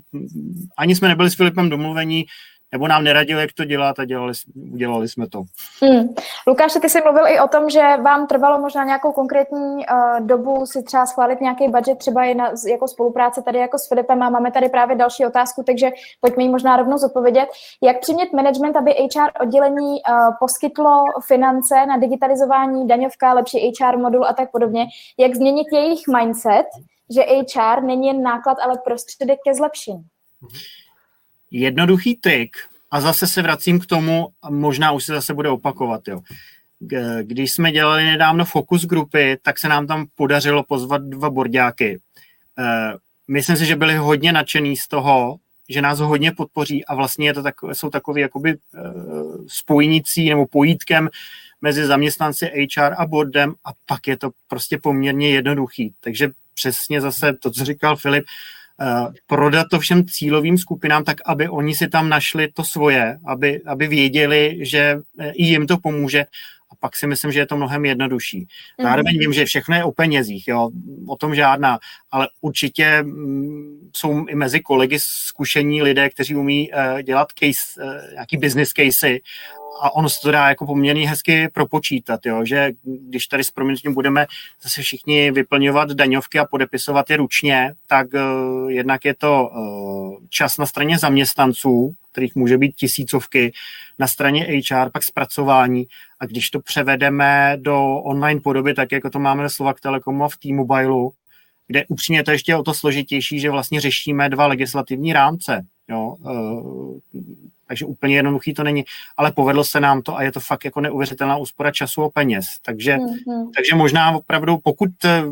ani 0.79 0.97
jsme 0.97 1.09
nebyli 1.09 1.31
s 1.31 1.35
Filipem 1.35 1.71
domluvení, 1.71 2.25
nebo 2.73 2.89
nám 2.89 3.05
neradil, 3.05 3.39
jak 3.39 3.53
to 3.53 3.65
dělat 3.65 3.99
a 3.99 4.05
dělali, 4.05 4.33
udělali 4.73 5.09
jsme 5.09 5.29
to. 5.29 5.43
Hmm. 5.83 6.15
Lukáš, 6.47 6.73
ty 6.83 6.89
jsi 6.89 7.01
mluvil 7.03 7.27
i 7.27 7.41
o 7.41 7.49
tom, 7.49 7.71
že 7.71 7.81
vám 7.81 8.27
trvalo 8.27 8.59
možná 8.59 8.85
nějakou 8.85 9.13
konkrétní 9.13 9.59
uh, 9.59 10.27
dobu 10.27 10.67
si 10.67 10.83
třeba 10.83 11.07
schválit 11.07 11.41
nějaký 11.41 11.69
budget, 11.69 11.99
třeba 11.99 12.25
i 12.25 12.35
na, 12.35 12.53
jako 12.69 12.89
spolupráce 12.89 13.43
tady 13.43 13.59
jako 13.59 13.79
s 13.79 13.89
Filipem 13.89 14.23
a 14.23 14.31
máme 14.31 14.53
tady 14.53 14.69
právě 14.69 14.97
další 14.97 15.27
otázku, 15.27 15.63
takže 15.63 15.91
pojďme 16.21 16.43
ji 16.43 16.49
možná 16.49 16.77
rovnou 16.77 16.99
zodpovědět. 16.99 17.49
Jak 17.83 18.01
přimět 18.01 18.33
management, 18.33 18.77
aby 18.77 18.91
HR 18.91 19.43
oddělení 19.43 20.01
uh, 20.09 20.17
poskytlo 20.41 21.05
finance 21.27 21.87
na 21.87 21.97
digitalizování, 21.97 22.89
daňovka, 22.89 23.33
lepší 23.33 23.73
HR 23.81 23.99
modul 23.99 24.27
a 24.27 24.33
tak 24.33 24.51
podobně? 24.51 24.87
Jak 25.19 25.35
změnit 25.35 25.67
jejich 25.73 26.01
mindset, 26.17 26.67
že 27.15 27.23
HR 27.23 27.83
není 27.83 28.07
jen 28.07 28.23
náklad, 28.23 28.59
ale 28.63 28.79
prostředek 28.85 29.39
ke 29.45 29.55
zlepšení? 29.55 30.03
Hmm 30.41 30.86
jednoduchý 31.51 32.15
trik, 32.15 32.57
a 32.91 33.01
zase 33.01 33.27
se 33.27 33.43
vracím 33.43 33.81
k 33.81 33.87
tomu, 33.87 34.29
a 34.43 34.51
možná 34.51 34.93
už 34.93 35.05
se 35.05 35.15
zase 35.15 35.35
bude 35.35 35.49
opakovat, 35.49 36.09
jo. 36.09 36.21
Když 37.23 37.53
jsme 37.53 37.73
dělali 37.73 38.05
nedávno 38.05 38.45
fokus 38.45 38.85
grupy, 38.85 39.39
tak 39.43 39.59
se 39.59 39.69
nám 39.69 39.87
tam 39.87 40.07
podařilo 40.15 40.63
pozvat 40.63 41.03
dva 41.03 41.31
borďáky. 41.31 42.01
Eh, 42.59 42.93
myslím 43.29 43.57
si, 43.57 43.67
že 43.67 43.77
byli 43.77 43.97
hodně 43.97 44.33
nadšený 44.33 44.77
z 44.77 44.89
toho, 44.89 45.37
že 45.69 45.83
nás 45.83 45.99
hodně 45.99 46.33
podpoří 46.33 46.85
a 46.85 46.95
vlastně 46.95 47.27
je 47.27 47.35
to 47.35 47.43
tak, 47.43 47.55
jsou 47.73 47.91
takový 47.91 48.21
jakoby 48.21 48.51
eh, 48.51 48.81
spojnicí 49.47 50.29
nebo 50.29 50.47
pojítkem 50.47 51.09
mezi 51.61 51.87
zaměstnanci 51.87 52.47
HR 52.47 52.95
a 52.99 53.07
boardem 53.07 53.55
a 53.65 53.71
pak 53.87 54.07
je 54.07 54.17
to 54.17 54.31
prostě 54.49 54.79
poměrně 54.79 55.31
jednoduchý. 55.31 55.95
Takže 56.01 56.31
přesně 56.55 57.01
zase 57.01 57.33
to, 57.33 57.51
co 57.51 57.65
říkal 57.65 57.97
Filip, 57.97 58.25
prodat 59.27 59.67
to 59.71 59.81
všem 59.81 60.05
cílovým 60.05 60.59
skupinám 60.59 61.05
tak, 61.05 61.17
aby 61.27 61.49
oni 61.49 61.75
si 61.75 61.89
tam 61.89 62.09
našli 62.09 62.53
to 62.53 62.65
svoje, 62.65 63.19
aby, 63.27 63.61
aby 63.67 63.89
věděli, 63.89 64.59
že 64.61 65.01
eh, 65.19 65.31
i 65.31 65.45
jim 65.45 65.67
to 65.67 65.79
pomůže 65.79 66.25
a 66.71 66.77
pak 66.81 66.97
si 66.97 67.07
myslím, 67.07 67.33
že 67.33 67.41
je 67.41 67.47
to 67.47 67.57
mnohem 67.57 67.85
jednodušší. 67.85 68.39
Mhm. 68.39 68.89
Zároveň 68.89 69.15
mm-hmm. 69.15 69.21
vím, 69.21 69.33
že 69.33 69.45
všechno 69.45 69.77
je 69.77 69.85
o 69.85 69.93
penězích, 69.93 70.49
jo, 70.49 70.71
o 71.09 71.17
tom 71.17 71.35
žádná, 71.35 71.79
ale 72.11 72.29
určitě 72.41 73.03
mm, 73.03 73.91
jsou 73.97 74.27
i 74.27 74.35
mezi 74.35 74.61
kolegy 74.61 74.99
zkušení 75.01 75.83
lidé, 75.83 76.11
kteří 76.11 76.35
umí 76.35 76.71
uh, 76.71 77.03
dělat 77.03 77.29
case, 77.33 77.83
uh, 77.83 78.13
nějaký 78.13 78.37
business 78.37 78.73
casey 78.73 79.21
a 79.81 79.95
ono 79.95 80.09
se 80.09 80.21
to 80.21 80.31
dá 80.31 80.49
jako 80.49 80.67
poměrně 80.67 81.09
hezky 81.09 81.49
propočítat, 81.49 82.27
jo, 82.27 82.45
že 82.45 82.71
když 82.85 83.27
tady 83.27 83.45
s 83.45 83.51
proměnitím 83.51 83.95
budeme 83.95 84.27
zase 84.63 84.83
všichni 84.83 85.31
vyplňovat 85.31 85.91
daňovky 85.91 86.39
a 86.39 86.45
podepisovat 86.45 87.11
je 87.11 87.17
ručně, 87.17 87.73
tak 87.87 88.07
uh, 88.15 88.71
jednak 88.71 89.05
je 89.05 89.15
to 89.15 89.49
uh, 89.49 90.17
čas 90.29 90.59
na 90.59 90.67
straně 90.67 90.99
zaměstnanců, 90.99 91.95
kterých 92.13 92.35
může 92.35 92.59
být 92.59 92.77
tisícovky, 92.77 93.53
na 93.99 94.07
straně 94.07 94.63
HR, 94.71 94.91
pak 94.91 95.03
zpracování 95.03 95.87
a 96.21 96.27
když 96.27 96.51
to 96.51 96.61
převedeme 96.61 97.57
do 97.61 97.97
online 97.97 98.41
podoby, 98.41 98.75
tak 98.75 98.93
jako 98.93 99.11
to 99.11 99.19
máme 99.19 99.49
Slovak 99.49 99.81
Telekomu 99.81 100.25
a 100.25 100.29
v 100.29 100.37
T-Mobileu, 100.37 101.11
kde 101.67 101.85
upřímně 101.89 102.25
to 102.25 102.31
ještě 102.31 102.53
je 102.53 102.57
o 102.57 102.63
to 102.63 102.75
složitější, 102.75 103.41
že 103.41 103.51
vlastně 103.51 103.81
řešíme 103.81 104.29
dva 104.29 104.47
legislativní 104.47 105.13
rámce. 105.13 105.67
Jo? 105.89 106.17
Uh, 106.21 106.99
takže 107.69 107.87
úplně 107.87 108.17
jednoduchý 108.17 108.55
to 108.55 108.65
není, 108.65 108.85
ale 109.17 109.33
povedlo 109.33 109.65
se 109.65 109.81
nám 109.81 110.03
to 110.03 110.17
a 110.17 110.23
je 110.23 110.33
to 110.33 110.41
fakt 110.41 110.65
jako 110.65 110.81
neuvěřitelná 110.81 111.37
úspora 111.37 111.71
času 111.71 112.03
a 112.03 112.11
peněz. 112.11 112.45
Takže, 112.63 112.97
mm-hmm. 112.97 113.51
takže 113.57 113.75
možná 113.75 114.17
opravdu, 114.17 114.59
pokud 114.59 114.91
eh, 115.05 115.23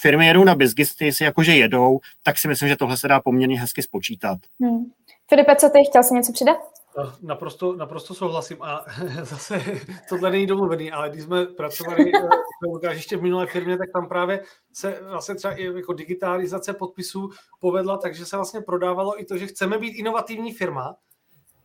firmy 0.00 0.26
jedou 0.26 0.44
na 0.44 0.54
business, 0.54 0.94
si 1.10 1.24
jakože 1.24 1.56
jedou, 1.56 2.00
tak 2.22 2.38
si 2.38 2.48
myslím, 2.48 2.68
že 2.68 2.76
tohle 2.76 2.96
se 2.96 3.08
dá 3.08 3.20
poměrně 3.20 3.60
hezky 3.60 3.82
spočítat. 3.82 4.38
Mm. 4.58 4.84
Filipe, 5.28 5.56
co 5.56 5.68
ty, 5.70 5.78
chtěl 5.88 6.02
jsi 6.02 6.14
něco 6.14 6.32
přidat? 6.32 6.56
Naprosto, 7.22 7.76
naprosto 7.76 8.14
souhlasím 8.14 8.62
a 8.62 8.84
zase 9.22 9.62
tohle 10.08 10.30
není 10.30 10.46
domluvený, 10.46 10.92
ale 10.92 11.10
když 11.10 11.22
jsme 11.22 11.46
pracovali 11.46 12.12
eh, 12.84 12.94
ještě 12.94 13.16
v 13.16 13.22
minulé 13.22 13.46
firmě, 13.46 13.78
tak 13.78 13.88
tam 13.92 14.08
právě 14.08 14.44
se 14.72 15.00
vlastně 15.02 15.34
třeba 15.34 15.54
i 15.54 15.64
jako 15.64 15.92
digitalizace 15.92 16.72
podpisů 16.72 17.30
povedla, 17.60 17.96
takže 17.96 18.26
se 18.26 18.36
vlastně 18.36 18.60
prodávalo 18.60 19.20
i 19.20 19.24
to, 19.24 19.38
že 19.38 19.46
chceme 19.46 19.78
být 19.78 19.90
inovativní 19.90 20.52
firma, 20.52 20.96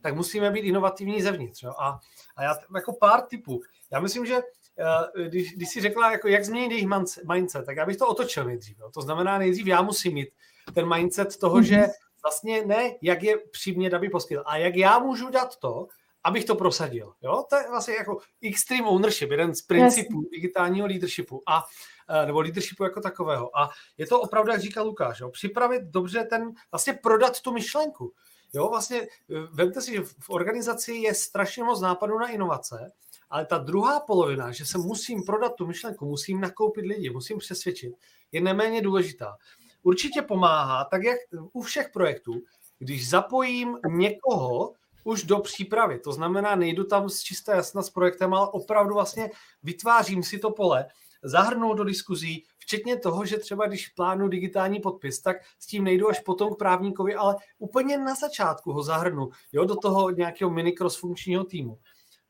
tak 0.00 0.14
musíme 0.14 0.50
být 0.50 0.60
inovativní 0.60 1.22
zevnitř. 1.22 1.62
Jo? 1.62 1.72
A, 1.78 1.98
a 2.36 2.42
já 2.42 2.54
jako 2.74 2.92
pár 3.00 3.22
typů. 3.22 3.60
Já 3.92 4.00
myslím, 4.00 4.26
že 4.26 4.36
eh, 4.36 5.28
když, 5.28 5.52
když 5.56 5.68
jsi 5.68 5.80
řekla, 5.80 6.12
jako 6.12 6.28
jak 6.28 6.44
změnit 6.44 6.70
jejich 6.70 6.88
mindset, 7.32 7.66
tak 7.66 7.76
já 7.76 7.86
bych 7.86 7.96
to 7.96 8.08
otočil 8.08 8.44
nejdřív. 8.44 8.78
Jo? 8.78 8.90
To 8.94 9.00
znamená, 9.00 9.38
nejdřív 9.38 9.66
já 9.66 9.82
musím 9.82 10.14
mít 10.14 10.28
ten 10.74 10.94
mindset 10.94 11.36
toho, 11.36 11.56
mm-hmm. 11.56 11.62
že 11.62 11.86
vlastně 12.22 12.66
ne, 12.66 12.94
jak 13.02 13.22
je 13.22 13.38
přimět, 13.38 13.94
aby 13.94 14.08
poskytl, 14.08 14.42
a 14.46 14.56
jak 14.56 14.76
já 14.76 14.98
můžu 14.98 15.30
dát 15.30 15.56
to, 15.56 15.86
abych 16.24 16.44
to 16.44 16.54
prosadil. 16.54 17.12
Jo? 17.22 17.44
To 17.50 17.56
je 17.56 17.70
vlastně 17.70 17.94
jako 17.94 18.18
extreme 18.42 18.88
ownership, 18.88 19.30
jeden 19.30 19.54
z 19.54 19.62
principů 19.62 20.22
yes. 20.22 20.30
digitálního 20.30 20.86
leadershipu 20.86 21.42
a 21.46 21.64
eh, 22.08 22.26
nebo 22.26 22.40
leadershipu 22.40 22.84
jako 22.84 23.00
takového. 23.00 23.58
A 23.58 23.70
je 23.98 24.06
to 24.06 24.20
opravdu, 24.20 24.52
jak 24.52 24.60
říká 24.60 24.82
Lukáš, 24.82 25.20
jo? 25.20 25.30
připravit 25.30 25.82
dobře 25.82 26.24
ten, 26.24 26.52
vlastně 26.72 26.92
prodat 26.92 27.40
tu 27.40 27.52
myšlenku. 27.52 28.12
Jo, 28.52 28.68
vlastně 28.68 29.00
eh, 29.00 29.08
vemte 29.52 29.80
si, 29.80 29.92
že 29.92 30.02
v 30.02 30.30
organizaci 30.30 30.92
je 30.92 31.14
strašně 31.14 31.64
moc 31.64 31.80
nápadů 31.80 32.18
na 32.18 32.28
inovace, 32.28 32.92
ale 33.30 33.46
ta 33.46 33.58
druhá 33.58 34.00
polovina, 34.00 34.52
že 34.52 34.66
se 34.66 34.78
musím 34.78 35.24
prodat 35.24 35.54
tu 35.54 35.66
myšlenku, 35.66 36.06
musím 36.06 36.40
nakoupit 36.40 36.84
lidi, 36.86 37.10
musím 37.10 37.38
přesvědčit, 37.38 37.94
je 38.32 38.40
neméně 38.40 38.82
důležitá. 38.82 39.36
Určitě 39.82 40.22
pomáhá, 40.22 40.84
tak 40.84 41.02
jak 41.02 41.18
u 41.52 41.62
všech 41.62 41.90
projektů, 41.92 42.32
když 42.78 43.08
zapojím 43.08 43.78
někoho 43.88 44.72
už 45.04 45.22
do 45.22 45.38
přípravy, 45.38 45.98
to 45.98 46.12
znamená, 46.12 46.54
nejdu 46.54 46.84
tam 46.84 47.08
z 47.08 47.20
čisté 47.20 47.52
jasna 47.52 47.82
s 47.82 47.90
projektem, 47.90 48.34
ale 48.34 48.48
opravdu 48.48 48.94
vlastně 48.94 49.30
vytvářím 49.62 50.22
si 50.22 50.38
to 50.38 50.50
pole, 50.50 50.86
zahrnout 51.22 51.76
do 51.76 51.84
diskuzí, 51.84 52.44
včetně 52.58 52.96
toho, 52.96 53.26
že 53.26 53.38
třeba 53.38 53.66
když 53.66 53.88
plánu 53.88 54.28
digitální 54.28 54.80
podpis, 54.80 55.20
tak 55.20 55.36
s 55.58 55.66
tím 55.66 55.84
nejdu 55.84 56.08
až 56.08 56.20
potom 56.20 56.54
k 56.54 56.58
právníkovi, 56.58 57.14
ale 57.14 57.36
úplně 57.58 57.98
na 57.98 58.14
začátku 58.14 58.72
ho 58.72 58.82
zahrnu 58.82 59.28
jo, 59.52 59.64
do 59.64 59.76
toho 59.76 60.10
nějakého 60.10 60.50
mini 60.50 60.74
funkčního 60.98 61.44
týmu. 61.44 61.78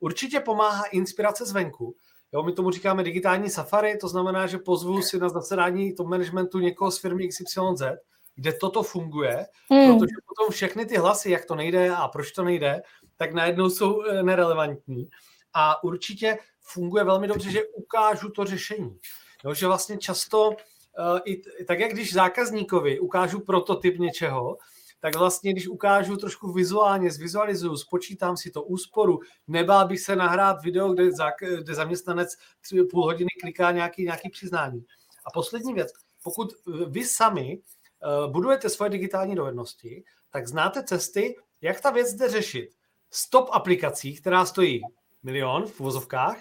Určitě 0.00 0.40
pomáhá 0.40 0.84
inspirace 0.84 1.46
zvenku. 1.46 1.94
Jo, 2.32 2.42
my 2.42 2.52
tomu 2.52 2.70
říkáme 2.70 3.02
digitální 3.04 3.50
safari, 3.50 3.96
to 3.96 4.08
znamená, 4.08 4.46
že 4.46 4.58
pozvu 4.58 5.02
si 5.02 5.18
na 5.18 5.28
zasedání 5.28 5.94
to 5.94 6.04
managementu 6.04 6.58
někoho 6.58 6.90
z 6.90 6.98
firmy 6.98 7.28
XYZ, 7.28 7.82
kde 8.34 8.52
toto 8.52 8.82
funguje, 8.82 9.46
hmm. 9.70 9.98
protože 9.98 10.14
potom 10.26 10.52
všechny 10.52 10.86
ty 10.86 10.96
hlasy, 10.96 11.30
jak 11.30 11.44
to 11.44 11.54
nejde 11.54 11.90
a 11.90 12.08
proč 12.08 12.32
to 12.32 12.44
nejde, 12.44 12.82
tak 13.16 13.32
najednou 13.32 13.70
jsou 13.70 14.02
eh, 14.02 14.22
nerelevantní. 14.22 15.08
A 15.54 15.84
určitě 15.84 16.38
funguje 16.62 17.04
velmi 17.04 17.28
dobře, 17.28 17.50
že 17.50 17.64
ukážu 17.74 18.30
to 18.30 18.44
řešení. 18.44 18.98
Jo, 19.44 19.54
že 19.54 19.66
vlastně 19.66 19.98
často, 19.98 20.48
uh, 20.48 20.54
i, 21.24 21.42
tak 21.64 21.80
jak 21.80 21.92
když 21.92 22.12
zákazníkovi 22.12 23.00
ukážu 23.00 23.40
prototyp 23.40 23.98
něčeho, 23.98 24.56
tak 25.00 25.16
vlastně, 25.16 25.52
když 25.52 25.68
ukážu 25.68 26.16
trošku 26.16 26.52
vizuálně, 26.52 27.10
zvizualizuju, 27.10 27.76
spočítám 27.76 28.36
si 28.36 28.50
to 28.50 28.62
úsporu, 28.62 29.20
nebál 29.46 29.88
bych 29.88 30.00
se 30.00 30.16
nahrát 30.16 30.62
video, 30.62 30.92
kde, 30.92 31.12
zá, 31.12 31.30
kde 31.58 31.74
zaměstnanec 31.74 32.36
tři, 32.60 32.82
půl 32.82 33.04
hodiny 33.04 33.30
kliká 33.40 33.70
nějaký, 33.70 34.04
nějaký 34.04 34.30
přiznání. 34.30 34.84
A 35.24 35.30
poslední 35.30 35.74
věc, 35.74 35.92
pokud 36.22 36.52
vy 36.88 37.04
sami 37.04 37.58
uh, 37.58 38.32
budujete 38.32 38.68
svoje 38.68 38.90
digitální 38.90 39.34
dovednosti, 39.34 40.04
tak 40.30 40.48
znáte 40.48 40.84
cesty, 40.84 41.36
jak 41.60 41.80
ta 41.80 41.90
věc 41.90 42.14
jde 42.14 42.28
řešit. 42.28 42.70
Stop 43.10 43.48
aplikací, 43.52 44.16
která 44.16 44.46
stojí 44.46 44.80
milion 45.22 45.66
v 45.66 45.80
uvozovkách, 45.80 46.38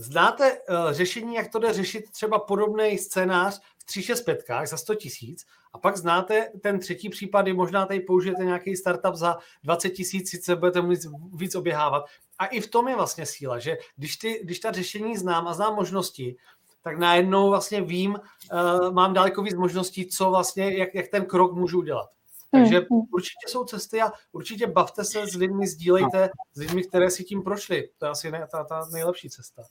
Znáte 0.00 0.52
uh, 0.52 0.92
řešení, 0.92 1.34
jak 1.34 1.48
to 1.52 1.58
jde 1.58 1.72
řešit 1.72 2.10
třeba 2.10 2.38
podobný 2.38 2.98
scénář 2.98 3.60
v 3.78 3.84
365 3.84 4.66
za 4.66 4.76
100 4.76 4.94
tisíc 4.94 5.46
a 5.72 5.78
pak 5.78 5.96
znáte 5.96 6.50
ten 6.62 6.78
třetí 6.78 7.08
případ, 7.08 7.42
kdy 7.42 7.52
možná 7.52 7.86
tady 7.86 8.00
použijete 8.00 8.44
nějaký 8.44 8.76
startup 8.76 9.14
za 9.14 9.38
20 9.64 9.90
tisíc, 9.90 10.30
sice 10.30 10.56
budete 10.56 10.82
víc, 10.82 11.06
víc 11.34 11.54
oběhávat. 11.54 12.04
A 12.38 12.46
i 12.46 12.60
v 12.60 12.70
tom 12.70 12.88
je 12.88 12.96
vlastně 12.96 13.26
síla, 13.26 13.58
že 13.58 13.76
když, 13.96 14.16
ty, 14.16 14.40
když 14.44 14.60
ta 14.60 14.72
řešení 14.72 15.16
znám 15.16 15.48
a 15.48 15.54
znám 15.54 15.74
možnosti, 15.74 16.36
tak 16.82 16.98
najednou 16.98 17.48
vlastně 17.48 17.80
vím, 17.80 18.18
uh, 18.52 18.92
mám 18.92 19.14
daleko 19.14 19.42
víc 19.42 19.54
možností, 19.54 20.06
co 20.06 20.30
vlastně, 20.30 20.76
jak, 20.78 20.94
jak 20.94 21.08
ten 21.08 21.26
krok 21.26 21.52
můžu 21.52 21.78
udělat. 21.78 22.08
Takže 22.50 22.76
hmm, 22.76 22.86
hmm. 22.90 23.00
určitě 23.12 23.48
jsou 23.48 23.64
cesty 23.64 24.02
a 24.02 24.12
určitě 24.32 24.66
bavte 24.66 25.04
se 25.04 25.26
s 25.26 25.34
lidmi, 25.34 25.66
sdílejte 25.66 26.30
s 26.54 26.60
lidmi, 26.60 26.84
které 26.84 27.10
si 27.10 27.24
tím 27.24 27.42
prošli. 27.42 27.88
To 27.98 28.06
je 28.06 28.10
asi 28.10 28.30
ne, 28.30 28.48
ta, 28.52 28.64
ta 28.64 28.88
nejlepší 28.92 29.30
cesta. 29.30 29.62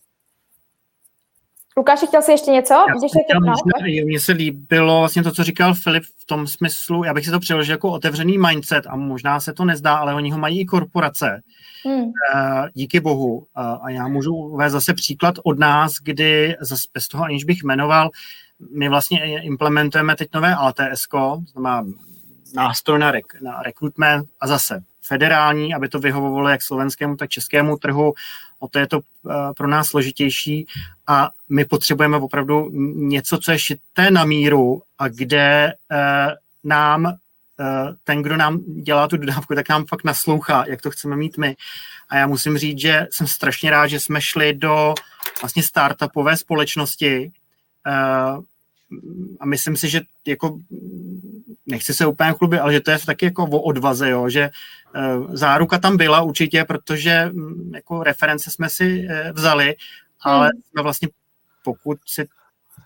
Lukáši, 1.78 2.08
chtěl 2.08 2.22
jsi 2.22 2.32
ještě 2.32 2.52
něco? 2.52 2.74
Já 2.74 2.96
Když 3.00 3.12
chtěl, 3.26 4.06
mně 4.06 4.20
se 4.20 4.32
líbilo 4.32 5.00
vlastně 5.00 5.24
to, 5.24 5.32
co 5.32 5.44
říkal 5.44 5.74
Filip 5.74 6.04
v 6.04 6.26
tom 6.26 6.48
smyslu, 6.48 7.04
já 7.04 7.14
bych 7.14 7.26
si 7.26 7.32
to 7.32 7.40
přeložil 7.40 7.74
jako 7.74 7.92
otevřený 7.92 8.38
mindset 8.38 8.88
a 8.88 8.96
možná 8.96 9.40
se 9.40 9.54
to 9.54 9.66
nezdá, 9.66 9.96
ale 9.96 10.14
oni 10.14 10.32
ho 10.32 10.38
mají 10.38 10.60
i 10.60 10.66
korporace. 10.66 11.42
Hmm. 11.86 12.12
Eh, 12.36 12.70
díky 12.74 13.00
bohu. 13.00 13.46
A 13.56 13.90
já 13.90 14.08
můžu 14.08 14.36
uvést 14.36 14.72
zase 14.72 14.94
příklad 14.94 15.36
od 15.44 15.60
nás, 15.60 15.94
kdy 16.04 16.56
zase 16.60 16.88
bez 16.94 17.08
toho, 17.08 17.24
aniž 17.24 17.44
bych 17.44 17.64
jmenoval, 17.64 18.10
my 18.78 18.90
vlastně 18.90 19.42
implementujeme 19.42 20.16
teď 20.16 20.28
nové 20.34 20.56
ATS, 20.56 21.08
to 21.12 21.42
znamená 21.52 21.86
nástroj 22.56 23.00
na, 23.00 23.12
rek, 23.12 23.42
na 23.42 23.64
rekrutment 23.64 24.30
a 24.40 24.48
zase 24.48 24.80
federální, 25.08 25.74
aby 25.74 25.90
to 25.90 26.00
vyhovovalo 26.00 26.50
jak 26.50 26.64
slovenskému, 26.64 27.16
tak 27.16 27.30
českému 27.30 27.78
trhu. 27.78 28.14
O 28.60 28.68
to 28.68 28.80
je 28.80 28.88
to 28.88 29.00
uh, 29.00 29.34
pro 29.58 29.68
nás 29.68 29.88
složitější 29.88 30.66
a 31.08 31.30
my 31.50 31.66
potřebujeme 31.66 32.18
opravdu 32.18 32.70
něco, 32.96 33.38
co 33.38 33.52
je 33.52 33.60
šité 33.60 34.12
na 34.12 34.26
míru 34.26 34.82
a 35.00 35.08
kde 35.08 35.74
uh, 35.92 35.98
nám 36.64 37.06
uh, 37.06 37.12
ten, 38.04 38.22
kdo 38.22 38.38
nám 38.38 38.60
dělá 38.84 39.08
tu 39.08 39.18
dodávku, 39.18 39.56
tak 39.56 39.70
nám 39.70 39.86
fakt 39.86 40.04
naslouchá, 40.04 40.66
jak 40.68 40.82
to 40.82 40.92
chceme 40.92 41.16
mít 41.16 41.38
my. 41.38 41.56
A 42.10 42.18
já 42.18 42.28
musím 42.28 42.58
říct, 42.58 42.80
že 42.80 43.08
jsem 43.12 43.28
strašně 43.28 43.72
rád, 43.72 43.88
že 43.88 44.00
jsme 44.00 44.22
šli 44.22 44.54
do 44.54 44.94
vlastně 45.42 45.64
startupové 45.64 46.38
společnosti, 46.38 47.32
a 49.40 49.46
myslím 49.46 49.78
si, 49.78 49.90
že 49.90 50.02
jako 50.26 50.60
nechci 51.68 51.94
se 51.94 52.06
úplně 52.06 52.32
chlubit, 52.32 52.60
ale 52.60 52.74
že 52.74 52.82
to 52.82 52.92
je 52.92 53.00
taky 53.06 53.26
jako 53.26 53.44
o 53.44 53.62
odvaze, 53.62 54.10
jo, 54.10 54.30
že 54.30 54.50
uh, 54.96 55.36
záruka 55.36 55.78
tam 55.78 55.98
byla 55.98 56.22
určitě, 56.22 56.66
protože 56.66 57.32
um, 57.34 57.72
jako 57.76 58.04
reference 58.04 58.52
jsme 58.52 58.70
si 58.70 59.08
uh, 59.10 59.32
vzali, 59.34 59.76
ale 60.22 60.48
hmm. 60.48 60.62
jsme 60.62 60.82
vlastně, 60.82 61.08
pokud 61.64 61.98
si 62.06 62.28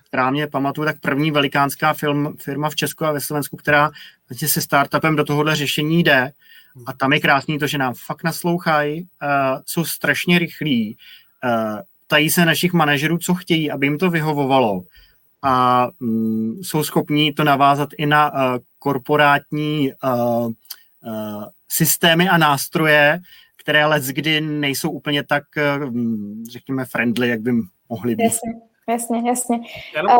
správně 0.06 0.46
pamatuju, 0.46 0.84
tak 0.84 1.00
první 1.00 1.30
velikánská 1.30 1.92
film, 1.94 2.36
firma 2.40 2.70
v 2.70 2.74
Česku 2.74 3.04
a 3.04 3.12
ve 3.12 3.20
Slovensku, 3.20 3.56
která 3.56 3.90
vlastně 4.28 4.48
se 4.48 4.60
startupem 4.60 5.16
do 5.16 5.24
tohohle 5.24 5.56
řešení 5.56 6.02
jde. 6.02 6.32
A 6.86 6.92
tam 6.92 7.12
je 7.12 7.20
krásný 7.20 7.58
to, 7.58 7.66
že 7.66 7.78
nám 7.78 7.94
fakt 7.94 8.24
naslouchají, 8.24 9.00
uh, 9.02 9.08
jsou 9.66 9.84
strašně 9.84 10.38
rychlí, 10.38 10.96
uh, 11.44 11.80
tají 12.06 12.30
se 12.30 12.44
našich 12.44 12.72
manažerů, 12.72 13.18
co 13.18 13.34
chtějí, 13.34 13.70
aby 13.70 13.86
jim 13.86 13.98
to 13.98 14.10
vyhovovalo 14.10 14.82
a 15.42 15.88
um, 16.00 16.58
jsou 16.62 16.84
schopní 16.84 17.32
to 17.32 17.44
navázat 17.44 17.88
i 17.98 18.06
na 18.06 18.32
uh, 18.32 18.38
korporátní 18.78 19.92
uh, 20.04 20.46
uh, 20.46 21.44
systémy 21.68 22.28
a 22.28 22.38
nástroje, 22.38 23.18
které 23.58 23.86
let 23.86 24.02
kdy 24.02 24.40
nejsou 24.40 24.90
úplně 24.90 25.24
tak, 25.24 25.44
uh, 25.56 25.92
řekněme, 26.50 26.84
friendly, 26.84 27.28
jak 27.28 27.40
by 27.40 27.52
mohly 27.88 28.16
být. 28.16 28.24
Jasně. 28.24 28.52
Jasně, 28.88 29.28
jasně. 29.28 29.60
Já 29.94 30.18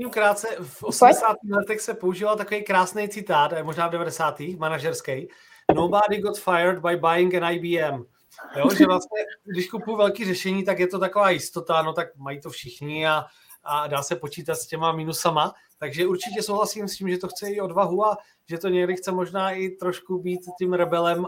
uh, 0.00 0.10
krátce, 0.10 0.48
v 0.60 0.82
80. 0.82 1.26
Pojď? 1.26 1.52
letech 1.52 1.80
se 1.80 1.94
používal 1.94 2.36
takový 2.36 2.62
krásný 2.62 3.08
citát, 3.08 3.52
možná 3.62 3.88
v 3.88 3.90
90. 3.90 4.40
manažerský. 4.58 5.28
Nobody 5.74 6.18
got 6.18 6.38
fired 6.38 6.78
by 6.78 6.96
buying 6.96 7.34
an 7.34 7.52
IBM. 7.52 8.04
Jo, 8.56 8.70
že 8.78 8.86
vlastně, 8.86 9.18
když 9.44 9.68
kupuju 9.68 9.96
velké 9.96 10.24
řešení, 10.24 10.64
tak 10.64 10.78
je 10.78 10.86
to 10.86 10.98
taková 10.98 11.30
jistota, 11.30 11.82
no 11.82 11.92
tak 11.92 12.16
mají 12.16 12.40
to 12.40 12.50
všichni 12.50 13.06
a 13.06 13.24
a 13.70 13.86
dá 13.86 14.02
se 14.02 14.16
počítat 14.16 14.54
s 14.54 14.66
těma 14.66 14.92
minusama. 14.92 15.54
Takže 15.78 16.06
určitě 16.06 16.42
souhlasím 16.42 16.88
s 16.88 16.96
tím, 16.96 17.08
že 17.08 17.18
to 17.18 17.28
chce 17.28 17.48
i 17.48 17.60
odvahu 17.60 18.06
a 18.06 18.16
že 18.48 18.58
to 18.58 18.68
někdy 18.68 18.96
chce 18.96 19.12
možná 19.12 19.50
i 19.50 19.68
trošku 19.68 20.18
být 20.18 20.40
tím 20.58 20.72
rebelem 20.72 21.26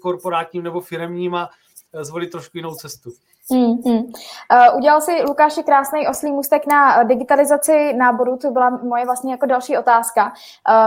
korporátním 0.00 0.62
nebo 0.62 0.80
firemním 0.80 1.34
a 1.34 1.50
e, 1.92 2.04
zvolit 2.04 2.30
trošku 2.30 2.56
jinou 2.56 2.74
cestu. 2.74 3.10
Hmm, 3.50 3.82
hmm. 3.86 3.96
Uh, 3.96 4.76
udělal 4.76 5.00
si 5.00 5.22
Lukáši 5.22 5.62
krásný 5.62 6.08
oslý 6.08 6.32
můstek 6.32 6.66
na 6.66 7.02
digitalizaci 7.02 7.92
náboru, 7.92 8.36
to 8.36 8.50
byla 8.50 8.70
moje 8.70 9.04
vlastně 9.04 9.32
jako 9.32 9.46
další 9.46 9.78
otázka. 9.78 10.32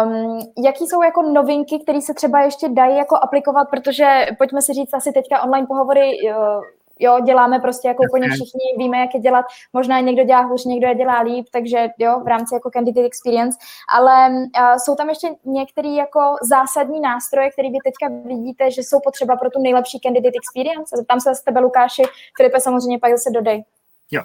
Um, 0.05 0.39
jaký 0.65 0.87
jsou 0.87 1.03
jako 1.03 1.21
novinky, 1.21 1.79
které 1.79 2.01
se 2.01 2.13
třeba 2.13 2.41
ještě 2.41 2.69
dají 2.69 2.97
jako 2.97 3.15
aplikovat, 3.15 3.65
protože 3.69 4.25
pojďme 4.37 4.61
si 4.61 4.73
říct 4.73 4.93
asi 4.93 5.11
teďka 5.11 5.43
online 5.43 5.67
pohovory 5.67 6.17
uh, 6.29 6.63
jo, 6.99 7.19
děláme 7.19 7.59
prostě 7.59 7.87
jako 7.87 8.03
úplně 8.09 8.27
všichni, 8.29 8.61
víme, 8.77 8.97
jak 8.97 9.13
je 9.13 9.19
dělat, 9.19 9.45
možná 9.73 9.99
někdo 9.99 10.23
dělá 10.23 10.41
hůř, 10.41 10.65
někdo 10.65 10.87
je 10.87 10.95
dělá 10.95 11.19
líp, 11.21 11.45
takže 11.51 11.87
jo, 11.97 12.19
v 12.23 12.27
rámci 12.27 12.53
jako 12.53 12.69
candidate 12.71 13.07
experience, 13.07 13.57
ale 13.89 14.29
uh, 14.29 14.75
jsou 14.85 14.95
tam 14.95 15.09
ještě 15.09 15.27
některé 15.45 15.89
jako 15.89 16.19
zásadní 16.41 16.99
nástroje, 16.99 17.51
které 17.51 17.69
vy 17.69 17.77
teďka 17.83 18.27
vidíte, 18.27 18.71
že 18.71 18.81
jsou 18.81 18.99
potřeba 19.03 19.35
pro 19.35 19.49
tu 19.49 19.61
nejlepší 19.61 19.99
candidate 19.99 20.37
experience. 20.37 20.95
Zeptám 20.97 21.19
se 21.19 21.35
z 21.35 21.43
tebe, 21.43 21.59
Lukáši, 21.59 22.03
Filipe 22.37 22.59
samozřejmě 22.59 22.99
pak 22.99 23.11
zase 23.11 23.29
dodej. 23.31 23.63
Jo. 24.11 24.21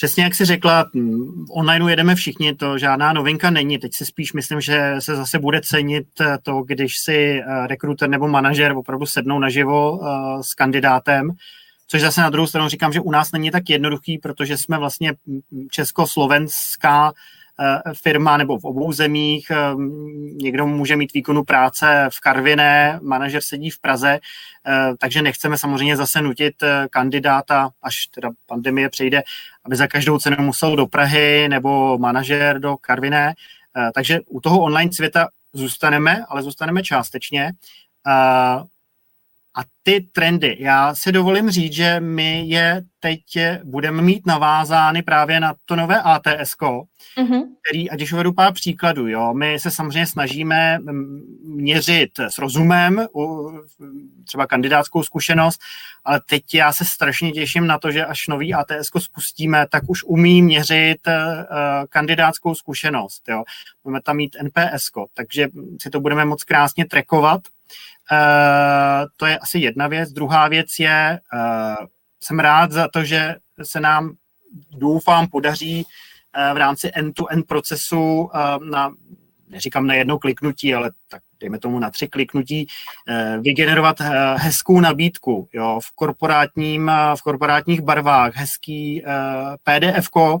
Přesně 0.00 0.24
jak 0.24 0.34
jsi 0.34 0.44
řekla, 0.44 0.84
online 1.50 1.92
jedeme 1.92 2.14
všichni, 2.14 2.54
to 2.54 2.78
žádná 2.78 3.12
novinka 3.12 3.50
není. 3.50 3.78
Teď 3.78 3.94
si 3.94 4.06
spíš 4.06 4.32
myslím, 4.32 4.60
že 4.60 4.94
se 4.98 5.16
zase 5.16 5.38
bude 5.38 5.60
cenit 5.60 6.06
to, 6.42 6.62
když 6.62 6.92
si 7.04 7.40
eh, 7.40 7.66
rekruter 7.66 8.08
nebo 8.08 8.28
manažer 8.28 8.72
opravdu 8.72 9.06
sednou 9.06 9.38
naživo 9.38 9.98
uh, 9.98 10.06
s 10.40 10.54
kandidátem, 10.54 11.30
což 11.88 12.00
zase 12.00 12.20
na 12.20 12.30
druhou 12.30 12.46
stranu 12.46 12.68
říkám, 12.68 12.92
že 12.92 13.00
u 13.00 13.10
nás 13.10 13.32
není 13.32 13.50
tak 13.50 13.70
jednoduchý, 13.70 14.18
protože 14.18 14.56
jsme 14.56 14.78
vlastně 14.78 15.12
československá 15.70 17.08
Eh, 17.08 17.12
firma 18.02 18.36
nebo 18.36 18.58
v 18.58 18.64
obou 18.64 18.92
zemích. 18.92 19.46
Eh, 19.50 19.56
někdo 20.42 20.66
může 20.66 20.96
mít 20.96 21.12
výkonu 21.12 21.44
práce 21.44 22.08
v 22.12 22.20
Karviné, 22.20 22.98
manažer 23.02 23.42
sedí 23.42 23.70
v 23.70 23.80
Praze, 23.80 24.18
eh, 24.66 24.94
takže 24.98 25.22
nechceme 25.22 25.58
samozřejmě 25.58 25.96
zase 25.96 26.22
nutit 26.22 26.54
kandidáta, 26.90 27.70
až 27.82 28.06
teda 28.06 28.30
pandemie 28.46 28.88
přejde, 28.88 29.22
aby 29.64 29.76
za 29.76 29.86
každou 29.86 30.18
cenu 30.18 30.36
musel 30.40 30.76
do 30.76 30.86
Prahy 30.86 31.48
nebo 31.48 31.98
manažer 31.98 32.58
do 32.60 32.76
Karviné. 32.76 33.34
Takže 33.94 34.20
u 34.26 34.40
toho 34.40 34.60
online 34.60 34.92
světa 34.92 35.28
zůstaneme, 35.52 36.24
ale 36.28 36.42
zůstaneme 36.42 36.82
částečně. 36.82 37.52
A 39.60 39.62
ty 39.82 40.00
trendy, 40.12 40.56
já 40.60 40.94
si 40.94 41.12
dovolím 41.12 41.50
říct, 41.50 41.72
že 41.72 42.00
my 42.00 42.42
je 42.46 42.82
teď 43.00 43.20
budeme 43.64 44.02
mít 44.02 44.26
navázány 44.26 45.02
právě 45.02 45.40
na 45.40 45.54
to 45.64 45.76
nové 45.76 46.02
ATS, 46.02 46.56
mm-hmm. 46.60 47.42
který, 47.62 47.90
a 47.90 47.94
když 47.94 48.12
uvedu 48.12 48.32
pár 48.32 48.52
příkladů, 48.52 49.08
jo, 49.08 49.34
my 49.34 49.58
se 49.58 49.70
samozřejmě 49.70 50.06
snažíme 50.06 50.78
měřit 51.44 52.18
s 52.18 52.38
rozumem 52.38 53.06
třeba 54.24 54.46
kandidátskou 54.46 55.02
zkušenost, 55.02 55.60
ale 56.04 56.20
teď 56.28 56.54
já 56.54 56.72
se 56.72 56.84
strašně 56.84 57.32
těším 57.32 57.66
na 57.66 57.78
to, 57.78 57.90
že 57.90 58.04
až 58.04 58.26
nový 58.28 58.54
ATS 58.54 58.90
spustíme, 58.98 59.66
tak 59.70 59.82
už 59.86 60.04
umí 60.04 60.42
měřit 60.42 61.06
uh, 61.06 61.14
kandidátskou 61.88 62.54
zkušenost. 62.54 63.22
Jo. 63.28 63.42
Budeme 63.84 64.00
tam 64.02 64.16
mít 64.16 64.36
NPS, 64.42 64.90
takže 65.14 65.48
si 65.82 65.90
to 65.90 66.00
budeme 66.00 66.24
moc 66.24 66.44
krásně 66.44 66.86
trackovat 66.86 67.40
Uh, 67.40 67.59
to 69.16 69.26
je 69.26 69.38
asi 69.38 69.58
jedna 69.58 69.88
věc. 69.88 70.12
Druhá 70.12 70.48
věc 70.48 70.68
je, 70.78 71.20
uh, 71.34 71.86
jsem 72.22 72.38
rád 72.38 72.72
za 72.72 72.88
to, 72.88 73.04
že 73.04 73.34
se 73.62 73.80
nám, 73.80 74.12
doufám, 74.70 75.28
podaří 75.28 75.84
uh, 75.84 76.54
v 76.54 76.56
rámci 76.56 76.90
end-to-end 76.94 77.46
procesu 77.46 78.30
na, 78.70 78.92
neříkám 79.48 79.86
na 79.86 79.94
jedno 79.94 80.18
kliknutí, 80.18 80.74
ale 80.74 80.90
tak 81.08 81.22
dejme 81.40 81.58
tomu 81.58 81.78
na 81.78 81.90
tři 81.90 82.08
kliknutí, 82.08 82.66
vygenerovat 83.40 84.00
hezkou 84.36 84.80
nabídku 84.80 85.48
jo, 85.52 85.80
v, 85.84 85.94
korporátním, 85.94 86.90
v 87.14 87.22
korporátních 87.22 87.80
barvách, 87.80 88.36
hezký 88.36 89.04
PDF-ko, 89.64 90.38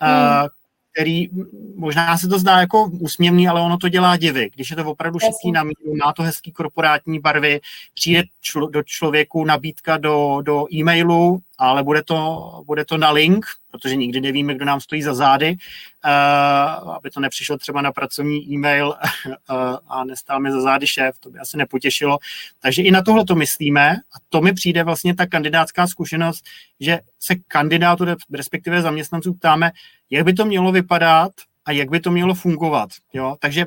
hmm 0.00 0.48
který 0.92 1.28
možná 1.76 2.18
se 2.18 2.28
to 2.28 2.38
zdá 2.38 2.60
jako 2.60 2.90
úsměvný, 3.00 3.48
ale 3.48 3.60
ono 3.60 3.78
to 3.78 3.88
dělá 3.88 4.16
divy. 4.16 4.50
Když 4.54 4.70
je 4.70 4.76
to 4.76 4.84
opravdu 4.84 5.18
šitý 5.18 5.52
na 5.52 5.62
míru, 5.62 5.96
má 6.04 6.12
to 6.12 6.22
hezký 6.22 6.52
korporátní 6.52 7.20
barvy, 7.20 7.60
přijde 7.94 8.22
člo, 8.40 8.68
do 8.68 8.82
člověku 8.82 9.44
nabídka 9.44 9.96
do, 9.96 10.38
do 10.42 10.66
e-mailu, 10.74 11.40
ale 11.60 11.82
bude 11.82 12.02
to, 12.02 12.50
bude 12.66 12.84
to 12.84 12.98
na 12.98 13.10
link, 13.10 13.46
protože 13.70 13.96
nikdy 13.96 14.20
nevíme, 14.20 14.54
kdo 14.54 14.64
nám 14.64 14.80
stojí 14.80 15.02
za 15.02 15.14
zády, 15.14 15.56
uh, 16.04 16.92
aby 16.92 17.10
to 17.10 17.20
nepřišlo 17.20 17.58
třeba 17.58 17.82
na 17.82 17.92
pracovní 17.92 18.52
e-mail 18.52 18.88
uh, 18.88 19.32
a 19.88 20.04
nestál 20.04 20.40
mi 20.40 20.52
za 20.52 20.60
zády 20.60 20.86
šéf, 20.86 21.18
to 21.20 21.30
by 21.30 21.38
asi 21.38 21.56
nepotěšilo. 21.56 22.18
Takže 22.60 22.82
i 22.82 22.90
na 22.90 23.02
tohle 23.02 23.24
to 23.24 23.34
myslíme 23.34 23.96
a 23.96 24.18
to 24.28 24.40
mi 24.40 24.52
přijde 24.52 24.84
vlastně 24.84 25.14
ta 25.14 25.26
kandidátská 25.26 25.86
zkušenost, 25.86 26.44
že 26.80 27.00
se 27.20 27.34
kandidátu, 27.48 28.04
respektive 28.32 28.82
zaměstnanců 28.82 29.34
ptáme, 29.34 29.70
jak 30.10 30.24
by 30.24 30.32
to 30.32 30.44
mělo 30.44 30.72
vypadat 30.72 31.32
a 31.64 31.72
jak 31.72 31.90
by 31.90 32.00
to 32.00 32.10
mělo 32.10 32.34
fungovat. 32.34 32.90
Jo? 33.12 33.36
Takže 33.40 33.66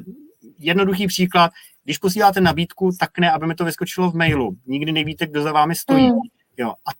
jednoduchý 0.60 1.08
příklad, 1.08 1.51
když 1.84 1.97
posíláte 1.97 2.41
nabídku, 2.41 2.91
tak 2.99 3.19
ne, 3.19 3.32
aby 3.32 3.47
mi 3.47 3.56
to 3.56 3.65
vyskočilo 3.65 4.12
v 4.12 4.15
mailu. 4.15 4.56
Nikdy 4.65 4.91
nevíte, 4.91 5.27
kdo 5.27 5.41
za 5.41 5.51
vámi 5.51 5.75
stojí. 5.75 6.12
Mm. 6.12 6.17
Jo. 6.58 6.70
A 6.70 6.92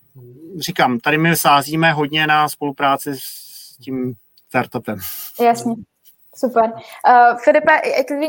říkám, 0.60 1.00
tady 1.00 1.18
my 1.18 1.36
sázíme 1.36 1.92
hodně 1.92 2.28
na 2.28 2.50
spolupráci 2.50 3.12
s 3.16 3.78
tím 3.78 4.13
startupem. 4.48 5.00
Jasně. 5.42 5.74
Super. 6.36 6.63
Uh, 6.63 7.38
Filipe, 7.38 7.82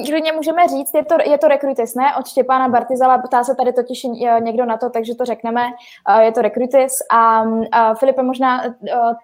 klidně 0.06 0.32
můžeme 0.32 0.68
říct, 0.68 0.94
je 0.94 1.04
to, 1.04 1.16
je 1.24 1.38
to 1.38 1.48
rekrutis, 1.48 1.94
ne? 1.94 2.16
Od 2.16 2.28
Štěpána 2.28 2.68
Bartizala, 2.68 3.18
ptá 3.18 3.44
se 3.44 3.54
tady 3.54 3.72
totiž 3.72 4.02
někdo 4.40 4.64
na 4.64 4.76
to, 4.76 4.90
takže 4.90 5.14
to 5.14 5.24
řekneme. 5.24 5.62
Uh, 6.08 6.20
je 6.20 6.32
to 6.32 6.42
rekrutis. 6.42 6.92
A 7.10 7.42
uh, 7.42 7.64
Filipe, 7.98 8.22
možná 8.22 8.64
uh, 8.64 8.70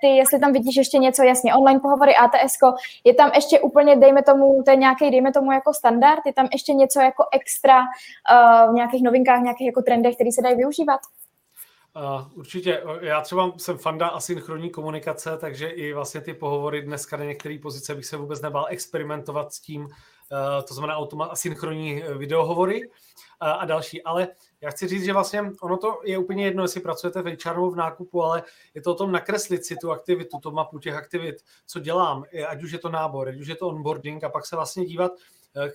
ty, 0.01 0.07
jestli 0.07 0.41
tam 0.41 0.53
vidíš 0.53 0.77
ještě 0.77 0.99
něco, 0.99 1.23
jasně, 1.23 1.55
online 1.55 1.81
pohovory, 1.81 2.17
ATS, 2.17 2.57
je 3.05 3.15
tam 3.15 3.31
ještě 3.35 3.61
úplně, 3.61 3.97
dejme 3.97 4.23
tomu, 4.23 4.63
to 4.63 4.71
je 4.71 4.77
nějaký, 4.77 5.11
dejme 5.11 5.33
tomu 5.33 5.53
jako 5.53 5.75
standard, 5.75 6.21
je 6.27 6.33
tam 6.33 6.49
ještě 6.53 6.73
něco 6.73 7.01
jako 7.01 7.25
extra 7.33 7.81
uh, 7.81 8.71
v 8.71 8.75
nějakých 8.75 9.03
novinkách, 9.03 9.43
nějakých 9.43 9.67
jako 9.67 9.83
trendech, 9.83 10.15
které 10.15 10.33
se 10.33 10.43
dají 10.43 10.57
využívat? 10.57 11.01
Určitě. 12.35 12.83
Já 13.00 13.20
třeba 13.20 13.53
jsem 13.57 13.79
fanda 13.79 14.09
asynchronní 14.09 14.70
komunikace, 14.70 15.37
takže 15.40 15.68
i 15.68 15.92
vlastně 15.92 16.20
ty 16.20 16.35
pohovory 16.35 16.83
dneska 16.83 17.16
na 17.16 17.24
některé 17.24 17.59
pozice 17.62 17.94
bych 17.94 18.07
se 18.07 18.16
vůbec 18.16 18.40
nebál 18.40 18.66
experimentovat 18.68 19.53
s 19.53 19.61
tím, 19.61 19.83
uh, 19.83 19.88
to 20.68 20.74
znamená 20.74 20.96
automat, 20.96 21.26
asynchronní 21.26 22.03
videohovory 22.18 22.88
uh, 22.88 22.94
a 23.40 23.64
další. 23.64 24.03
Ale 24.03 24.29
já 24.61 24.70
chci 24.70 24.88
říct, 24.88 25.05
že 25.05 25.12
vlastně 25.12 25.42
ono 25.62 25.76
to 25.76 26.00
je 26.05 26.18
úplně 26.18 26.44
jedno, 26.44 26.64
jestli 26.64 26.81
pracujete 26.81 27.22
v 27.22 27.37
HR 27.44 27.70
v 27.70 27.76
nákupu, 27.76 28.22
ale 28.22 28.42
je 28.74 28.83
to 28.83 28.92
o 28.92 28.96
tom 28.96 29.12
nakreslit 29.12 29.64
si 29.64 29.76
tu 29.76 29.90
aktivitu, 29.90 30.38
tu 30.38 30.50
mapu 30.50 30.79
těch 30.79 30.94
aktivit, 30.94 31.37
co 31.66 31.81
dělám, 31.81 32.24
ať 32.48 32.62
už 32.62 32.70
je 32.70 32.79
to 32.79 32.88
nábor, 32.88 33.29
ať 33.29 33.37
už 33.37 33.46
je 33.46 33.57
to 33.57 33.68
onboarding 33.68 34.24
a 34.24 34.29
pak 34.29 34.46
se 34.46 34.57
vlastně 34.57 34.85
dívat, 34.85 35.12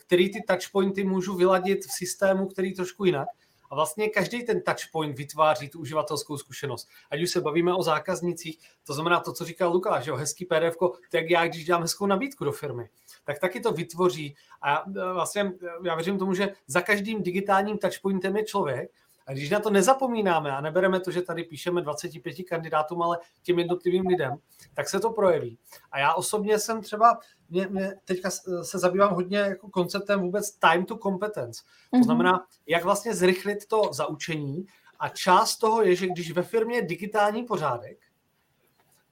který 0.06 0.34
ty 0.34 0.44
touchpointy 0.48 1.04
můžu 1.04 1.36
vyladit 1.36 1.86
v 1.86 1.92
systému, 1.92 2.48
který 2.48 2.74
trošku 2.74 3.06
jinak 3.06 3.28
a 3.70 3.76
vlastně 3.76 4.10
každý 4.10 4.44
ten 4.44 4.62
touchpoint 4.62 5.18
vytváří 5.18 5.70
tu 5.70 5.80
uživatelskou 5.80 6.38
zkušenost. 6.38 6.90
Ať 7.12 7.22
už 7.22 7.32
se 7.32 7.42
bavíme 7.42 7.74
o 7.74 7.84
zákaznicích, 7.84 8.60
to 8.84 8.94
znamená 8.94 9.20
to, 9.20 9.34
co 9.34 9.46
říkal 9.46 9.72
Lukáš, 9.72 10.04
že 10.04 10.12
jo, 10.12 10.18
hezký 10.18 10.46
PDF, 10.46 10.78
tak 11.12 11.30
já, 11.30 11.48
když 11.48 11.66
dělám 11.66 11.82
hezkou 11.82 12.06
nabídku 12.06 12.46
do 12.46 12.52
firmy, 12.52 12.90
tak 13.24 13.40
taky 13.40 13.60
to 13.60 13.72
vytvoří. 13.72 14.36
A 14.62 14.84
e, 14.88 15.14
vlastně 15.14 15.42
e, 15.42 15.88
já 15.88 15.96
věřím 15.96 16.20
tomu, 16.20 16.34
že 16.34 16.54
za 16.68 16.82
každým 16.82 17.24
digitálním 17.24 17.78
touchpointem 17.78 18.38
je 18.38 18.46
člověk, 18.46 18.92
a 19.28 19.34
když 19.34 19.50
na 19.50 19.60
to 19.60 19.70
nezapomínáme 19.70 20.52
a 20.52 20.62
nebereme 20.62 21.00
to, 21.00 21.12
že 21.12 21.22
tady 21.22 21.44
píšeme 21.44 21.82
25 21.82 22.44
kandidátům, 22.44 23.02
ale 23.02 23.20
těm 23.44 23.60
jednotlivým 23.60 24.08
lidem, 24.08 24.38
tak 24.74 24.90
se 24.90 25.00
to 25.00 25.10
projeví. 25.10 25.58
A 25.92 26.00
já 26.00 26.14
osobně 26.14 26.60
jsem 26.60 26.82
třeba, 26.82 27.20
mě, 27.50 27.68
mě 27.68 27.94
teďka 28.06 28.30
se 28.62 28.80
zabývám 28.80 29.14
hodně 29.14 29.38
jako 29.38 29.70
konceptem 29.70 30.22
vůbec 30.22 30.52
time 30.52 30.86
to 30.86 30.98
competence. 30.98 31.64
To 31.92 31.98
mhm. 31.98 32.04
znamená, 32.04 32.46
jak 32.68 32.84
vlastně 32.84 33.16
zrychlit 33.16 33.66
to 33.66 33.94
zaučení 33.94 34.66
a 35.00 35.10
část 35.10 35.58
toho 35.58 35.84
je, 35.84 35.96
že 35.96 36.08
když 36.08 36.32
ve 36.32 36.44
firmě 36.44 36.76
je 36.76 36.82
digitální 36.82 37.44
pořádek, 37.44 37.98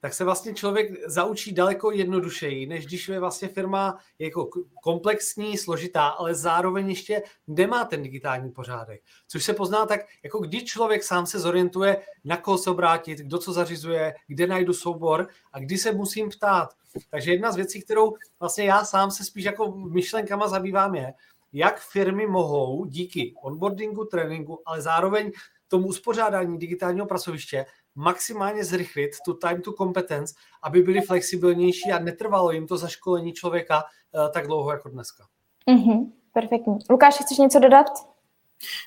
tak 0.04 0.14
se 0.14 0.24
vlastně 0.24 0.54
člověk 0.54 1.10
zaučí 1.10 1.52
daleko 1.52 1.92
jednodušeji, 1.92 2.66
než 2.66 2.86
když 2.86 3.08
je 3.08 3.20
vlastně 3.20 3.48
firma 3.48 3.98
jako 4.20 4.50
komplexní, 4.84 5.58
složitá, 5.58 6.08
ale 6.08 6.36
zároveň 6.36 6.90
ještě 6.90 7.24
nemá 7.48 7.86
ten 7.86 8.04
digitální 8.04 8.52
pořádek. 8.52 9.02
Což 9.28 9.44
se 9.44 9.54
pozná 9.54 9.86
tak, 9.86 10.02
jako 10.24 10.40
když 10.40 10.64
člověk 10.64 11.04
sám 11.04 11.26
se 11.26 11.40
zorientuje, 11.40 12.02
na 12.24 12.38
koho 12.38 12.58
se 12.58 12.70
obrátit, 12.70 13.20
kdo 13.20 13.38
co 13.38 13.54
zařizuje, 13.54 14.14
kde 14.28 14.48
najdu 14.48 14.74
soubor 14.74 15.28
a 15.54 15.60
kdy 15.60 15.78
se 15.78 15.92
musím 15.92 16.30
ptát. 16.30 16.70
Takže 17.10 17.32
jedna 17.32 17.52
z 17.52 17.56
věcí, 17.56 17.82
kterou 17.82 18.14
vlastně 18.40 18.64
já 18.64 18.86
sám 18.86 19.12
se 19.12 19.24
spíš 19.24 19.46
jako 19.46 19.72
myšlenkama 19.72 20.48
zabývám 20.48 20.96
je, 20.96 21.14
jak 21.54 21.80
firmy 21.80 22.28
mohou 22.28 22.86
díky 22.86 23.34
onboardingu, 23.44 24.06
tréninku, 24.06 24.62
ale 24.66 24.82
zároveň 24.82 25.32
tomu 25.68 25.88
uspořádání 25.88 26.60
digitálního 26.60 27.06
pracoviště 27.06 27.66
maximálně 27.96 28.64
zrychlit 28.64 29.12
tu 29.26 29.34
time 29.34 29.62
to 29.62 29.74
competence, 29.74 30.34
aby 30.64 30.82
byli 30.82 31.02
flexibilnější 31.02 31.92
a 31.92 32.00
netrvalo 32.00 32.52
jim 32.52 32.68
to 32.68 32.78
zaškolení 32.78 33.34
člověka 33.34 33.84
uh, 33.84 34.32
tak 34.32 34.48
dlouho 34.48 34.72
jako 34.72 34.90
dneska. 34.90 35.26
Mm-hmm, 35.70 36.12
perfektní. 36.34 36.78
Lukáš, 36.90 37.18
chceš 37.18 37.38
něco 37.38 37.60
dodat? 37.60 37.88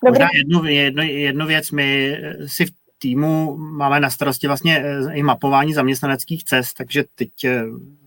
Dobrý. 0.04 0.20
Možná 0.20 0.28
jednu, 0.34 0.64
jednu, 0.64 1.02
jednu 1.02 1.46
věc, 1.46 1.70
my 1.70 2.18
eh, 2.22 2.48
si 2.48 2.66
v 2.66 2.70
týmu 2.98 3.56
máme 3.56 4.00
na 4.00 4.10
starosti 4.10 4.46
vlastně 4.46 4.78
eh, 4.78 5.14
i 5.14 5.22
mapování 5.22 5.74
zaměstnaneckých 5.74 6.44
cest, 6.44 6.74
takže 6.74 7.04
teď 7.14 7.30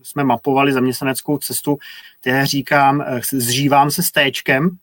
jsme 0.02 0.24
mapovali 0.24 0.72
zaměstnaneckou 0.72 1.38
cestu, 1.38 1.78
které 2.20 2.46
říkám, 2.46 3.04
zřívám 3.32 3.90
se 3.90 4.02
s 4.02 4.10
téčkem, 4.10 4.78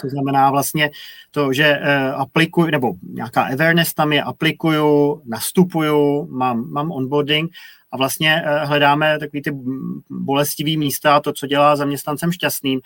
to 0.00 0.08
znamená 0.08 0.50
vlastně 0.50 0.90
to, 1.30 1.52
že 1.52 1.78
uh, 1.78 2.20
aplikuju, 2.20 2.70
nebo 2.70 2.92
nějaká 3.02 3.42
awareness 3.42 3.94
tam 3.94 4.12
je, 4.12 4.22
aplikuju, 4.22 5.22
nastupuju, 5.26 6.28
mám, 6.30 6.70
mám 6.70 6.92
onboarding 6.92 7.50
a 7.92 7.96
vlastně 7.96 8.42
uh, 8.42 8.68
hledáme 8.68 9.18
takový 9.18 9.42
ty 9.42 9.50
bolestivý 10.10 10.76
místa, 10.76 11.20
to, 11.20 11.32
co 11.32 11.46
dělá 11.46 11.76
zaměstnancem 11.76 12.32
šťastným. 12.32 12.80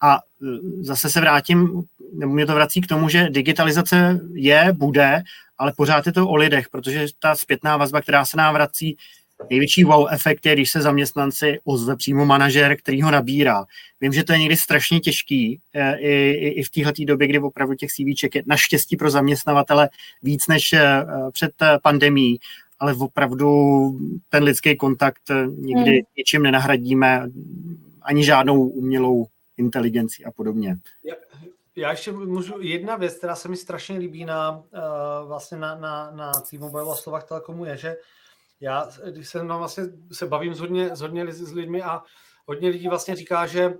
A 0.00 0.18
uh, 0.40 0.48
zase 0.80 1.10
se 1.10 1.20
vrátím, 1.20 1.82
nebo 2.14 2.32
mě 2.32 2.46
to 2.46 2.54
vrací 2.54 2.80
k 2.80 2.86
tomu, 2.86 3.08
že 3.08 3.30
digitalizace 3.30 4.20
je, 4.34 4.72
bude, 4.72 5.22
ale 5.58 5.72
pořád 5.76 6.06
je 6.06 6.12
to 6.12 6.28
o 6.28 6.36
lidech, 6.36 6.68
protože 6.68 7.06
ta 7.18 7.34
zpětná 7.34 7.76
vazba, 7.76 8.00
která 8.00 8.24
se 8.24 8.36
nám 8.36 8.54
vrací, 8.54 8.96
Největší 9.50 9.84
wow 9.84 10.06
efekt 10.10 10.46
je, 10.46 10.54
když 10.54 10.70
se 10.70 10.82
zaměstnanci 10.82 11.58
ozve 11.64 11.96
přímo 11.96 12.26
manažer, 12.26 12.76
který 12.76 13.02
ho 13.02 13.10
nabírá. 13.10 13.64
Vím, 14.00 14.12
že 14.12 14.24
to 14.24 14.32
je 14.32 14.38
někdy 14.38 14.56
strašně 14.56 15.00
těžký 15.00 15.60
eh, 15.74 15.96
i, 15.98 16.30
i, 16.30 16.48
i 16.48 16.62
v 16.62 16.70
téhle 16.70 16.92
době, 17.06 17.28
kdy 17.28 17.38
opravdu 17.38 17.74
těch 17.74 17.90
CVček 17.90 18.34
je 18.34 18.42
naštěstí 18.46 18.96
pro 18.96 19.10
zaměstnavatele 19.10 19.88
víc 20.22 20.46
než 20.46 20.72
eh, 20.72 21.04
před 21.32 21.52
eh, 21.62 21.78
pandemí, 21.82 22.38
ale 22.78 22.94
opravdu 22.94 23.48
ten 24.28 24.44
lidský 24.44 24.76
kontakt 24.76 25.22
nikdy 25.56 25.90
hmm. 25.90 26.00
něčím 26.16 26.42
nenahradíme, 26.42 27.26
ani 28.02 28.24
žádnou 28.24 28.68
umělou 28.68 29.26
inteligenci 29.56 30.24
a 30.24 30.30
podobně. 30.30 30.76
Já, 31.04 31.14
já 31.76 31.90
ještě 31.90 32.12
můžu, 32.12 32.60
jedna 32.60 32.96
věc, 32.96 33.14
která 33.14 33.36
se 33.36 33.48
mi 33.48 33.56
strašně 33.56 33.98
líbí 33.98 34.24
na, 34.24 34.50
uh, 34.50 35.28
vlastně 35.28 35.58
na, 35.58 35.74
na, 35.74 36.10
na 36.10 36.32
T-Mobile 36.32 36.92
a 36.92 36.94
Slovak 36.94 37.24
Telekomu 37.24 37.64
je, 37.64 37.76
že 37.76 37.96
já, 38.62 38.88
když 39.10 39.28
se 39.28 39.38
tam 39.38 39.58
vlastně 39.58 39.84
se 40.12 40.26
bavím 40.26 40.54
s 40.54 40.60
hodně, 40.60 40.96
s 40.96 41.00
hodně 41.00 41.32
s 41.32 41.52
lidmi 41.52 41.82
a 41.82 42.02
hodně 42.46 42.68
lidí 42.68 42.88
vlastně 42.88 43.16
říká, 43.16 43.46
že 43.46 43.68
uh, 43.68 43.74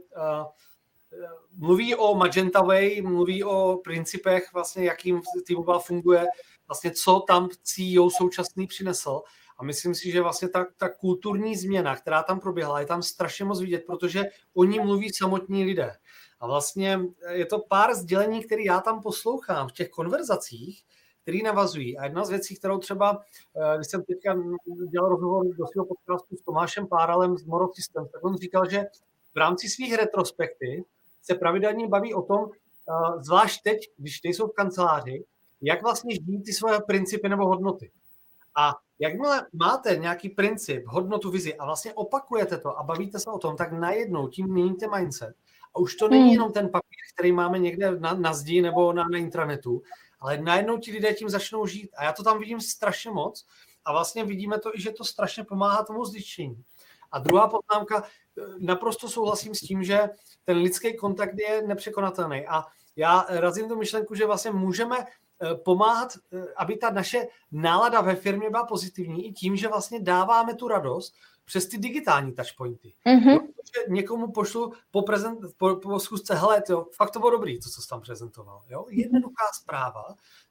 mluví 1.57 1.95
o 1.95 2.15
Magenta 2.15 2.63
Way, 2.63 3.03
mluví 3.03 3.45
o 3.45 3.81
principech, 3.85 4.53
vlastně 4.53 4.85
jakým 4.85 5.21
T-Mobile 5.47 5.81
funguje, 5.81 6.27
vlastně 6.69 6.91
co 6.91 7.21
tam 7.21 7.49
CEO 7.63 8.11
současný 8.11 8.67
přinesl. 8.67 9.23
A 9.59 9.65
myslím 9.65 9.95
si, 9.95 10.11
že 10.11 10.21
vlastně 10.21 10.49
ta, 10.49 10.67
ta 10.77 10.89
kulturní 10.89 11.57
změna, 11.57 11.97
která 11.97 12.23
tam 12.23 12.41
proběhla, 12.41 12.81
je 12.81 12.87
tam 12.87 13.03
strašně 13.03 13.45
moc 13.45 13.61
vidět, 13.61 13.85
protože 13.87 14.25
oni 14.55 14.81
mluví 14.81 15.11
samotní 15.13 15.65
lidé. 15.65 15.97
A 16.41 16.47
vlastně 16.47 17.01
je 17.31 17.47
to 17.47 17.59
pár 17.59 17.95
sdělení, 17.95 18.45
které 18.45 18.63
já 18.63 18.81
tam 18.81 19.03
poslouchám 19.03 19.69
v 19.69 19.73
těch 19.73 19.89
konverzacích, 19.89 20.85
který 21.23 21.43
navazují. 21.43 21.99
A 21.99 22.05
jedna 22.05 22.25
z 22.25 22.31
věcí, 22.31 22.57
kterou 22.57 22.79
třeba, 22.79 23.21
eh, 23.57 23.77
když 23.77 23.87
jsem 23.87 24.03
teďka 24.03 24.37
dělal 24.91 25.09
rozhovor 25.09 25.47
do 25.47 25.67
svého 25.67 25.87
podcastu 25.87 26.37
s 26.37 26.43
Tomášem 26.43 26.87
Páralem 26.87 27.37
z 27.37 27.45
Moro 27.45 27.69
Systems, 27.75 28.11
tak 28.11 28.25
on 28.25 28.37
říkal, 28.37 28.71
že 28.71 28.85
v 29.35 29.39
rámci 29.39 29.69
svých 29.69 29.95
retrospektiv 29.95 30.85
se 31.23 31.35
pravidelně 31.35 31.89
baví 31.89 32.15
o 32.15 32.23
tom, 32.23 32.51
eh, 32.51 33.23
zvlášť 33.23 33.63
teď, 33.63 33.91
když 33.97 34.23
nejsou 34.23 34.47
v 34.47 34.53
kanceláři, 34.53 35.25
jak 35.63 35.83
vlastně 35.83 36.15
žijí 36.15 36.43
ty 36.43 36.53
svoje 36.53 36.81
principy 36.81 37.29
nebo 37.29 37.47
hodnoty. 37.47 37.91
A 38.57 38.75
jakmile 38.99 39.47
máte 39.53 39.97
nějaký 39.97 40.29
princip, 40.29 40.87
hodnotu, 40.87 41.31
vizi 41.31 41.55
a 41.55 41.65
vlastně 41.65 41.95
opakujete 41.95 42.59
to 42.59 42.79
a 42.79 42.83
bavíte 42.83 43.19
se 43.19 43.31
o 43.31 43.39
tom, 43.39 43.57
tak 43.57 43.73
najednou 43.73 44.29
tím 44.29 44.53
měníte 44.53 44.87
mindset. 44.97 45.35
A 45.75 45.79
už 45.79 45.95
to 45.95 46.09
není 46.09 46.23
hmm. 46.23 46.33
jenom 46.33 46.53
ten 46.53 46.69
papír, 46.69 46.99
který 47.15 47.33
máme 47.33 47.59
někde 47.59 47.99
na, 47.99 48.15
na 48.15 48.33
zdi 48.35 48.63
nebo 48.63 48.93
na, 48.93 49.09
na 49.09 49.19
intranetu, 49.19 49.83
ale 50.23 50.39
najednou 50.39 50.79
ti 50.79 50.93
lidé 50.93 51.15
tím 51.15 51.29
začnou 51.29 51.67
žít. 51.67 51.91
A 51.97 52.05
já 52.05 52.13
to 52.13 52.23
tam 52.23 52.39
vidím 52.39 52.61
strašně 52.61 53.11
moc 53.11 53.47
a 53.85 53.93
vlastně 53.93 54.25
vidíme 54.25 54.59
to 54.59 54.71
i, 54.75 54.81
že 54.81 54.91
to 54.91 55.05
strašně 55.05 55.45
pomáhá 55.45 55.85
tomu 55.85 56.05
zličení. 56.05 56.65
A 57.13 57.19
druhá 57.19 57.49
poznámka, 57.49 58.05
naprosto 58.59 59.09
souhlasím 59.09 59.55
s 59.55 59.61
tím, 59.61 59.85
že 59.85 60.09
ten 60.45 60.57
lidský 60.57 60.97
kontakt 60.97 61.39
je 61.39 61.63
nepřekonatelný. 61.63 62.47
A 62.47 62.65
já 62.97 63.27
razím 63.29 63.69
tu 63.69 63.77
myšlenku, 63.77 64.15
že 64.15 64.27
vlastně 64.27 64.51
můžeme 64.51 64.97
eh, 64.99 65.55
pomáhat, 65.55 66.13
eh, 66.33 66.45
aby 66.57 66.77
ta 66.77 66.91
naše 66.91 67.27
nálada 67.53 68.01
ve 68.01 68.17
firmě 68.17 68.51
byla 68.51 68.67
pozitivní 68.67 69.27
i 69.27 69.33
tím, 69.33 69.57
že 69.57 69.69
vlastně 69.69 70.01
dáváme 70.01 70.55
tu 70.55 70.69
radost 70.69 71.15
přes 71.45 71.67
ty 71.67 71.79
digitální 71.79 72.33
touchpointy. 72.33 72.95
Mm-hmm. 73.07 73.39
Protože 73.39 73.89
někomu 73.89 74.33
pošlu 74.33 74.73
po, 74.91 75.03
prezent, 75.03 75.39
po, 75.57 75.77
po 75.77 76.01
schůzce, 76.01 76.35
hele, 76.35 76.63
to, 76.63 76.89
fakt 76.97 77.11
to 77.11 77.19
bylo 77.19 77.31
dobrý, 77.31 77.61
to, 77.61 77.71
co 77.71 77.83
jsi 77.83 77.89
tam 77.89 78.01
prezentoval. 78.01 78.63
Jo? 78.69 78.87
Jednoduchá 78.91 79.45
zpráva. 79.63 80.05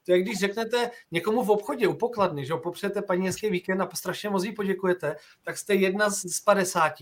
To 0.06 0.12
je, 0.12 0.22
když 0.22 0.38
řeknete 0.38 0.90
někomu 1.10 1.42
v 1.42 1.50
obchodě 1.50 1.88
u 1.88 1.94
pokladny, 1.94 2.46
že 2.46 2.54
popřejete 2.54 3.02
paní 3.02 3.26
hezký 3.26 3.50
víkend 3.50 3.80
a 3.80 3.88
strašně 3.94 4.30
moc 4.30 4.44
jí 4.44 4.52
poděkujete, 4.52 5.16
tak 5.42 5.58
jste 5.58 5.74
jedna 5.74 6.10
z, 6.10 6.20
z 6.20 6.40
50. 6.40 6.92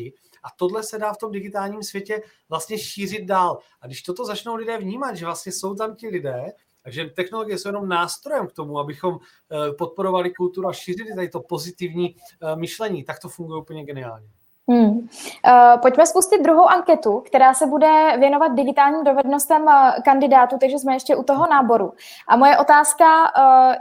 A 0.43 0.51
tohle 0.57 0.83
se 0.83 0.99
dá 0.99 1.13
v 1.13 1.19
tom 1.19 1.33
digitálním 1.33 1.83
světě 1.83 2.23
vlastně 2.49 2.79
šířit 2.79 3.25
dál. 3.25 3.59
A 3.81 3.87
když 3.87 4.03
toto 4.03 4.25
začnou 4.25 4.55
lidé 4.55 4.79
vnímat, 4.79 5.15
že 5.15 5.25
vlastně 5.25 5.53
jsou 5.53 5.75
tam 5.75 5.97
ti 5.97 6.09
lidé, 6.09 6.53
takže 6.83 7.05
technologie 7.05 7.59
jsou 7.59 7.69
jenom 7.69 7.89
nástrojem 7.89 8.47
k 8.47 8.53
tomu, 8.53 8.79
abychom 8.79 9.19
eh, 9.19 9.73
podporovali 9.73 10.31
kulturu 10.31 10.69
a 10.69 10.73
šířili 10.73 11.15
tady 11.15 11.29
to 11.29 11.41
pozitivní 11.41 12.17
eh, 12.17 12.57
myšlení. 12.57 13.05
Tak 13.05 13.19
to 13.21 13.29
funguje 13.29 13.61
úplně 13.61 13.85
geniálně. 13.85 14.29
Hmm. 14.69 14.91
Uh, 14.91 15.81
pojďme 15.83 16.07
spustit 16.07 16.43
druhou 16.43 16.67
anketu, 16.67 17.21
která 17.27 17.55
se 17.55 17.67
bude 17.67 18.17
věnovat 18.19 18.49
digitálním 18.49 19.05
dovednostem 19.05 19.67
kandidátů, 20.05 20.59
takže 20.61 20.79
jsme 20.79 20.95
ještě 20.95 21.17
u 21.17 21.23
toho 21.23 21.47
náboru. 21.51 21.93
A 22.29 22.37
moje 22.37 22.59
otázka 22.59 23.33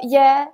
je, 0.04 0.48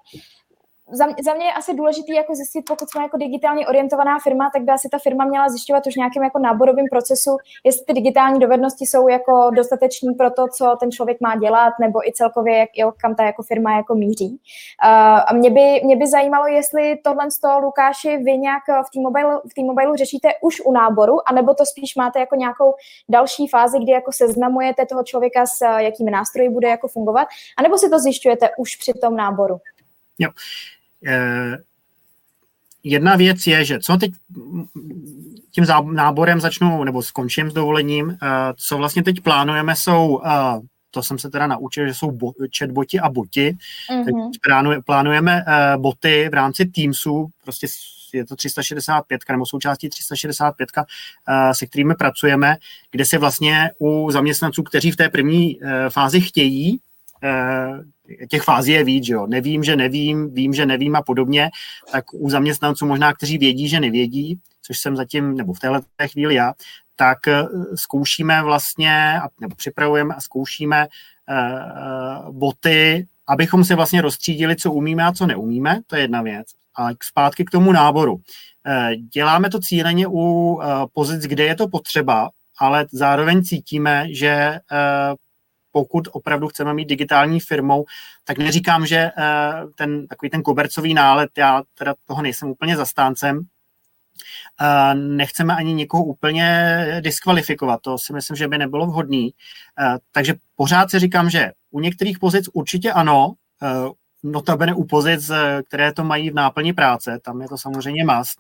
za, 0.92 1.06
mě, 1.06 1.16
za 1.26 1.34
mě 1.34 1.46
je 1.46 1.54
asi 1.54 1.74
důležité 1.74 2.14
jako 2.14 2.36
zjistit, 2.36 2.62
pokud 2.68 2.90
jsme 2.90 3.02
jako 3.02 3.18
digitálně 3.18 3.68
orientovaná 3.68 4.20
firma, 4.20 4.50
tak 4.54 4.64
by 4.64 4.72
asi 4.72 4.90
ta 4.90 4.98
firma 4.98 5.26
měla 5.26 5.50
zjišťovat 5.50 5.88
už 5.88 5.96
nějakým 5.96 6.24
jako 6.24 6.40
náborovým 6.40 6.86
procesu, 6.92 7.38
jestli 7.64 7.86
ty 7.86 7.94
digitální 7.94 8.40
dovednosti 8.40 8.86
jsou 8.86 9.08
jako 9.08 9.52
dostatečný 9.56 10.14
pro 10.14 10.32
to, 10.32 10.48
co 10.58 10.76
ten 10.80 10.92
člověk 10.92 11.22
má 11.22 11.36
dělat, 11.36 11.74
nebo 11.80 12.08
i 12.08 12.12
celkově, 12.14 12.58
jak, 12.58 12.70
jo, 12.76 12.92
kam 13.02 13.16
ta 13.16 13.24
jako 13.24 13.44
firma 13.44 13.76
jako 13.76 13.96
míří. 13.96 14.30
Uh, 14.30 15.20
a 15.28 15.34
mě 15.34 15.50
by, 15.50 15.82
mě 15.84 15.96
by 15.96 16.08
zajímalo, 16.08 16.48
jestli 16.48 16.98
tohle 17.04 17.32
z 17.32 17.40
toho, 17.40 17.60
Lukáši, 17.60 18.18
vy 18.18 18.38
nějak 18.38 18.64
v 18.88 18.90
T-Mobile, 18.94 19.42
v 19.52 19.54
T-Mobile 19.54 19.98
řešíte 19.98 20.30
už 20.42 20.62
u 20.66 20.72
náboru, 20.72 21.30
anebo 21.30 21.54
to 21.54 21.66
spíš 21.66 21.96
máte 21.96 22.20
jako 22.20 22.36
nějakou 22.36 22.74
další 23.10 23.48
fázi, 23.48 23.80
kdy 23.80 23.92
jako 23.92 24.12
seznamujete 24.12 24.86
toho 24.86 25.04
člověka 25.04 25.46
s 25.46 25.66
jakými 25.78 26.12
nástroji 26.12 26.50
bude 26.50 26.68
jako 26.68 26.88
fungovat, 26.88 27.28
anebo 27.58 27.78
si 27.78 27.90
to 27.90 28.00
zjišťujete 28.00 28.50
už 28.58 28.76
při 28.76 28.94
tom 28.94 29.16
náboru? 29.16 29.58
Jo. 30.20 30.30
Eh, 31.08 31.58
jedna 32.84 33.16
věc 33.16 33.48
je, 33.48 33.66
že 33.66 33.80
co 33.80 33.98
teď 33.98 34.12
tím 35.52 35.66
náborem 35.92 36.42
začnu, 36.42 36.84
nebo 36.84 37.04
skončím 37.04 37.52
s 37.52 37.54
dovolením, 37.54 38.18
eh, 38.24 38.28
co 38.56 38.78
vlastně 38.78 39.04
teď 39.04 39.22
plánujeme, 39.22 39.76
jsou 39.76 40.22
eh, 40.26 40.60
to 40.96 41.04
jsem 41.04 41.20
se 41.20 41.30
teda 41.30 41.48
naučil, 41.48 41.88
že 41.88 41.94
jsou 41.94 42.12
bo, 42.12 42.32
chatboti 42.58 43.00
a 43.00 43.10
boti. 43.10 43.58
Mm-hmm. 43.92 44.06
Teď 44.06 44.84
plánujeme 44.86 45.44
uh, 45.48 45.82
boty 45.82 46.30
v 46.30 46.34
rámci 46.34 46.66
Teamsu, 46.66 47.28
prostě 47.44 47.68
je 48.14 48.26
to 48.26 48.36
365, 48.36 49.22
nebo 49.32 49.46
součástí 49.46 49.90
365, 49.90 50.70
uh, 50.78 50.84
se 51.52 51.66
kterými 51.66 51.96
pracujeme, 51.96 52.56
kde 52.92 53.06
se 53.06 53.18
vlastně 53.18 53.72
u 53.80 54.12
zaměstnanců, 54.12 54.64
kteří 54.64 54.92
v 54.92 54.96
té 54.96 55.10
první 55.10 55.60
uh, 55.60 55.70
fázi 55.90 56.22
chtějí 56.22 56.80
těch 58.30 58.42
fází 58.42 58.72
je 58.72 58.84
víc, 58.84 59.08
jo. 59.08 59.28
Nevím, 59.28 59.64
že 59.64 59.76
nevím, 59.76 60.34
vím, 60.34 60.54
že 60.54 60.66
nevím 60.66 60.96
a 60.96 61.02
podobně, 61.02 61.50
tak 61.92 62.06
u 62.14 62.30
zaměstnanců 62.30 62.86
možná, 62.86 63.14
kteří 63.14 63.38
vědí, 63.38 63.70
že 63.70 63.80
nevědí, 63.80 64.40
což 64.62 64.80
jsem 64.80 64.96
zatím, 64.96 65.38
nebo 65.38 65.54
v 65.54 65.60
téhle 65.60 65.82
chvíli 66.12 66.36
já, 66.36 66.54
tak 66.96 67.28
eh, 67.28 67.44
zkoušíme 67.76 68.44
vlastně, 68.44 69.20
nebo 69.42 69.56
připravujeme 69.56 70.16
a 70.16 70.22
zkoušíme 70.22 70.88
uh, 70.88 72.32
boty, 72.32 73.08
abychom 73.28 73.64
si 73.64 73.76
vlastně 73.76 74.02
rozstřídili, 74.02 74.56
co 74.56 74.72
umíme 74.72 75.04
a 75.04 75.12
co 75.12 75.26
neumíme, 75.26 75.80
to 75.88 75.96
je 75.96 76.02
jedna 76.02 76.22
věc. 76.22 76.48
A 76.78 76.88
zpátky 77.04 77.46
k 77.46 77.52
tomu 77.52 77.72
náboru. 77.72 78.22
Děláme 79.14 79.50
to 79.50 79.60
cíleně 79.60 80.08
u 80.08 80.60
pozic, 80.94 81.24
kde 81.24 81.44
je 81.44 81.56
to 81.56 81.68
potřeba, 81.68 82.30
ale 82.60 82.86
zároveň 82.92 83.44
cítíme, 83.44 84.06
že 84.10 84.60
pokud 85.76 86.08
opravdu 86.12 86.48
chceme 86.48 86.74
mít 86.74 86.86
digitální 86.86 87.40
firmou, 87.40 87.86
tak 88.24 88.38
neříkám, 88.38 88.86
že 88.86 88.98
eh, 88.98 89.12
ten 89.76 90.08
takový 90.08 90.30
ten 90.30 90.42
kobercový 90.42 90.94
nálet, 90.94 91.30
já 91.38 91.62
teda 91.78 91.96
toho 92.06 92.22
nejsem 92.22 92.50
úplně 92.50 92.78
zastáncem, 92.78 93.42
eh, 94.62 94.96
nechceme 94.96 95.56
ani 95.56 95.74
někoho 95.74 96.04
úplně 96.04 96.48
diskvalifikovat, 97.02 97.82
to 97.82 97.98
si 97.98 98.14
myslím, 98.14 98.38
že 98.38 98.48
by 98.48 98.58
nebylo 98.58 98.88
vhodný. 98.88 99.34
Eh, 99.80 99.98
takže 100.12 100.34
pořád 100.56 100.92
si 100.92 101.00
říkám, 101.00 101.30
že 101.30 101.52
u 101.72 101.80
některých 101.80 102.20
pozic 102.20 102.46
určitě 102.54 102.92
ano, 102.92 103.34
notabene 104.24 104.74
u 104.74 104.84
pozic, 104.84 105.32
které 105.68 105.94
to 105.94 106.04
mají 106.04 106.30
v 106.30 106.34
náplni 106.34 106.74
práce, 106.74 107.20
tam 107.24 107.42
je 107.42 107.48
to 107.48 107.58
samozřejmě 107.58 108.06
must, 108.06 108.40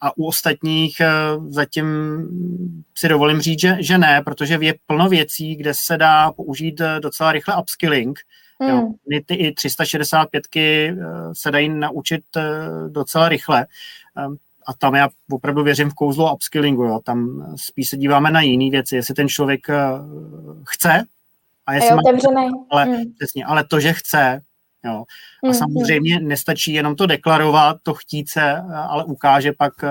a 0.00 0.16
u 0.16 0.26
ostatních 0.26 1.00
eh, 1.00 1.08
zatím 1.48 1.86
si 2.96 3.08
dovolím 3.08 3.40
říct, 3.40 3.60
že, 3.60 3.76
že 3.80 3.98
ne, 3.98 4.22
protože 4.24 4.58
je 4.60 4.74
plno 4.86 5.08
věcí, 5.08 5.56
kde 5.56 5.72
se 5.74 5.96
dá 5.96 6.32
použít 6.32 6.80
eh, 6.80 7.00
docela 7.00 7.32
rychle 7.32 7.60
upskilling. 7.60 8.18
Mm. 8.62 8.68
Jo, 8.68 8.88
ty 9.26 9.34
i 9.34 9.54
365 9.54 10.44
eh, 10.56 10.94
se 11.32 11.50
dají 11.50 11.68
naučit 11.68 12.24
docela 12.88 13.28
rychle. 13.28 13.66
Ehm, 14.16 14.36
a 14.66 14.74
tam 14.74 14.94
já 14.94 15.08
opravdu 15.30 15.62
věřím 15.62 15.90
v 15.90 15.94
kouzlo 15.94 16.34
upskillingu. 16.34 16.84
Jo. 16.84 17.00
Tam 17.04 17.46
spíš 17.56 17.88
se 17.88 17.96
díváme 17.96 18.30
na 18.30 18.40
jiné 18.40 18.70
věci, 18.70 18.96
jestli 18.96 19.14
ten 19.14 19.28
člověk 19.28 19.66
chce 20.68 21.04
a 21.66 21.74
jestli 21.74 21.90
a 21.90 21.92
je 21.92 22.32
má, 22.34 22.50
ale, 22.70 22.86
mm. 22.86 22.96
přesně, 23.18 23.44
ale 23.44 23.64
to, 23.64 23.80
že 23.80 23.92
chce, 23.92 24.40
Jo. 24.84 25.04
A 25.44 25.46
mm-hmm. 25.46 25.52
samozřejmě 25.52 26.20
nestačí 26.20 26.72
jenom 26.72 26.96
to 26.96 27.06
deklarovat, 27.06 27.76
to 27.82 27.94
chtít 27.94 28.28
se, 28.28 28.56
ale 28.88 29.04
ukáže 29.04 29.52
pak 29.52 29.84
eh, 29.84 29.88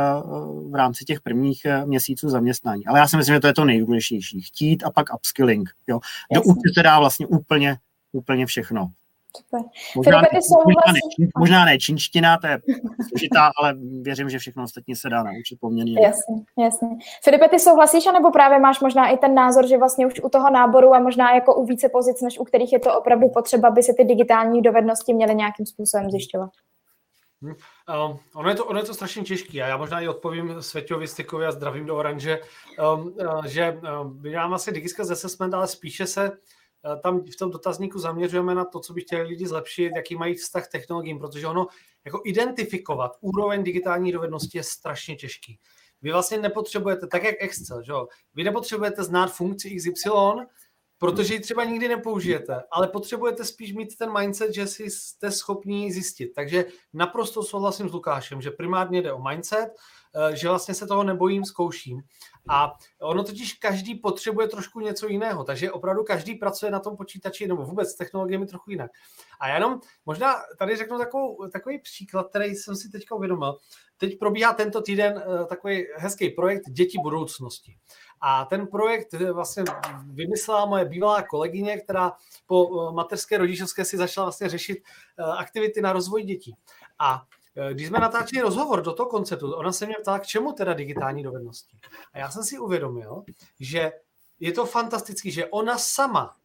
v 0.69 0.75
rámci 0.75 1.05
těch 1.05 1.21
prvních 1.21 1.65
eh, 1.65 1.85
měsíců 1.85 2.29
zaměstnání. 2.29 2.85
Ale 2.85 2.99
já 2.99 3.07
si 3.07 3.17
myslím, 3.17 3.35
že 3.35 3.39
to 3.39 3.47
je 3.47 3.53
to 3.53 3.65
nejdůležitější. 3.65 4.41
Chtít 4.41 4.83
a 4.83 4.91
pak 4.91 5.13
upskilling. 5.15 5.69
Jo. 5.88 5.99
Do 6.33 6.41
se 6.73 6.83
dá 6.83 6.99
vlastně 6.99 7.27
úplně, 7.27 7.77
úplně 8.11 8.45
všechno. 8.45 8.91
Super. 9.38 9.61
Možná, 9.95 10.21
ne, 10.21 10.27
možná, 10.65 10.93
ne, 10.93 11.27
možná 11.38 11.65
ne 11.65 11.77
čínština, 11.77 12.38
to 12.38 12.47
je 12.47 12.59
složitá, 13.09 13.51
ale 13.61 13.73
věřím, 14.01 14.29
že 14.29 14.39
všechno 14.39 14.63
ostatní 14.63 14.95
se 14.95 15.09
dá 15.09 15.23
naučit 15.23 15.59
poměrně. 15.59 16.01
Jasně, 16.01 16.35
jasně. 16.63 16.88
Filipe, 17.23 17.49
ty 17.49 17.59
souhlasíš, 17.59 18.07
anebo 18.07 18.31
právě 18.31 18.59
máš 18.59 18.79
možná 18.79 19.07
i 19.07 19.17
ten 19.17 19.33
názor, 19.33 19.67
že 19.67 19.77
vlastně 19.77 20.07
už 20.07 20.21
u 20.23 20.29
toho 20.29 20.49
náboru 20.49 20.93
a 20.93 20.99
možná 20.99 21.35
jako 21.35 21.55
u 21.55 21.65
více 21.65 21.89
pozic, 21.89 22.21
než 22.21 22.39
u 22.39 22.43
kterých 22.43 22.73
je 22.73 22.79
to 22.79 22.97
opravdu 22.99 23.29
potřeba, 23.29 23.69
by 23.69 23.83
se 23.83 23.93
ty 23.93 24.03
digitální 24.03 24.61
dovednosti 24.61 25.13
měly 25.13 25.35
nějakým 25.35 25.65
způsobem 25.65 26.11
zjišťovat? 26.11 26.49
Hmm. 27.41 27.53
Um, 28.09 28.19
ono, 28.35 28.49
je 28.49 28.55
to, 28.55 28.65
ono 28.65 28.79
je 28.79 28.85
to 28.85 28.93
strašně 28.93 29.23
těžké 29.23 29.61
a 29.61 29.67
já 29.67 29.77
možná 29.77 30.01
i 30.01 30.07
odpovím 30.07 30.61
Svěťovi 30.61 31.07
Stykovi 31.07 31.45
a 31.45 31.51
zdravím 31.51 31.85
do 31.85 31.97
Oranže, 31.97 32.39
um, 32.95 33.01
uh, 33.01 33.45
že 33.45 33.79
um, 34.01 34.21
vydám 34.21 34.53
asi 34.53 34.71
Digiskaz 34.71 35.11
Assessment, 35.11 35.53
ale 35.53 35.67
spíše 35.67 36.07
se 36.07 36.31
tam 37.03 37.21
v 37.21 37.36
tom 37.36 37.51
dotazníku 37.51 37.99
zaměřujeme 37.99 38.55
na 38.55 38.65
to, 38.65 38.80
co 38.80 38.93
by 38.93 39.01
chtěli 39.01 39.21
lidi 39.21 39.47
zlepšit, 39.47 39.91
jaký 39.95 40.15
mají 40.15 40.36
vztah 40.36 40.67
k 40.67 40.71
technologiím, 40.71 41.19
protože 41.19 41.47
ono 41.47 41.67
jako 42.05 42.21
identifikovat 42.25 43.11
úroveň 43.21 43.63
digitální 43.63 44.11
dovednosti 44.11 44.57
je 44.57 44.63
strašně 44.63 45.15
těžký. 45.15 45.59
Vy 46.01 46.11
vlastně 46.11 46.38
nepotřebujete, 46.38 47.07
tak 47.07 47.23
jak 47.23 47.36
Excel, 47.39 47.84
že 47.84 47.93
vy 48.34 48.43
nepotřebujete 48.43 49.03
znát 49.03 49.28
funkci 49.28 49.75
XY, 49.75 50.09
protože 50.97 51.34
ji 51.34 51.39
třeba 51.39 51.63
nikdy 51.63 51.88
nepoužijete, 51.88 52.63
ale 52.71 52.88
potřebujete 52.88 53.45
spíš 53.45 53.73
mít 53.73 53.97
ten 53.97 54.13
mindset, 54.19 54.53
že 54.53 54.67
si 54.67 54.89
jste 54.89 55.32
schopní 55.32 55.91
zjistit. 55.91 56.28
Takže 56.36 56.65
naprosto 56.93 57.43
souhlasím 57.43 57.89
s 57.89 57.93
Lukášem, 57.93 58.41
že 58.41 58.51
primárně 58.51 59.01
jde 59.01 59.13
o 59.13 59.21
mindset, 59.30 59.69
eh, 60.15 60.36
že 60.36 60.49
vlastně 60.49 60.73
se 60.73 60.88
toho 60.88 61.03
nebojím, 61.03 61.45
zkouším. 61.45 62.01
A 62.50 62.78
ono 63.02 63.24
totiž 63.24 63.54
každý 63.54 63.95
potřebuje 63.95 64.48
trošku 64.48 64.80
něco 64.80 65.08
jiného, 65.08 65.43
takže 65.43 65.72
opravdu 65.72 66.04
každý 66.04 66.36
pracuje 66.36 66.72
na 66.72 66.80
tom 66.80 66.98
počítači 66.98 67.48
nebo 67.48 67.64
vůbec 67.64 67.89
s 67.89 67.95
technologiemi 67.95 68.48
trochu 68.48 68.72
jinak. 68.72 68.91
A 69.39 69.48
já 69.48 69.56
jenom 69.56 69.80
možná 70.06 70.36
tady 70.60 70.76
řeknu 70.76 70.98
takovou, 70.98 71.48
takový 71.54 71.80
příklad, 71.80 72.30
který 72.30 72.56
jsem 72.56 72.76
si 72.76 72.89
teďka 72.89 73.16
uvědomil. 73.16 73.58
Teď 73.98 74.20
probíhá 74.20 74.54
tento 74.54 74.82
týden 74.82 75.24
eh, 75.24 75.45
takový 75.45 75.86
hezký 75.95 76.30
projekt 76.30 76.70
Děti 76.70 76.98
budoucnosti. 77.04 77.78
A 78.22 78.45
ten 78.45 78.68
projekt 78.68 79.14
vlastně 79.14 79.64
vymyslela 80.14 80.66
moje 80.66 80.86
bývalá 80.86 81.22
kolegyně, 81.22 81.78
která 81.78 82.14
po 82.45 82.68
eh, 82.68 82.93
mateřské 82.93 83.38
rodičovské 83.38 83.86
si 83.86 83.98
začala 83.98 84.26
vlastně 84.26 84.50
řešit 84.50 84.78
eh, 85.20 85.24
aktivity 85.24 85.82
na 85.82 85.93
rozvoj 85.93 86.24
dětí. 86.24 86.56
A 87.00 87.24
Eh, 87.36 87.36
když 87.74 87.88
jsme 87.88 87.99
natáčeli 87.99 88.41
rozhovor 88.41 88.82
do 88.82 88.93
toho 88.93 89.10
konceptu, 89.10 89.53
ona 89.53 89.72
se 89.72 89.86
mě 89.86 89.95
ptala, 90.01 90.20
k 90.20 90.28
čemu 90.28 90.53
teda 90.53 90.74
digitální 90.74 91.24
dovednosti. 91.24 91.78
A 92.14 92.18
já 92.18 92.32
jsem 92.32 92.43
si 92.43 92.60
uvědomil, 92.60 93.24
že 93.60 93.91
je 94.39 94.51
to 94.51 94.66
fantastický, 94.66 95.32
že 95.32 95.45
ona 95.45 95.78
sama 95.78 96.36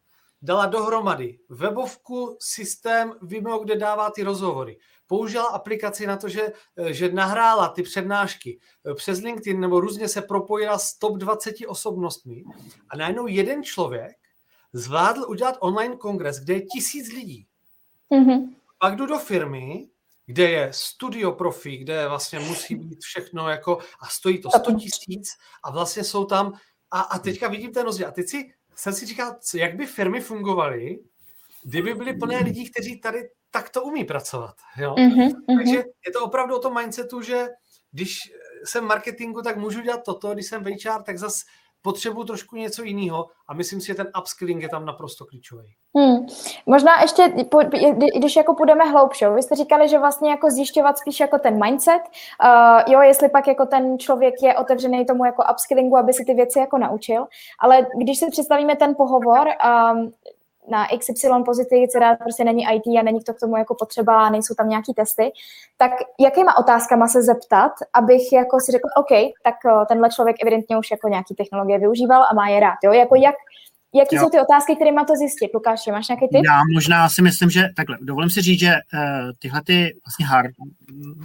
dala 0.43 0.65
dohromady 0.65 1.39
webovku, 1.49 2.37
systém, 2.39 3.13
Vimeo, 3.21 3.59
kde 3.59 3.75
dává 3.75 4.11
ty 4.11 4.23
rozhovory. 4.23 4.77
Použila 5.07 5.45
aplikaci 5.45 6.07
na 6.07 6.17
to, 6.17 6.29
že, 6.29 6.53
eh, 6.77 6.93
že 6.93 7.11
nahrála 7.11 7.67
ty 7.67 7.83
přednášky 7.83 8.59
eh, 8.85 8.93
přes 8.93 9.19
LinkedIn 9.19 9.59
nebo 9.59 9.79
různě 9.79 10.07
se 10.07 10.21
propojila 10.21 10.77
s 10.77 10.97
top 10.97 11.17
20 11.17 11.55
osobnostmi 11.67 12.43
a 12.89 12.97
najednou 12.97 13.27
jeden 13.27 13.63
člověk 13.63 14.17
zvládl 14.73 15.25
udělat 15.27 15.57
online 15.59 15.95
kongres, 15.95 16.39
kde 16.39 16.53
je 16.53 16.61
tisíc 16.61 17.13
lidí. 17.13 17.47
Mm-hmm. 18.11 18.55
Pak 18.79 18.95
jdu 18.95 19.05
do 19.05 19.17
firmy 19.17 19.87
kde 20.33 20.49
je 20.49 20.67
studio 20.71 21.31
profi, 21.31 21.77
kde 21.77 22.07
vlastně 22.07 22.39
musí 22.39 22.75
být 22.75 22.99
všechno 23.01 23.49
jako 23.49 23.77
a 23.99 24.07
stojí 24.07 24.41
to 24.41 24.49
100 24.49 24.73
tisíc 24.73 25.29
a 25.63 25.71
vlastně 25.71 26.03
jsou 26.03 26.25
tam 26.25 26.53
a, 26.91 27.01
a 27.01 27.19
teďka 27.19 27.47
vidím 27.47 27.71
ten 27.71 27.85
rozdíl. 27.85 28.07
A 28.07 28.11
teď 28.11 28.29
si, 28.29 28.53
jsem 28.75 28.93
si 28.93 29.05
říkal, 29.05 29.35
jak 29.55 29.75
by 29.75 29.85
firmy 29.85 30.21
fungovaly, 30.21 30.99
kdyby 31.63 31.93
byly 31.93 32.13
plné 32.13 32.39
lidí, 32.39 32.71
kteří 32.71 32.99
tady 32.99 33.29
takto 33.51 33.83
umí 33.83 34.03
pracovat. 34.03 34.55
Jo? 34.77 34.95
Mm-hmm, 34.95 35.31
Takže 35.57 35.77
je 35.77 36.11
to 36.13 36.25
opravdu 36.25 36.55
o 36.55 36.59
tom 36.59 36.73
mindsetu, 36.73 37.21
že 37.21 37.47
když 37.91 38.17
jsem 38.65 38.83
v 38.83 38.87
marketingu, 38.87 39.41
tak 39.41 39.57
můžu 39.57 39.81
dělat 39.81 40.01
toto, 40.05 40.33
když 40.33 40.45
jsem 40.45 40.63
v 40.63 40.67
HR, 40.67 41.03
tak 41.03 41.17
zase 41.17 41.45
potřebuju 41.83 42.25
trošku 42.25 42.55
něco 42.55 42.83
jiného 42.83 43.27
a 43.47 43.53
myslím 43.53 43.81
si, 43.81 43.87
že 43.87 43.95
ten 43.95 44.07
upskilling 44.19 44.61
je 44.61 44.69
tam 44.69 44.85
naprosto 44.85 45.25
klíčový. 45.25 45.73
Hmm. 45.97 46.27
Možná 46.65 47.01
ještě, 47.01 47.33
když 48.15 48.35
jako 48.35 48.53
půjdeme 48.55 48.83
hloubše, 48.83 49.29
vy 49.29 49.43
jste 49.43 49.55
říkali, 49.55 49.89
že 49.89 49.99
vlastně 49.99 50.29
jako 50.29 50.49
zjišťovat 50.49 50.97
spíš 50.97 51.19
jako 51.19 51.39
ten 51.39 51.65
mindset, 51.65 52.01
uh, 52.01 52.93
jo, 52.93 53.01
jestli 53.01 53.29
pak 53.29 53.47
jako 53.47 53.65
ten 53.65 53.99
člověk 53.99 54.33
je 54.41 54.57
otevřený 54.57 55.05
tomu 55.05 55.25
jako 55.25 55.43
upskillingu, 55.51 55.97
aby 55.97 56.13
si 56.13 56.25
ty 56.25 56.33
věci 56.33 56.59
jako 56.59 56.77
naučil, 56.77 57.25
ale 57.59 57.87
když 58.01 58.19
si 58.19 58.29
představíme 58.29 58.75
ten 58.75 58.95
pohovor, 58.95 59.47
um, 59.47 60.13
na 60.67 60.87
XY 60.99 61.29
pozici, 61.45 61.87
která 61.89 62.15
prostě 62.15 62.43
není 62.43 62.63
IT 62.63 62.99
a 62.99 63.03
není 63.03 63.23
to 63.23 63.33
k 63.33 63.39
tomu 63.39 63.57
jako 63.57 63.75
potřeba 63.75 64.29
nejsou 64.29 64.53
tam 64.53 64.69
nějaký 64.69 64.93
testy, 64.93 65.31
tak 65.77 65.91
jakýma 66.19 66.57
otázkama 66.57 67.07
se 67.07 67.23
zeptat, 67.23 67.71
abych 67.93 68.33
jako 68.33 68.59
si 68.59 68.71
řekl, 68.71 68.87
OK, 68.97 69.33
tak 69.43 69.55
eh, 69.65 69.85
tenhle 69.85 70.09
člověk 70.09 70.35
evidentně 70.41 70.77
už 70.77 70.91
jako 70.91 71.07
nějaký 71.07 71.35
technologie 71.35 71.79
využíval 71.79 72.23
a 72.31 72.33
má 72.33 72.47
je 72.47 72.59
rád, 72.59 72.77
jo? 72.83 72.91
Jako 72.91 73.15
jak, 73.15 73.35
Jaký 73.95 74.15
jo. 74.15 74.21
jsou 74.21 74.29
ty 74.29 74.39
otázky, 74.39 74.75
které 74.75 74.91
má 74.91 75.05
to 75.05 75.13
zjistit? 75.15 75.53
Lukáši, 75.53 75.91
máš 75.91 76.07
nějaký 76.07 76.27
tip? 76.27 76.41
Já 76.45 76.61
možná 76.73 77.09
si 77.09 77.21
myslím, 77.21 77.49
že 77.49 77.69
takhle, 77.75 77.97
dovolím 78.01 78.29
si 78.29 78.41
říct, 78.41 78.59
že 78.59 78.73
uh, 78.73 79.01
tyhle 79.39 79.61
ty 79.63 79.95
vlastně 80.05 80.25
hard, 80.25 80.51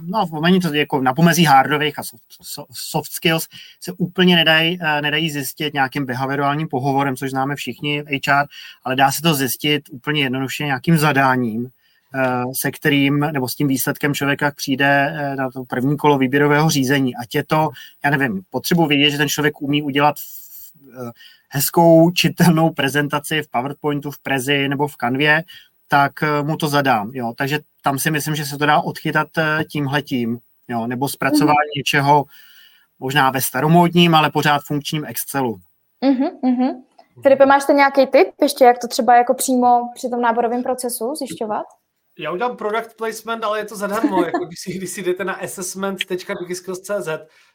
no 0.03 0.27
v 0.27 0.31
momentě 0.31 0.69
to 0.69 0.75
jako 0.75 1.01
na 1.01 1.15
pomezí 1.15 1.45
hardových 1.45 1.99
a 1.99 2.03
soft, 2.03 2.25
soft 2.73 3.13
skills 3.13 3.49
se 3.81 3.93
úplně 3.93 4.37
nedají, 4.37 4.79
uh, 4.81 5.01
nedají 5.01 5.31
zjistit 5.31 5.75
nějakým 5.75 6.07
behaviorálním 6.07 6.69
pohovorem, 6.69 7.17
což 7.17 7.31
známe 7.31 7.57
všichni 7.57 8.03
v 8.03 8.21
HR, 8.27 8.47
ale 8.85 8.97
dá 8.97 9.13
se 9.13 9.23
to 9.23 9.35
zjistit 9.35 9.83
úplně 9.91 10.23
jednoduše 10.23 10.65
nějakým 10.65 10.99
zadáním, 10.99 11.63
uh, 11.65 12.53
se 12.61 12.71
kterým, 12.71 13.21
nebo 13.21 13.49
s 13.49 13.55
tím 13.55 13.69
výsledkem 13.69 14.15
člověka 14.15 14.51
přijde 14.57 15.13
uh, 15.13 15.37
na 15.37 15.51
to 15.51 15.65
první 15.65 15.97
kolo 15.97 16.19
výběrového 16.19 16.71
řízení. 16.71 17.17
Ať 17.17 17.35
je 17.35 17.45
to, 17.45 17.69
já 18.05 18.11
nevím, 18.11 18.41
potřebuji 18.51 18.87
vědět, 18.87 19.11
že 19.11 19.19
ten 19.19 19.29
člověk 19.29 19.63
umí 19.63 19.83
udělat 19.83 20.17
uh, 21.01 21.11
hezkou 21.49 22.11
čitelnou 22.11 22.71
prezentaci 22.71 23.43
v 23.43 23.51
PowerPointu, 23.51 24.11
v 24.11 24.19
Prezi 24.19 24.69
nebo 24.69 24.89
v 24.89 24.97
Canvě, 24.97 25.45
tak 25.89 26.23
eh, 26.23 26.43
mu 26.43 26.57
to 26.57 26.69
zadám. 26.69 27.11
Jo. 27.15 27.33
Takže 27.37 27.59
tam 27.83 27.99
si 27.99 28.11
myslím, 28.11 28.35
že 28.35 28.45
se 28.45 28.59
to 28.59 28.67
dá 28.67 28.81
odchytat 28.81 29.29
eh, 29.39 29.65
tímhletím, 29.65 30.39
jo. 30.69 30.87
nebo 30.87 31.09
zpracování 31.09 31.55
mm-hmm. 31.55 31.79
něčeho 31.79 32.25
možná 32.99 33.31
ve 33.31 33.41
staromódním, 33.41 34.15
ale 34.15 34.31
pořád 34.31 34.63
funkčním 34.67 35.05
Excelu. 35.05 35.61
Mm-hmm. 36.03 36.83
Filipe, 37.23 37.47
máš 37.47 37.65
to 37.65 37.73
nějaký 37.73 38.07
tip 38.07 38.29
ještě, 38.43 38.65
jak 38.65 38.79
to 38.79 38.89
třeba 38.89 39.17
jako 39.17 39.35
přímo 39.35 39.91
při 39.95 40.09
tom 40.09 40.21
náborovém 40.21 40.63
procesu 40.63 41.15
zjišťovat? 41.15 41.67
Já 42.19 42.31
udělám 42.33 42.57
product 42.57 42.97
placement, 42.97 43.45
ale 43.45 43.59
je 43.59 43.65
to 43.65 43.77
zadarmo. 43.77 44.25
jako 44.25 44.45
když, 44.45 44.61
si, 44.61 44.73
když 44.73 44.91
si 44.91 45.03
jdete 45.03 45.25
na 45.25 45.33
assessment.digiskills.cz, 45.33 47.09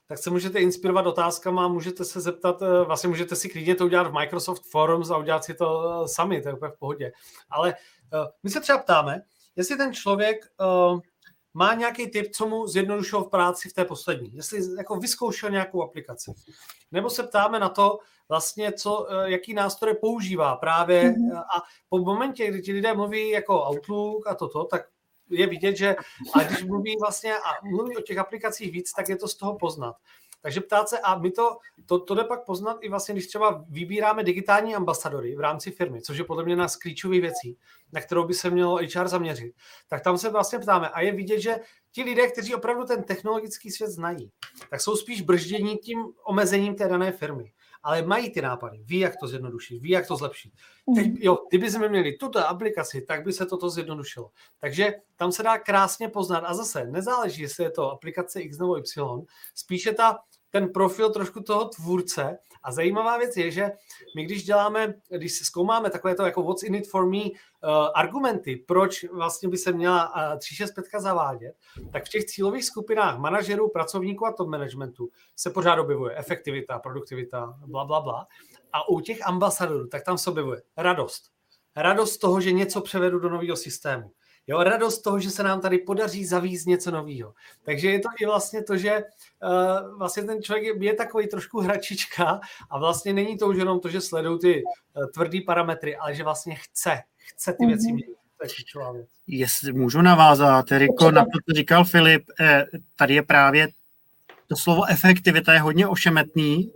tak 0.08 0.18
se 0.18 0.30
můžete 0.30 0.60
inspirovat 0.60 1.08
otázkama, 1.08 1.68
můžete 1.68 2.06
se 2.06 2.22
zeptat, 2.22 2.62
eh, 2.62 2.84
vlastně 2.86 3.10
můžete 3.10 3.36
si 3.36 3.50
klidně 3.50 3.76
to 3.76 3.86
udělat 3.86 4.08
v 4.08 4.14
Microsoft 4.14 4.64
Forums 4.72 5.10
a 5.10 5.18
udělat 5.18 5.44
si 5.44 5.54
to 5.54 5.84
eh, 6.04 6.08
sami, 6.08 6.42
to 6.42 6.50
je 6.50 6.54
úplně 6.54 6.72
v 6.72 6.80
pohodě. 6.80 7.12
Ale 7.50 7.76
eh, 8.14 8.28
my 8.44 8.50
se 8.50 8.62
třeba 8.62 8.78
ptáme, 8.78 9.22
jestli 9.56 9.78
ten 9.78 9.94
člověk 9.94 10.46
má 11.54 11.74
nějaký 11.74 12.08
tip, 12.08 12.32
co 12.32 12.48
mu 12.48 12.68
zjednodušilo 12.68 13.24
v 13.24 13.30
práci 13.30 13.70
v 13.70 13.74
té 13.74 13.86
poslední, 13.86 14.36
jestli 14.36 14.76
jako 14.78 14.96
vyzkoušel 14.96 15.50
nějakou 15.50 15.84
aplikaci. 15.84 16.34
Nebo 16.92 17.10
se 17.10 17.24
ptáme 17.24 17.60
na 17.60 17.70
to, 17.70 18.00
vlastně, 18.30 18.72
co, 18.72 19.08
jaký 19.24 19.54
nástroje 19.54 19.96
používá 19.96 20.56
právě 20.56 21.04
mm-hmm. 21.04 21.38
a 21.38 21.62
po 21.90 21.98
momentě, 21.98 22.48
kdy 22.48 22.62
ti 22.62 22.74
lidé 22.74 22.94
mluví 22.94 23.30
jako 23.30 23.70
Outlook 23.70 24.28
a 24.28 24.36
toto, 24.36 24.64
tak 24.64 24.82
je 25.30 25.48
vidět, 25.48 25.78
že 25.78 25.96
a 26.36 26.44
když 26.44 26.64
mluví 26.64 26.96
vlastně 27.00 27.38
a 27.38 27.66
mluví 27.66 27.98
o 27.98 28.02
těch 28.02 28.18
aplikacích 28.18 28.72
víc, 28.72 28.92
tak 28.94 29.10
je 29.10 29.16
to 29.16 29.28
z 29.28 29.36
toho 29.36 29.58
poznat. 29.58 29.96
Takže 30.44 30.62
ptát 30.62 30.90
se, 30.90 31.00
a 31.00 31.18
my 31.18 31.32
to, 31.32 31.58
to, 31.86 32.00
to 32.00 32.16
jde 32.16 32.24
pak 32.24 32.46
poznat 32.46 32.78
i 32.82 32.90
vlastně, 32.90 33.14
když 33.14 33.28
třeba 33.28 33.66
vybíráme 33.70 34.24
digitální 34.24 34.76
ambasadory 34.76 35.36
v 35.36 35.40
rámci 35.40 35.72
firmy, 35.72 36.02
což 36.02 36.18
je 36.18 36.24
podle 36.24 36.44
mě 36.44 36.56
na 36.56 36.68
z 36.68 36.76
klíčových 36.76 37.22
věcí, 37.22 37.58
na 37.94 38.02
kterou 38.02 38.28
by 38.28 38.34
se 38.34 38.50
mělo 38.50 38.80
HR 38.96 39.08
zaměřit, 39.08 39.54
tak 39.90 40.04
tam 40.04 40.18
se 40.18 40.30
vlastně 40.30 40.60
ptáme 40.60 40.90
a 40.90 41.02
je 41.02 41.12
vidět, 41.12 41.40
že 41.40 41.60
ti 41.92 42.04
lidé, 42.04 42.28
kteří 42.28 42.56
opravdu 42.56 42.86
ten 42.86 43.04
technologický 43.04 43.72
svět 43.72 43.90
znají, 43.90 44.32
tak 44.70 44.82
jsou 44.82 44.96
spíš 44.96 45.22
brždění 45.22 45.78
tím 45.78 46.00
omezením 46.26 46.76
té 46.76 46.88
dané 46.88 47.12
firmy 47.12 47.52
ale 47.84 48.02
mají 48.02 48.32
ty 48.32 48.42
nápady, 48.42 48.84
ví, 48.84 49.00
jak 49.00 49.16
to 49.20 49.28
zjednodušit, 49.28 49.80
ví, 49.80 49.90
jak 49.90 50.08
to 50.08 50.18
zlepšit. 50.18 50.54
Teď, 50.96 51.08
mhm. 51.08 51.18
jo, 51.20 51.38
kdyby 51.50 51.72
jsme 51.72 51.90
měli 51.90 52.18
tuto 52.18 52.48
aplikaci, 52.48 53.02
tak 53.02 53.24
by 53.24 53.34
se 53.34 53.46
toto 53.46 53.70
zjednodušilo. 53.70 54.30
Takže 54.60 54.94
tam 55.16 55.32
se 55.32 55.44
dá 55.44 55.58
krásně 55.58 56.10
poznat 56.10 56.44
a 56.48 56.54
zase 56.54 56.86
nezáleží, 56.86 57.42
jestli 57.42 57.64
je 57.64 57.72
to 57.72 57.92
aplikace 57.92 58.42
X 58.42 58.58
nebo 58.58 58.78
Y, 58.78 59.26
spíše 59.56 59.94
ta 59.94 60.20
ten 60.54 60.70
profil 60.70 61.10
trošku 61.10 61.44
toho 61.44 61.66
tvůrce. 61.66 62.38
A 62.64 62.72
zajímavá 62.72 63.18
věc 63.18 63.38
je, 63.38 63.52
že 63.52 63.72
my 64.16 64.24
když 64.24 64.44
děláme, 64.44 64.94
když 65.10 65.34
zkoumáme 65.34 65.90
takové 65.90 66.16
to 66.16 66.26
jako 66.26 66.44
what's 66.44 66.64
in 66.64 66.76
it 66.76 66.90
for 66.90 67.10
me 67.10 67.18
uh, 67.22 67.30
argumenty, 67.96 68.56
proč 68.56 69.04
vlastně 69.04 69.50
by 69.50 69.58
se 69.58 69.72
měla 69.72 70.16
uh, 70.34 70.40
365 70.40 71.02
zavádět, 71.02 71.56
tak 71.92 72.06
v 72.06 72.10
těch 72.10 72.26
cílových 72.26 72.66
skupinách 72.66 73.20
manažerů, 73.20 73.70
pracovníků 73.70 74.26
a 74.26 74.32
top 74.32 74.48
managementu 74.48 75.10
se 75.36 75.50
pořád 75.50 75.80
objevuje 75.80 76.18
efektivita, 76.18 76.80
produktivita, 76.80 77.60
bla, 77.66 77.86
bla, 77.86 78.02
bla. 78.02 78.28
A 78.74 78.90
u 78.90 79.00
těch 79.00 79.28
ambasadorů, 79.28 79.88
tak 79.88 80.04
tam 80.04 80.18
se 80.18 80.30
objevuje 80.30 80.62
radost. 80.78 81.24
Radost 81.76 82.18
toho, 82.18 82.42
že 82.42 82.52
něco 82.52 82.82
převedu 82.82 83.20
do 83.20 83.30
nového 83.30 83.56
systému 83.56 84.12
Jo, 84.48 84.64
radost 84.64 85.02
toho, 85.02 85.20
že 85.20 85.30
se 85.30 85.44
nám 85.44 85.62
tady 85.62 85.78
podaří 85.78 86.26
zavízt 86.26 86.68
něco 86.68 86.92
nového. 86.92 87.34
Takže 87.64 87.92
je 87.92 88.00
to 88.00 88.10
i 88.20 88.26
vlastně 88.26 88.64
to, 88.64 88.78
že 88.78 89.04
uh, 89.44 89.98
vlastně 89.98 90.24
ten 90.24 90.44
člověk 90.44 90.66
je, 90.66 90.86
je 90.86 90.94
takový 90.94 91.28
trošku 91.28 91.60
hračička 91.60 92.40
a 92.70 92.80
vlastně 92.80 93.14
není 93.14 93.38
to 93.38 93.48
už 93.48 93.58
jenom 93.58 93.80
to, 93.80 93.90
že 93.90 94.02
sledují 94.02 94.40
ty 94.40 94.64
uh, 94.64 95.06
tvrdý 95.14 95.42
parametry, 95.42 95.96
ale 95.96 96.16
že 96.16 96.24
vlastně 96.24 96.56
chce, 96.56 97.02
chce 97.18 97.54
ty 97.60 97.66
věci 97.66 97.88
mhm. 97.88 97.96
měnit. 97.96 98.18
Jestli 99.28 99.74
můžu 99.74 100.02
navázat, 100.02 100.72
Eriko, 100.72 101.12
na 101.12 101.22
to, 101.22 101.40
co 101.50 101.56
říkal 101.56 101.86
Filip, 101.86 102.24
eh, 102.40 102.66
tady 102.96 103.14
je 103.14 103.24
právě 103.24 103.68
to 104.48 104.56
slovo 104.56 104.86
efektivita 104.86 105.54
je 105.54 105.60
hodně 105.60 105.88
ošemetný. 105.88 106.72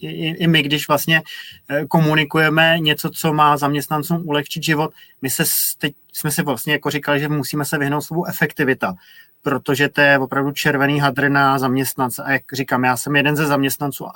I, 0.00 0.28
I 0.28 0.46
my, 0.46 0.62
když 0.62 0.88
vlastně 0.88 1.22
eh, 1.68 1.86
komunikujeme 1.86 2.78
něco, 2.78 3.10
co 3.10 3.32
má 3.32 3.56
zaměstnancům 3.56 4.28
ulehčit 4.28 4.62
život, 4.62 4.90
my 5.22 5.30
se 5.30 5.44
teď 5.78 5.94
jsme 6.12 6.30
si 6.30 6.42
vlastně 6.42 6.72
jako 6.72 6.90
říkali, 6.90 7.20
že 7.20 7.28
musíme 7.28 7.64
se 7.64 7.78
vyhnout 7.78 8.00
slovu 8.00 8.24
efektivita, 8.26 8.94
protože 9.42 9.88
to 9.88 10.00
je 10.00 10.18
opravdu 10.18 10.52
červený 10.52 11.00
hadr 11.00 11.28
na 11.28 11.58
zaměstnance. 11.58 12.22
A 12.22 12.32
jak 12.32 12.42
říkám, 12.52 12.84
já 12.84 12.96
jsem 12.96 13.16
jeden 13.16 13.36
ze 13.36 13.46
zaměstnanců 13.46 14.06
a 14.06 14.12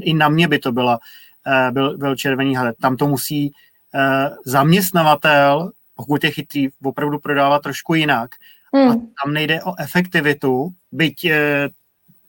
i 0.00 0.14
na 0.14 0.28
mě 0.28 0.48
by 0.48 0.58
to 0.58 0.72
byla, 0.72 0.98
eh, 1.46 1.70
byl, 1.72 1.98
byl 1.98 2.16
červený 2.16 2.54
hadr. 2.56 2.72
Tam 2.80 2.96
to 2.96 3.06
musí 3.06 3.52
eh, 3.94 4.30
zaměstnavatel, 4.46 5.70
pokud 5.96 6.24
je 6.24 6.30
chytrý, 6.30 6.68
opravdu 6.84 7.18
prodávat 7.18 7.62
trošku 7.62 7.94
jinak. 7.94 8.30
Hmm. 8.74 8.90
A 8.90 8.94
tam 8.94 9.34
nejde 9.34 9.62
o 9.62 9.74
efektivitu, 9.78 10.68
byť 10.92 11.24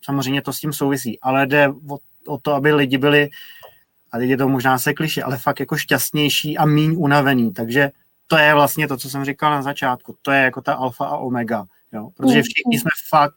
samozřejmě 0.06 0.41
to 0.41 0.53
s 0.53 0.60
tím 0.60 0.74
souvisí, 0.74 1.20
ale 1.20 1.47
jde 1.47 1.70
o, 1.70 1.97
o 2.28 2.38
to, 2.38 2.53
aby 2.53 2.74
lidi 2.74 2.97
byli, 2.97 3.30
a 4.12 4.18
teď 4.18 4.30
je 4.30 4.38
to 4.38 4.49
možná 4.49 4.80
se 4.80 4.93
kliše, 4.93 5.24
ale 5.24 5.38
fakt 5.38 5.60
jako 5.60 5.78
šťastnější 5.78 6.58
a 6.58 6.66
míň 6.66 6.95
unavený, 6.97 7.53
takže 7.53 7.91
to 8.28 8.38
je 8.38 8.53
vlastně 8.53 8.88
to, 8.88 8.97
co 8.97 9.10
jsem 9.10 9.26
říkal 9.26 9.51
na 9.51 9.62
začátku, 9.62 10.18
to 10.22 10.32
je 10.32 10.41
jako 10.41 10.62
ta 10.62 10.74
alfa 10.74 11.06
a 11.06 11.18
omega, 11.18 11.66
jo? 11.93 12.10
protože 12.18 12.41
všichni 12.43 12.80
jsme 12.80 12.91
fakt 13.10 13.36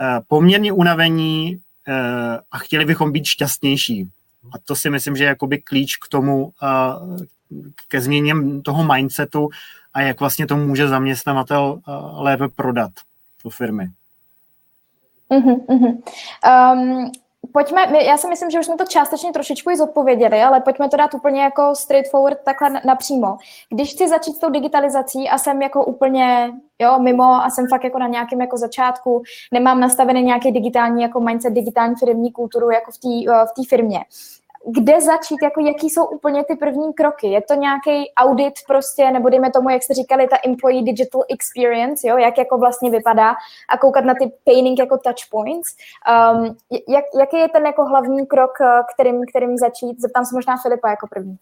uh, 0.00 0.06
poměrně 0.28 0.72
unavení 0.72 1.56
uh, 1.56 1.94
a 2.50 2.58
chtěli 2.58 2.84
bychom 2.84 3.12
být 3.12 3.24
šťastnější. 3.24 4.10
A 4.52 4.58
to 4.64 4.76
si 4.76 4.90
myslím, 4.90 5.16
že 5.16 5.24
je 5.24 5.28
jakoby 5.28 5.58
klíč 5.58 5.96
k 5.96 6.08
tomu, 6.08 6.44
uh, 6.44 7.18
ke 7.88 8.00
změně 8.00 8.34
toho 8.64 8.84
mindsetu 8.94 9.48
a 9.94 10.00
jak 10.00 10.20
vlastně 10.20 10.46
to 10.46 10.56
může 10.56 10.88
zaměstnavatel 10.88 11.80
lépe 12.12 12.48
prodat 12.48 12.90
do 13.44 13.50
firmy. 13.50 13.88
Uh-huh. 15.30 16.02
Um, 16.72 17.12
pojďme, 17.52 18.04
já 18.04 18.16
si 18.16 18.28
myslím, 18.28 18.50
že 18.50 18.58
už 18.58 18.66
jsme 18.66 18.76
to 18.76 18.84
částečně 18.84 19.32
trošičku 19.32 19.70
i 19.70 19.76
zodpověděli, 19.76 20.42
ale 20.42 20.60
pojďme 20.60 20.88
to 20.88 20.96
dát 20.96 21.14
úplně 21.14 21.42
jako 21.42 21.74
straightforward 21.74 22.38
takhle 22.44 22.80
napřímo. 22.86 23.36
Když 23.70 23.92
chci 23.92 24.08
začít 24.08 24.32
s 24.32 24.38
tou 24.38 24.50
digitalizací 24.50 25.28
a 25.28 25.38
jsem 25.38 25.62
jako 25.62 25.84
úplně 25.84 26.52
jo, 26.78 26.98
mimo 26.98 27.24
a 27.24 27.50
jsem 27.50 27.66
fakt 27.68 27.84
jako 27.84 27.98
na 27.98 28.06
nějakém 28.06 28.40
jako 28.40 28.56
začátku, 28.56 29.22
nemám 29.52 29.80
nastavený 29.80 30.22
nějaký 30.22 30.52
digitální 30.52 31.02
jako 31.02 31.20
mindset, 31.20 31.52
digitální 31.52 31.94
firmní 31.98 32.32
kulturu 32.32 32.70
jako 32.70 32.90
v 32.90 32.98
té 32.98 33.64
v 33.64 33.68
firmě 33.68 34.00
kde 34.66 35.00
začít, 35.00 35.42
jako 35.42 35.60
jaký 35.60 35.90
jsou 35.90 36.04
úplně 36.04 36.44
ty 36.44 36.56
první 36.56 36.94
kroky? 36.94 37.26
Je 37.26 37.42
to 37.42 37.54
nějaký 37.54 38.12
audit 38.16 38.54
prostě, 38.66 39.10
nebo 39.10 39.28
dejme 39.28 39.50
tomu, 39.50 39.70
jak 39.70 39.82
jste 39.82 39.94
říkali, 39.94 40.28
ta 40.28 40.36
employee 40.44 40.82
digital 40.82 41.22
experience, 41.30 42.08
jo, 42.08 42.18
jak 42.18 42.38
jako 42.38 42.58
vlastně 42.58 42.90
vypadá 42.90 43.34
a 43.68 43.78
koukat 43.78 44.04
na 44.04 44.14
ty 44.14 44.32
painting 44.44 44.78
jako 44.78 44.98
touch 44.98 45.28
points. 45.30 45.68
Um, 46.34 46.56
jak, 46.88 47.04
jaký 47.18 47.36
je 47.36 47.48
ten 47.48 47.66
jako 47.66 47.84
hlavní 47.84 48.26
krok, 48.26 48.60
eh, 48.60 48.80
kterým, 48.94 49.20
kterým 49.28 49.58
začít? 49.58 50.00
Zeptám 50.00 50.24
se 50.24 50.34
možná 50.34 50.56
Filipa 50.62 50.90
jako 50.90 51.06
první. 51.06 51.38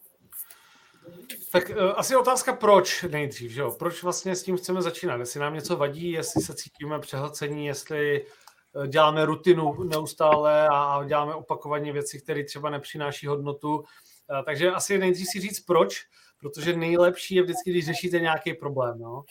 Tak 1.52 1.70
uh, 1.70 1.92
asi 1.96 2.16
otázka 2.16 2.52
proč 2.52 3.02
nejdřív, 3.02 3.50
že 3.50 3.60
jo? 3.60 3.70
Proč 3.70 4.02
vlastně 4.02 4.36
s 4.36 4.42
tím 4.42 4.56
chceme 4.56 4.82
začínat? 4.82 5.20
Jestli 5.20 5.40
nám 5.40 5.54
něco 5.54 5.76
vadí, 5.76 6.10
jestli 6.10 6.42
se 6.42 6.54
cítíme 6.54 6.98
přehlcení, 6.98 7.66
jestli 7.66 8.26
děláme 8.86 9.24
rutinu 9.24 9.84
neustále 9.84 10.68
a 10.72 11.04
děláme 11.04 11.34
opakovaně 11.34 11.92
věci, 11.92 12.20
které 12.20 12.44
třeba 12.44 12.70
nepřináší 12.70 13.26
hodnotu. 13.26 13.84
Takže 14.44 14.70
asi 14.70 14.98
nejdřív 14.98 15.26
si 15.28 15.40
říct 15.40 15.60
proč, 15.60 16.06
protože 16.38 16.76
nejlepší 16.76 17.34
je 17.34 17.42
vždycky, 17.42 17.70
když 17.70 17.86
řešíte 17.86 18.20
nějaký 18.20 18.54
problém. 18.54 18.98
No. 18.98 19.22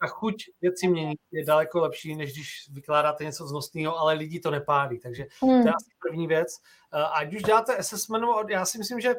Ta 0.00 0.06
chuť 0.06 0.44
věci 0.60 0.88
měnit 0.88 1.18
je 1.32 1.44
daleko 1.44 1.80
lepší, 1.80 2.16
než 2.16 2.32
když 2.32 2.50
vykládáte 2.72 3.24
něco 3.24 3.46
znosného, 3.46 3.98
ale 3.98 4.14
lidi 4.14 4.40
to 4.40 4.50
nepálí. 4.50 4.98
Takže 4.98 5.22
hmm. 5.22 5.50
to 5.50 5.56
je 5.56 5.60
hmm. 5.62 5.68
asi 5.68 5.90
první 6.08 6.26
věc. 6.26 6.48
A 6.92 7.24
když 7.24 7.42
děláte 7.42 7.76
assessment, 7.76 8.24
já 8.48 8.64
si 8.64 8.78
myslím, 8.78 9.00
že 9.00 9.14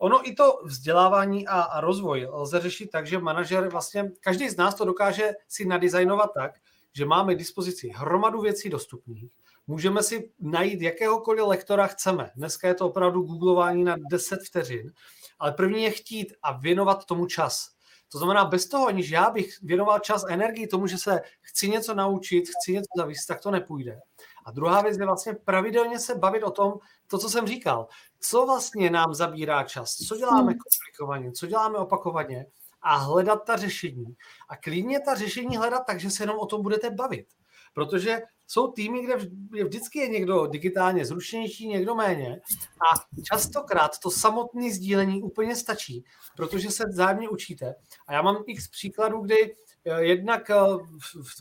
Ono 0.00 0.28
i 0.28 0.34
to 0.34 0.60
vzdělávání 0.64 1.46
a, 1.46 1.60
a 1.60 1.80
rozvoj 1.80 2.28
lze 2.30 2.60
řešit 2.60 2.90
tak, 2.90 3.06
že 3.06 3.18
manažer 3.18 3.68
vlastně, 3.68 4.10
každý 4.20 4.48
z 4.48 4.56
nás 4.56 4.74
to 4.74 4.84
dokáže 4.84 5.32
si 5.48 5.64
nadizajnovat 5.64 6.30
tak, 6.34 6.52
že 6.92 7.04
máme 7.04 7.34
k 7.34 7.38
dispozici 7.38 7.88
hromadu 7.88 8.40
věcí 8.40 8.68
dostupných, 8.68 9.30
můžeme 9.66 10.02
si 10.02 10.30
najít 10.40 10.82
jakéhokoliv 10.82 11.44
lektora 11.46 11.86
chceme. 11.86 12.30
Dneska 12.36 12.68
je 12.68 12.74
to 12.74 12.86
opravdu 12.86 13.22
googlování 13.22 13.84
na 13.84 13.96
10 14.10 14.40
vteřin, 14.46 14.92
ale 15.38 15.52
první 15.52 15.82
je 15.82 15.90
chtít 15.90 16.34
a 16.42 16.52
věnovat 16.52 17.04
tomu 17.04 17.26
čas. 17.26 17.68
To 18.12 18.18
znamená, 18.18 18.44
bez 18.44 18.68
toho, 18.68 18.86
aniž 18.86 19.10
já 19.10 19.30
bych 19.30 19.62
věnoval 19.62 19.98
čas 19.98 20.24
a 20.24 20.32
energii 20.32 20.66
tomu, 20.66 20.86
že 20.86 20.98
se 20.98 21.20
chci 21.40 21.70
něco 21.70 21.94
naučit, 21.94 22.44
chci 22.48 22.72
něco 22.72 22.88
zavíst, 22.96 23.28
tak 23.28 23.40
to 23.40 23.50
nepůjde. 23.50 24.00
A 24.44 24.50
druhá 24.50 24.82
věc 24.82 24.98
je 24.98 25.06
vlastně 25.06 25.32
pravidelně 25.34 25.98
se 25.98 26.14
bavit 26.14 26.42
o 26.42 26.50
tom, 26.50 26.72
to, 27.06 27.18
co 27.18 27.28
jsem 27.28 27.46
říkal. 27.46 27.88
Co 28.20 28.46
vlastně 28.46 28.90
nám 28.90 29.14
zabírá 29.14 29.64
čas? 29.64 29.96
Co 29.96 30.16
děláme 30.16 30.52
hmm. 30.52 30.58
komplikovaně? 30.58 31.32
Co 31.32 31.46
děláme 31.46 31.78
opakovaně? 31.78 32.46
A 32.82 32.96
hledat 32.96 33.44
ta 33.44 33.56
řešení. 33.56 34.16
A 34.48 34.56
klidně 34.56 35.00
ta 35.00 35.14
řešení 35.14 35.56
hledat 35.56 35.82
tak, 35.86 36.00
že 36.00 36.10
se 36.10 36.22
jenom 36.22 36.38
o 36.38 36.46
tom 36.46 36.62
budete 36.62 36.90
bavit. 36.90 37.26
Protože 37.74 38.22
jsou 38.50 38.72
týmy, 38.72 39.02
kde 39.02 39.16
vždycky 39.64 39.98
je 39.98 40.08
někdo 40.08 40.46
digitálně 40.46 41.04
zrušenější, 41.04 41.68
někdo 41.68 41.94
méně 41.94 42.40
a 42.92 43.22
častokrát 43.22 43.98
to 43.98 44.10
samotné 44.10 44.70
sdílení 44.70 45.22
úplně 45.22 45.56
stačí, 45.56 46.04
protože 46.36 46.70
se 46.70 46.84
vzájemně 46.88 47.28
učíte. 47.28 47.74
A 48.06 48.12
já 48.12 48.22
mám 48.22 48.44
x 48.46 48.68
příkladů, 48.68 49.20
kdy 49.20 49.54
eh, 49.84 50.02
jednak 50.04 50.50
eh, 50.50 50.54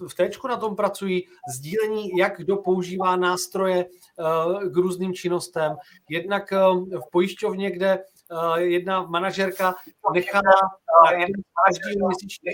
v 0.10 0.16
téčku 0.16 0.48
na 0.48 0.58
tom 0.58 0.76
pracují 0.76 1.28
sdílení, 1.56 2.18
jak 2.18 2.38
kdo 2.38 2.58
používá 2.58 3.16
nástroje 3.16 3.86
eh, 3.86 4.70
k 4.70 4.76
různým 4.76 5.14
činnostem, 5.14 5.76
jednak 6.10 6.52
v 6.92 7.12
pojišťovně, 7.12 7.72
kde 7.72 8.04
jedna 8.58 9.04
manažerka 9.04 9.76
nechala 10.14 10.42
každý 11.66 12.06
měsíční 12.06 12.52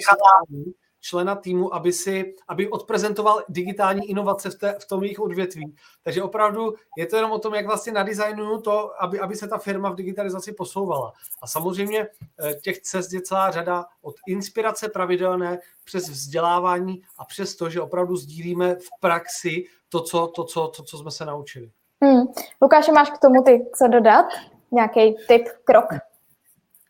člena 1.05 1.35
týmu, 1.35 1.75
aby, 1.75 1.93
si, 1.93 2.33
aby 2.47 2.69
odprezentoval 2.69 3.43
digitální 3.49 4.09
inovace 4.09 4.49
v, 4.49 4.55
té, 4.55 4.75
v 4.79 4.87
tom 4.87 5.03
jejich 5.03 5.19
odvětví. 5.19 5.75
Takže 6.03 6.23
opravdu 6.23 6.73
je 6.97 7.05
to 7.05 7.15
jenom 7.15 7.31
o 7.31 7.39
tom, 7.39 7.53
jak 7.53 7.65
vlastně 7.65 7.93
nadizajnuju 7.93 8.61
to, 8.61 9.03
aby, 9.03 9.19
aby 9.19 9.35
se 9.35 9.47
ta 9.47 9.57
firma 9.57 9.89
v 9.89 9.95
digitalizaci 9.95 10.53
posouvala. 10.53 11.13
A 11.41 11.47
samozřejmě 11.47 12.07
eh, 12.39 12.53
těch 12.53 12.81
cest 12.81 13.13
je 13.13 13.21
celá 13.21 13.51
řada 13.51 13.85
od 14.01 14.15
inspirace 14.27 14.89
pravidelné 14.89 15.59
přes 15.83 16.09
vzdělávání 16.09 17.01
a 17.17 17.25
přes 17.25 17.55
to, 17.55 17.69
že 17.69 17.81
opravdu 17.81 18.15
sdílíme 18.15 18.75
v 18.75 18.87
praxi 18.99 19.65
to, 19.89 20.01
co, 20.01 20.27
to, 20.27 20.43
co, 20.43 20.67
to, 20.67 20.83
co 20.83 20.97
jsme 20.97 21.11
se 21.11 21.25
naučili. 21.25 21.71
Hmm. 22.03 22.23
Lukáše, 22.61 22.91
máš 22.91 23.09
k 23.09 23.17
tomu 23.17 23.43
ty 23.43 23.65
co 23.75 23.87
dodat? 23.87 24.25
Nějaký 24.71 25.15
tip, 25.27 25.43
krok? 25.63 25.85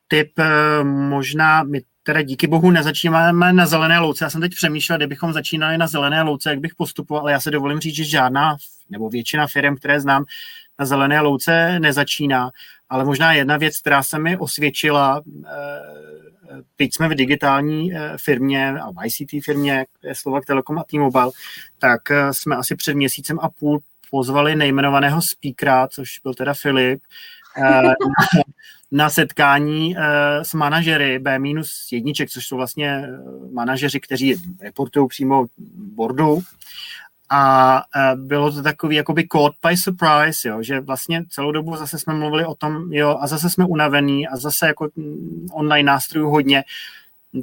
Tip 0.08 0.40
eh, 0.40 0.84
možná, 0.84 1.64
my 1.64 1.82
teda 2.04 2.22
díky 2.22 2.48
bohu 2.48 2.72
nezačínáme 2.72 3.54
na 3.54 3.66
zelené 3.66 4.00
louce. 4.00 4.26
Já 4.26 4.30
jsem 4.30 4.42
teď 4.42 4.52
přemýšlel, 4.56 4.98
kdybychom 4.98 5.34
začínali 5.34 5.78
na 5.78 5.88
zelené 5.88 6.22
louce, 6.22 6.50
jak 6.50 6.60
bych 6.60 6.76
postupoval, 6.76 7.22
ale 7.22 7.32
já 7.32 7.40
se 7.40 7.52
dovolím 7.52 7.80
říct, 7.80 7.96
že 7.96 8.04
žádná 8.04 8.56
nebo 8.90 9.10
většina 9.10 9.48
firm, 9.48 9.76
které 9.76 10.02
znám, 10.02 10.26
na 10.80 10.86
zelené 10.86 11.22
louce 11.22 11.80
nezačíná. 11.80 12.50
Ale 12.90 13.06
možná 13.06 13.34
jedna 13.34 13.58
věc, 13.58 13.80
která 13.80 14.04
se 14.04 14.20
mi 14.20 14.38
osvědčila, 14.38 15.22
eh, 15.46 15.50
teď 16.76 16.90
jsme 16.94 17.10
v 17.10 17.16
digitální 17.16 17.94
eh, 17.94 18.14
firmě 18.18 18.72
a 18.72 18.92
v 18.92 19.06
ICT 19.06 19.46
firmě, 19.46 19.86
Slovak 20.14 20.46
Telekom 20.46 20.80
a 20.80 20.84
T-Mobile, 20.84 21.32
tak 21.80 22.02
jsme 22.32 22.56
asi 22.56 22.76
před 22.76 22.94
měsícem 22.94 23.40
a 23.42 23.50
půl 23.50 23.80
pozvali 24.12 24.56
nejmenovaného 24.56 25.22
speakera, 25.22 25.88
což 25.88 26.20
byl 26.24 26.34
teda 26.34 26.54
Filip, 26.54 27.02
na 28.91 29.10
setkání 29.10 29.95
uh, 29.95 30.03
s 30.41 30.53
manažery 30.53 31.20
B 31.20 31.39
minus 31.39 31.88
jedniček, 31.91 32.30
což 32.30 32.47
jsou 32.47 32.56
vlastně 32.56 32.89
eh, 32.89 33.18
manažeři, 33.53 33.99
kteří 33.99 34.36
reportují 34.62 35.08
přímo 35.08 35.45
boardu. 35.95 36.39
A 37.30 37.84
bylo 38.16 38.51
to 38.51 38.62
takový 38.62 38.95
jakoby 38.95 39.28
caught 39.32 39.58
by 39.68 39.78
surprise, 39.78 40.49
jo, 40.49 40.64
že 40.64 40.80
vlastně 40.80 41.24
celou 41.30 41.51
dobu 41.51 41.76
zase 41.76 41.99
jsme 41.99 42.14
mluvili 42.14 42.45
o 42.45 42.56
tom, 42.56 42.93
jo, 42.93 43.18
a 43.22 43.28
zase 43.28 43.49
jsme 43.49 43.66
unavení 43.66 44.28
a 44.28 44.38
zase 44.38 44.68
jako 44.68 44.88
mm, 44.95 45.47
online 45.53 45.88
nástrojů 45.88 46.30
hodně 46.30 46.64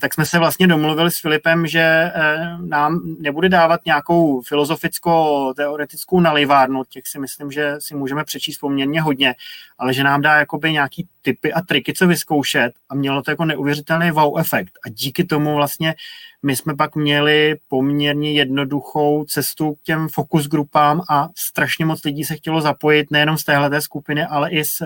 tak 0.00 0.14
jsme 0.14 0.26
se 0.26 0.38
vlastně 0.38 0.66
domluvili 0.66 1.10
s 1.10 1.20
Filipem, 1.20 1.66
že 1.66 1.80
eh, 1.80 2.12
nám 2.60 3.00
nebude 3.18 3.48
dávat 3.48 3.80
nějakou 3.86 4.40
filozoficko-teoretickou 4.40 6.20
nalivárnu, 6.20 6.82
těch 6.88 7.02
si 7.06 7.18
myslím, 7.18 7.50
že 7.50 7.74
si 7.78 7.94
můžeme 7.94 8.24
přečíst 8.24 8.58
poměrně 8.58 9.02
hodně, 9.02 9.34
ale 9.78 9.94
že 9.94 10.04
nám 10.04 10.22
dá 10.22 10.38
jakoby 10.38 10.72
nějaký 10.72 11.08
typy 11.22 11.52
a 11.52 11.62
triky, 11.62 11.92
co 11.92 12.06
vyzkoušet 12.06 12.72
a 12.88 12.94
mělo 12.94 13.22
to 13.22 13.30
jako 13.30 13.44
neuvěřitelný 13.44 14.10
wow 14.10 14.38
efekt. 14.38 14.72
A 14.86 14.88
díky 14.88 15.24
tomu 15.24 15.54
vlastně 15.54 15.94
my 16.42 16.56
jsme 16.56 16.76
pak 16.76 16.96
měli 16.96 17.56
poměrně 17.68 18.32
jednoduchou 18.32 19.24
cestu 19.24 19.74
k 19.74 19.82
těm 19.82 20.08
fokus 20.08 20.46
grupám 20.46 21.02
a 21.10 21.28
strašně 21.36 21.84
moc 21.84 22.04
lidí 22.04 22.24
se 22.24 22.34
chtělo 22.34 22.60
zapojit 22.60 23.10
nejenom 23.10 23.38
z 23.38 23.44
téhle 23.44 23.80
skupiny, 23.80 24.24
ale 24.24 24.50
i 24.50 24.64
z, 24.64 24.82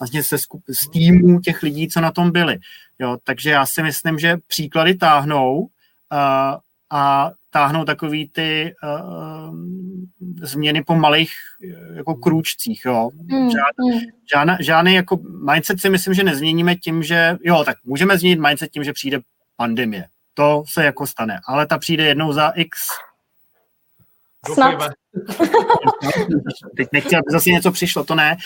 vlastně 0.00 0.22
se 0.22 0.38
skup, 0.38 0.62
z 0.68 0.90
týmů 0.90 1.40
těch 1.40 1.62
lidí, 1.62 1.88
co 1.88 2.00
na 2.00 2.10
tom 2.10 2.30
byli. 2.30 2.58
Jo, 2.98 3.16
takže 3.24 3.50
já 3.50 3.66
si 3.66 3.82
myslím, 3.82 4.18
že 4.18 4.36
příklady 4.46 4.94
táhnou 4.94 5.58
uh, 5.58 5.68
a 6.90 7.30
táhnou 7.50 7.84
takový 7.84 8.28
ty 8.28 8.74
uh, 8.82 9.56
změny 10.42 10.84
po 10.84 10.94
malých 10.94 11.30
jako 11.94 12.14
krůčcích, 12.14 12.82
jo. 12.84 13.10
Hmm, 13.30 13.50
Žád, 13.50 13.90
hmm. 13.90 14.00
žádná, 14.32 14.56
žádný 14.60 14.94
jako 14.94 15.18
mindset 15.52 15.80
si 15.80 15.90
myslím, 15.90 16.14
že 16.14 16.24
nezměníme 16.24 16.76
tím, 16.76 17.02
že 17.02 17.36
jo, 17.44 17.64
tak 17.64 17.76
můžeme 17.84 18.18
změnit 18.18 18.40
mindset 18.40 18.70
tím, 18.70 18.84
že 18.84 18.92
přijde 18.92 19.18
pandemie. 19.56 20.08
To 20.36 20.64
se 20.68 20.84
jako 20.84 21.06
stane, 21.06 21.40
ale 21.48 21.66
ta 21.66 21.78
přijde 21.78 22.04
jednou 22.04 22.32
za 22.32 22.48
x 22.48 22.78
Snad. 24.54 24.90
Teď 26.76 26.88
nechci, 26.92 27.16
aby 27.16 27.24
zase 27.30 27.50
něco 27.50 27.72
přišlo, 27.72 28.04
to 28.04 28.14
ne, 28.14 28.36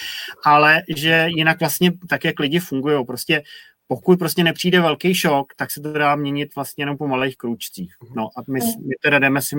ale 0.45 0.82
že 0.97 1.26
jinak 1.28 1.61
vlastně 1.61 1.93
tak, 2.09 2.24
jak 2.24 2.38
lidi 2.38 2.59
fungují, 2.59 3.07
prostě 3.07 3.43
pokud 3.86 4.18
prostě 4.18 4.45
nepřijde 4.45 4.80
velký 4.80 5.14
šok, 5.14 5.55
tak 5.57 5.70
se 5.70 5.80
to 5.80 5.93
dá 5.93 6.16
měnit 6.16 6.55
vlastně 6.55 6.82
jenom 6.82 6.97
po 6.97 7.09
malých 7.09 7.36
krůčcích. 7.36 7.95
No 8.16 8.28
a 8.36 8.43
my, 8.49 8.61
my 8.61 8.95
teda 9.03 9.18
jdeme 9.18 9.43
si 9.43 9.57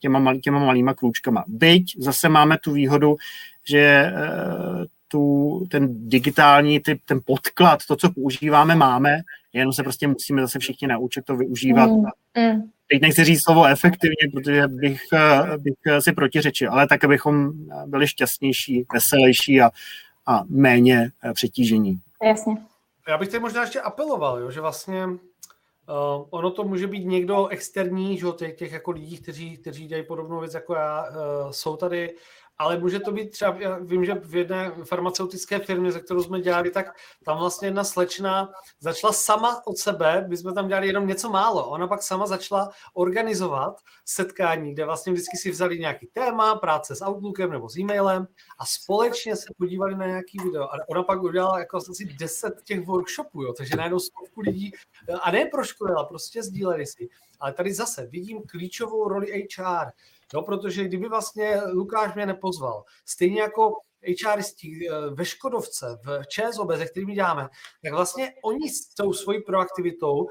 těma, 0.00 0.18
malý, 0.18 0.40
těma 0.40 0.58
malýma 0.58 0.94
krůčkama. 0.94 1.44
Byť 1.46 1.94
zase 1.98 2.28
máme 2.28 2.58
tu 2.58 2.72
výhodu, 2.72 3.16
že 3.68 4.12
uh, 4.12 4.84
tu, 5.08 5.66
ten 5.70 6.08
digitální 6.08 6.80
typ, 6.80 7.00
ten 7.04 7.20
podklad, 7.24 7.86
to, 7.86 7.96
co 7.96 8.10
používáme, 8.10 8.74
máme, 8.74 9.20
jenom 9.52 9.72
se 9.72 9.82
prostě 9.82 10.08
musíme 10.08 10.42
zase 10.42 10.58
všichni 10.58 10.88
naučit 10.88 11.24
to 11.24 11.36
využívat. 11.36 11.86
Mm, 11.86 12.04
mm. 12.36 12.70
Teď 12.92 13.02
nechci 13.02 13.24
říct 13.24 13.42
slovo 13.44 13.66
efektivně, 13.66 14.30
protože 14.32 14.68
bych, 14.68 15.02
eh, 15.12 15.58
bych 15.58 15.74
si 16.00 16.12
protiřečil, 16.12 16.72
ale 16.72 16.86
tak, 16.86 17.04
abychom 17.04 17.52
byli 17.86 18.08
šťastnější, 18.08 18.86
veselější 18.92 19.60
a, 19.60 19.70
a 20.26 20.44
méně 20.48 21.10
eh, 21.24 21.32
přetížení. 21.32 22.00
Jasně. 22.22 22.56
Já 23.08 23.18
bych 23.18 23.28
tady 23.28 23.40
možná 23.40 23.60
ještě 23.60 23.80
apeloval, 23.80 24.38
jo, 24.38 24.50
že 24.50 24.60
vlastně 24.60 25.06
uh, 25.06 25.16
ono 26.30 26.50
to 26.50 26.64
může 26.64 26.86
být 26.86 27.06
někdo 27.06 27.46
externí, 27.48 28.18
že 28.18 28.26
těch, 28.36 28.56
těch 28.56 28.72
jako 28.72 28.90
lidí, 28.90 29.18
kteří, 29.18 29.56
kteří 29.56 29.86
dělají 29.86 30.06
podobnou 30.06 30.40
věc 30.40 30.54
jako 30.54 30.74
já, 30.74 31.04
uh, 31.08 31.50
jsou 31.50 31.76
tady 31.76 32.14
ale 32.60 32.78
může 32.78 33.00
to 33.00 33.12
být 33.12 33.30
třeba, 33.30 33.56
já 33.58 33.78
vím, 33.78 34.04
že 34.04 34.14
v 34.14 34.36
jedné 34.36 34.72
farmaceutické 34.84 35.58
firmě, 35.58 35.92
ze 35.92 36.00
kterou 36.00 36.22
jsme 36.22 36.40
dělali, 36.40 36.70
tak 36.70 36.86
tam 37.24 37.38
vlastně 37.38 37.68
jedna 37.68 37.84
slečna 37.84 38.52
začala 38.80 39.12
sama 39.12 39.66
od 39.66 39.78
sebe, 39.78 40.26
my 40.28 40.36
jsme 40.36 40.52
tam 40.52 40.68
dělali 40.68 40.86
jenom 40.86 41.06
něco 41.06 41.30
málo, 41.30 41.68
ona 41.68 41.88
pak 41.88 42.02
sama 42.02 42.26
začala 42.26 42.70
organizovat 42.94 43.80
setkání, 44.04 44.74
kde 44.74 44.84
vlastně 44.84 45.12
vždycky 45.12 45.36
si 45.36 45.50
vzali 45.50 45.78
nějaký 45.78 46.06
téma, 46.06 46.54
práce 46.54 46.94
s 46.94 47.04
Outlookem 47.04 47.50
nebo 47.50 47.68
s 47.68 47.78
e-mailem 47.78 48.26
a 48.58 48.66
společně 48.66 49.36
se 49.36 49.46
podívali 49.58 49.96
na 49.96 50.06
nějaký 50.06 50.38
video. 50.44 50.64
A 50.64 50.78
ona 50.88 51.02
pak 51.02 51.22
udělala 51.22 51.58
jako 51.58 51.76
asi 51.76 52.04
deset 52.04 52.62
těch 52.64 52.86
workshopů, 52.86 53.42
jo, 53.42 53.52
takže 53.52 53.76
najednou 53.76 53.98
stovku 53.98 54.40
lidí, 54.40 54.72
a 55.22 55.30
ne 55.30 55.44
proškolila, 55.44 56.04
prostě 56.04 56.42
sdíleli 56.42 56.86
si. 56.86 57.08
Ale 57.40 57.52
tady 57.52 57.74
zase 57.74 58.06
vidím 58.06 58.42
klíčovou 58.46 59.08
roli 59.08 59.48
HR, 59.58 59.90
No, 60.34 60.42
protože 60.42 60.84
kdyby 60.84 61.08
vlastně 61.08 61.60
Lukáš 61.72 62.14
mě 62.14 62.26
nepozval, 62.26 62.84
stejně 63.06 63.40
jako 63.40 63.72
HRisti 64.26 64.88
eh, 64.88 65.10
ve 65.10 65.24
Škodovce, 65.24 65.98
v 66.04 66.22
ČSOB, 66.28 66.70
se 66.76 66.86
kterými 66.86 67.14
děláme, 67.14 67.48
tak 67.84 67.92
vlastně 67.92 68.32
oni 68.44 68.70
s 68.70 68.94
tou 68.94 69.12
svojí 69.12 69.42
proaktivitou 69.42 70.28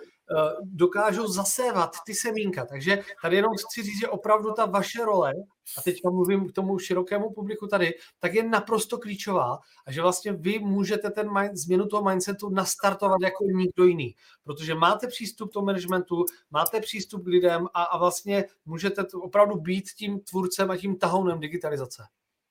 dokážou 0.61 1.27
zasévat 1.27 1.95
ty 2.05 2.13
semínka. 2.13 2.65
Takže 2.65 3.03
tady 3.21 3.35
jenom 3.35 3.51
chci 3.53 3.83
říct, 3.83 3.99
že 3.99 4.07
opravdu 4.07 4.51
ta 4.51 4.65
vaše 4.65 5.05
role, 5.05 5.33
a 5.77 5.81
teďka 5.81 6.09
mluvím 6.09 6.49
k 6.49 6.51
tomu 6.51 6.79
širokému 6.79 7.33
publiku 7.33 7.67
tady, 7.67 7.93
tak 8.19 8.33
je 8.33 8.43
naprosto 8.43 8.97
klíčová 8.97 9.59
a 9.85 9.91
že 9.91 10.01
vlastně 10.01 10.33
vy 10.33 10.59
můžete 10.59 11.09
ten 11.09 11.33
mind, 11.33 11.57
změnu 11.57 11.85
toho 11.85 12.03
mindsetu 12.03 12.49
nastartovat 12.49 13.21
jako 13.21 13.43
nikdo 13.43 13.85
jiný, 13.85 14.15
protože 14.43 14.75
máte 14.75 15.07
přístup 15.07 15.49
k 15.49 15.53
tomu 15.53 15.65
managementu, 15.65 16.25
máte 16.51 16.81
přístup 16.81 17.23
k 17.23 17.27
lidem 17.27 17.67
a, 17.73 17.83
a 17.83 17.97
vlastně 17.97 18.45
můžete 18.65 19.03
opravdu 19.13 19.55
být 19.55 19.89
tím 19.97 20.19
tvůrcem 20.19 20.71
a 20.71 20.77
tím 20.77 20.97
tahounem 20.97 21.39
digitalizace. 21.39 22.03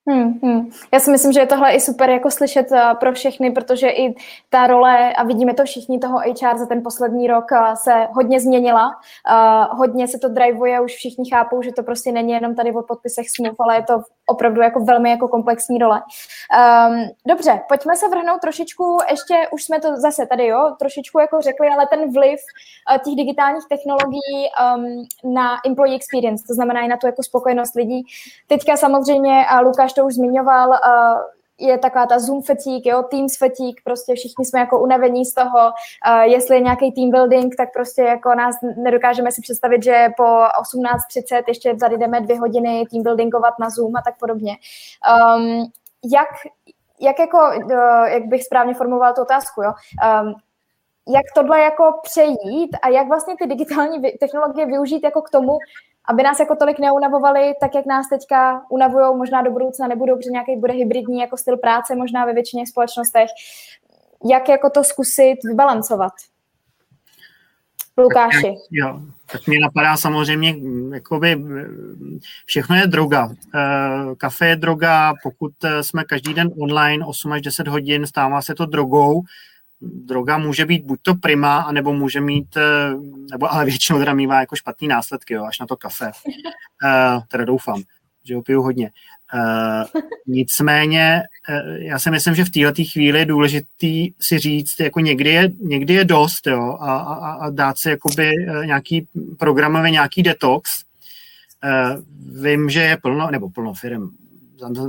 Hmm, 0.09 0.39
hmm. 0.43 0.69
Já 0.93 0.99
si 0.99 1.11
myslím, 1.11 1.31
že 1.31 1.39
je 1.39 1.45
tohle 1.45 1.71
i 1.71 1.79
super 1.79 2.09
jako 2.09 2.31
slyšet 2.31 2.71
uh, 2.71 2.79
pro 2.99 3.13
všechny, 3.13 3.51
protože 3.51 3.89
i 3.89 4.15
ta 4.49 4.67
role, 4.67 5.13
a 5.13 5.23
vidíme 5.23 5.53
to 5.53 5.63
všichni, 5.63 5.99
toho 5.99 6.19
HR 6.19 6.57
za 6.57 6.65
ten 6.65 6.83
poslední 6.83 7.27
rok 7.27 7.45
uh, 7.51 7.73
se 7.73 8.07
hodně 8.11 8.39
změnila. 8.39 8.87
Uh, 8.87 9.77
hodně 9.77 10.07
se 10.07 10.19
to 10.19 10.29
driveuje, 10.29 10.81
už 10.81 10.95
všichni 10.95 11.29
chápou, 11.29 11.61
že 11.61 11.71
to 11.71 11.83
prostě 11.83 12.11
není 12.11 12.31
jenom 12.31 12.55
tady 12.55 12.71
o 12.71 12.83
podpisech 12.83 13.29
smluv, 13.29 13.55
ale 13.59 13.75
je 13.75 13.83
to 13.83 14.01
opravdu 14.29 14.61
jako 14.61 14.79
velmi 14.79 15.09
jako 15.09 15.27
komplexní 15.27 15.77
role. 15.77 16.01
Um, 16.01 17.09
dobře, 17.27 17.61
pojďme 17.67 17.95
se 17.95 18.07
vrhnout 18.09 18.41
trošičku, 18.41 18.97
ještě 19.09 19.47
už 19.51 19.63
jsme 19.63 19.79
to 19.79 19.95
zase 19.95 20.25
tady, 20.25 20.47
jo, 20.47 20.75
trošičku 20.79 21.19
jako 21.19 21.41
řekli, 21.41 21.67
ale 21.67 21.87
ten 21.87 22.13
vliv 22.13 22.39
uh, 22.91 22.97
těch 22.97 23.15
digitálních 23.15 23.67
technologií 23.69 24.49
um, 24.75 25.07
na 25.33 25.57
employee 25.65 25.95
experience, 25.95 26.43
to 26.47 26.53
znamená 26.53 26.81
i 26.81 26.87
na 26.87 26.97
tu 26.97 27.05
jako 27.07 27.23
spokojenost 27.23 27.75
lidí. 27.75 28.03
Teďka 28.47 28.77
samozřejmě, 28.77 29.45
a 29.45 29.59
Lukáš 29.59 29.93
to 29.93 30.05
už 30.05 30.13
zmiňoval, 30.13 30.69
uh, 30.69 30.75
je 31.59 31.77
taková 31.77 32.05
ta 32.05 32.19
Zoom 32.19 32.41
fatigue, 32.41 32.91
jo, 32.91 33.03
Teams 33.03 33.37
fatigue, 33.37 33.81
prostě 33.83 34.13
všichni 34.15 34.45
jsme 34.45 34.59
jako 34.59 34.79
unavení 34.79 35.25
z 35.25 35.33
toho, 35.33 35.59
uh, 36.07 36.21
jestli 36.21 36.55
je 36.55 36.61
nějaký 36.61 36.91
team 36.91 37.11
building, 37.11 37.55
tak 37.55 37.73
prostě 37.73 38.01
jako 38.01 38.35
nás 38.35 38.55
nedokážeme 38.77 39.31
si 39.31 39.41
představit, 39.41 39.83
že 39.83 40.07
po 40.17 40.23
18.30 40.23 41.43
ještě 41.47 41.73
tady 41.73 41.97
jdeme 41.97 42.21
dvě 42.21 42.39
hodiny 42.39 42.85
team 42.91 43.03
buildingovat 43.03 43.53
na 43.59 43.69
Zoom 43.69 43.95
a 43.95 44.01
tak 44.01 44.19
podobně. 44.19 44.57
Um, 45.35 45.71
jak, 46.13 46.27
jak 46.99 47.19
jako, 47.19 47.37
uh, 47.37 48.03
jak 48.03 48.25
bych 48.25 48.43
správně 48.43 48.73
formuloval 48.73 49.13
tu 49.13 49.21
otázku, 49.21 49.61
jo, 49.61 49.71
um, 50.21 50.33
jak 51.15 51.25
tohle 51.35 51.59
jako 51.59 51.99
přejít 52.03 52.77
a 52.81 52.89
jak 52.89 53.07
vlastně 53.07 53.35
ty 53.41 53.47
digitální 53.47 54.01
technologie 54.19 54.65
využít 54.65 55.03
jako 55.03 55.21
k 55.21 55.29
tomu, 55.29 55.57
aby 56.09 56.23
nás 56.23 56.39
jako 56.39 56.55
tolik 56.55 56.79
neunavovali, 56.79 57.53
tak 57.59 57.75
jak 57.75 57.85
nás 57.85 58.09
teďka 58.09 58.61
unavují, 58.69 59.17
možná 59.17 59.41
do 59.41 59.51
budoucna 59.51 59.87
nebudou, 59.87 60.15
protože 60.15 60.29
nějaký 60.29 60.55
bude 60.55 60.73
hybridní 60.73 61.19
jako 61.19 61.37
styl 61.37 61.57
práce 61.57 61.95
možná 61.95 62.25
ve 62.25 62.33
většině 62.33 62.67
společnostech. 62.67 63.29
Jak 64.31 64.49
jako 64.49 64.69
to 64.69 64.83
zkusit 64.83 65.37
vybalancovat? 65.43 66.13
Lukáši. 67.97 68.41
Tak, 68.41 68.57
jo, 68.71 68.99
tak 69.31 69.41
napadá 69.61 69.97
samozřejmě, 69.97 70.55
jakoby 70.93 71.43
všechno 72.45 72.75
je 72.75 72.87
droga. 72.87 73.29
Eh, 73.55 74.15
kafe 74.17 74.47
je 74.47 74.55
droga, 74.55 75.13
pokud 75.23 75.51
eh, 75.63 75.83
jsme 75.83 76.03
každý 76.03 76.33
den 76.33 76.49
online 76.61 77.05
8 77.05 77.31
až 77.31 77.41
10 77.41 77.67
hodin, 77.67 78.07
stává 78.07 78.41
se 78.41 78.55
to 78.55 78.65
drogou, 78.65 79.21
droga 79.81 80.37
může 80.37 80.65
být 80.65 80.85
buď 80.85 80.99
to 81.01 81.15
prima, 81.15 81.61
anebo 81.61 81.93
může 81.93 82.21
mít, 82.21 82.57
eh, 82.57 82.93
nebo 83.31 83.53
ale 83.53 83.65
většinou 83.65 83.99
teda 83.99 84.13
mývá 84.13 84.39
jako 84.39 84.55
špatný 84.55 84.87
následky, 84.87 85.33
jo, 85.33 85.43
až 85.43 85.59
na 85.59 85.65
to 85.65 85.75
kafe. 85.75 86.11
Uh, 86.83 87.23
teda 87.27 87.45
doufám, 87.45 87.81
že 88.23 88.35
ho 88.35 88.41
piju 88.41 88.61
hodně. 88.61 88.91
Uh, 89.33 90.01
nicméně, 90.27 91.23
uh, 91.49 91.75
já 91.75 91.99
si 91.99 92.11
myslím, 92.11 92.35
že 92.35 92.45
v 92.45 92.49
této 92.49 92.83
chvíli 92.91 93.19
je 93.19 93.25
důležitý 93.25 94.13
si 94.19 94.39
říct, 94.39 94.79
jako 94.79 94.99
někdy 94.99 95.29
je, 95.29 95.49
někdy 95.59 95.93
je 95.93 96.05
dost, 96.05 96.47
jo, 96.47 96.77
a, 96.79 96.97
a, 96.97 97.31
a 97.31 97.49
dát 97.49 97.77
si 97.77 97.89
jakoby 97.89 98.31
nějaký 98.65 99.07
programově 99.39 99.91
nějaký 99.91 100.23
detox. 100.23 100.71
Uh, 101.63 102.03
vím, 102.43 102.69
že 102.69 102.79
je 102.79 102.97
plno, 102.97 103.31
nebo 103.31 103.49
plno 103.49 103.73
firm, 103.73 104.09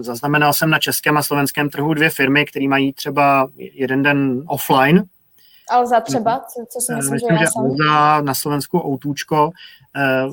zaznamenal 0.00 0.52
jsem 0.52 0.70
na 0.70 0.78
českém 0.78 1.16
a 1.16 1.22
slovenském 1.22 1.70
trhu 1.70 1.94
dvě 1.94 2.10
firmy, 2.10 2.44
které 2.44 2.68
mají 2.68 2.92
třeba 2.92 3.48
jeden 3.56 4.02
den 4.02 4.42
offline. 4.46 5.04
Alza 5.70 6.00
třeba, 6.00 6.40
co, 6.40 6.64
co 6.68 6.80
si 6.80 6.94
myslím, 6.94 7.14
myslím 7.14 7.38
že, 7.38 7.44
že 7.44 7.50
Alza 7.56 8.20
na 8.20 8.34
Slovensku 8.34 8.78
Outůčko. 8.78 9.50
Eh, 9.96 10.26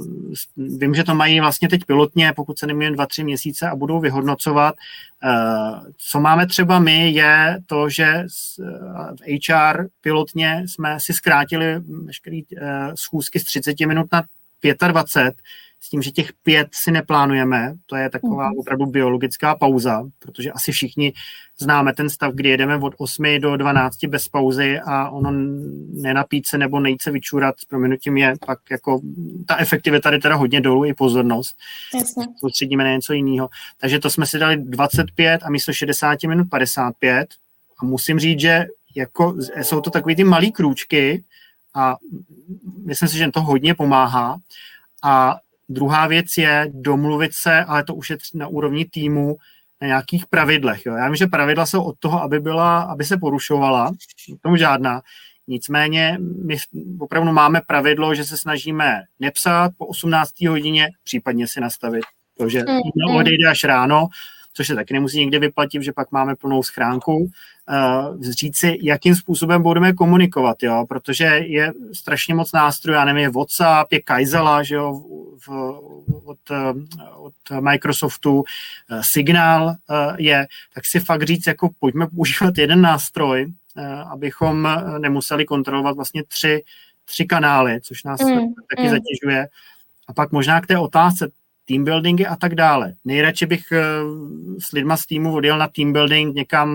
vím, 0.58 0.96
že 0.96 1.04
to 1.04 1.16
mají 1.16 1.40
vlastně 1.40 1.70
teď 1.70 1.86
pilotně, 1.86 2.34
pokud 2.36 2.60
se 2.60 2.68
nemýlím, 2.68 2.94
dva, 2.94 3.06
tři 3.06 3.24
měsíce 3.24 3.70
a 3.70 3.76
budou 3.76 4.00
vyhodnocovat. 4.00 4.76
Eh, 5.24 5.92
co 5.98 6.20
máme 6.20 6.48
třeba 6.48 6.80
my, 6.80 7.10
je 7.12 7.60
to, 7.66 7.90
že 7.90 8.24
v 9.16 9.50
HR 9.50 9.88
pilotně 10.02 10.64
jsme 10.68 11.00
si 11.00 11.14
zkrátili 11.14 11.80
veškeré 12.06 12.40
eh, 12.58 12.92
schůzky 12.96 13.40
z 13.40 13.44
30 13.44 13.80
minut 13.86 14.08
na 14.14 14.24
25, 14.88 15.36
s 15.80 15.90
tím, 15.90 16.02
že 16.02 16.12
těch 16.12 16.34
pět 16.44 16.68
si 16.72 16.92
neplánujeme, 16.92 17.74
to 17.86 17.96
je 17.96 18.10
taková 18.10 18.50
mm. 18.50 18.58
opravdu 18.58 18.86
biologická 18.86 19.56
pauza, 19.56 20.04
protože 20.20 20.52
asi 20.52 20.72
všichni 20.72 21.14
známe 21.58 21.94
ten 21.94 22.10
stav, 22.10 22.34
kdy 22.34 22.50
jedeme 22.50 22.78
od 22.78 22.94
8 22.98 23.40
do 23.40 23.58
12 23.58 24.06
bez 24.06 24.28
pauzy 24.28 24.80
a 24.80 25.10
ono 25.10 25.32
nenapít 25.94 26.48
se 26.48 26.58
nebo 26.58 26.80
nejít 26.80 27.02
se 27.02 27.12
vyčurat 27.12 27.60
s 27.60 27.66
proměnutím 27.66 28.18
je 28.18 28.34
pak 28.46 28.60
jako 28.72 29.02
ta 29.48 29.58
efektivita 29.58 30.08
tady 30.08 30.20
teda 30.20 30.36
hodně 30.36 30.62
dolů 30.62 30.86
i 30.86 30.94
pozornost. 30.94 31.58
Jasně. 31.96 32.26
Soustředíme 32.40 32.84
na 32.84 32.92
něco 32.92 33.14
jiného. 33.14 33.50
Takže 33.78 34.00
to 34.00 34.10
jsme 34.10 34.26
si 34.26 34.40
dali 34.40 34.58
25 34.58 35.42
a 35.44 35.50
místo 35.50 35.74
60 35.74 36.24
minut 36.24 36.50
55 36.50 37.28
a 37.82 37.86
musím 37.86 38.20
říct, 38.20 38.40
že 38.40 38.66
jako 38.96 39.36
jsou 39.62 39.82
to 39.82 39.90
takový 39.90 40.16
ty 40.16 40.24
malý 40.24 40.52
krůčky 40.52 41.24
a 41.74 41.96
myslím 42.86 43.10
si, 43.10 43.18
že 43.18 43.32
to 43.32 43.42
hodně 43.42 43.76
pomáhá 43.76 44.38
a 45.04 45.36
Druhá 45.70 46.08
věc 46.08 46.26
je 46.38 46.68
domluvit 46.74 47.34
se, 47.34 47.64
ale 47.64 47.84
to 47.84 47.96
už 47.96 48.10
je 48.10 48.18
na 48.34 48.48
úrovni 48.48 48.86
týmu, 48.86 49.38
na 49.82 49.88
nějakých 49.88 50.26
pravidlech. 50.26 50.86
Jo. 50.86 50.96
Já 50.96 51.06
vím, 51.08 51.16
že 51.16 51.28
pravidla 51.28 51.66
jsou 51.66 51.84
od 51.84 51.96
toho, 52.00 52.22
aby, 52.22 52.40
byla, 52.40 52.82
aby 52.82 53.04
se 53.04 53.18
porušovala, 53.18 53.92
k 54.40 54.42
tomu 54.42 54.56
žádná. 54.56 55.02
Nicméně 55.48 56.18
my 56.46 56.58
opravdu 57.00 57.32
máme 57.32 57.62
pravidlo, 57.68 58.16
že 58.16 58.24
se 58.24 58.38
snažíme 58.38 59.02
nepsat 59.20 59.72
po 59.78 59.86
18. 59.86 60.42
hodině, 60.42 60.90
případně 61.04 61.48
si 61.48 61.62
nastavit 61.62 62.04
to, 62.38 62.50
že 62.50 62.60
mm, 62.60 63.16
odejde 63.16 63.50
až 63.50 63.64
ráno, 63.64 64.08
což 64.58 64.68
se 64.68 64.76
taky 64.76 64.94
nemusí 64.94 65.20
někde 65.20 65.40
vyplatit, 65.40 65.84
že 65.84 65.92
pak 65.92 66.12
máme 66.12 66.36
plnou 66.36 66.64
schránku 66.64 67.18
uh, 67.18 68.22
říct 68.22 68.58
si, 68.58 68.78
jakým 68.82 69.16
způsobem 69.16 69.64
budeme 69.64 69.94
komunikovat, 69.94 70.64
jo, 70.64 70.86
protože 70.90 71.26
je 71.26 71.74
strašně 71.94 72.36
moc 72.36 72.52
nástrojů, 72.52 72.96
já 72.96 73.06
nevím, 73.06 73.22
je 73.22 73.30
WhatsApp, 73.30 73.94
je 73.94 74.02
Kaizela, 74.02 74.64
že 74.64 74.76
jo, 74.76 75.02
v, 75.48 75.50
od, 76.26 76.38
eh, 76.52 76.74
od 77.16 77.34
Microsoftu, 77.60 78.36
uh, 78.36 78.44
Signál 79.02 79.66
uh, 79.66 79.76
je, 80.18 80.48
tak 80.74 80.86
si 80.86 81.00
fakt 81.00 81.24
říct, 81.24 81.48
jako 81.48 81.70
pojďme 81.80 82.08
používat 82.08 82.58
jeden 82.58 82.82
nástroj, 82.82 83.46
uh, 83.46 83.84
abychom 84.12 84.68
nemuseli 84.98 85.46
kontrolovat 85.46 85.96
vlastně 85.96 86.24
tři, 86.24 86.64
tři 87.06 87.26
kanály, 87.26 87.82
což 87.82 88.04
nás 88.04 88.22
mm, 88.22 88.54
taky 88.70 88.84
mm. 88.84 88.90
zatěžuje. 88.90 89.48
A 90.08 90.14
pak 90.14 90.32
možná 90.32 90.62
k 90.62 90.68
té 90.68 90.78
otázce, 90.78 91.30
team 91.68 91.84
buildingy 91.84 92.26
a 92.26 92.36
tak 92.36 92.56
dále. 92.56 92.94
Nejradši 93.06 93.46
bych 93.46 93.72
uh, 93.72 93.78
s 94.60 94.72
lidma 94.72 94.98
z 94.98 95.06
týmu 95.06 95.36
odjel 95.36 95.58
na 95.58 95.68
team 95.68 95.94
building 95.94 96.36
někam 96.36 96.70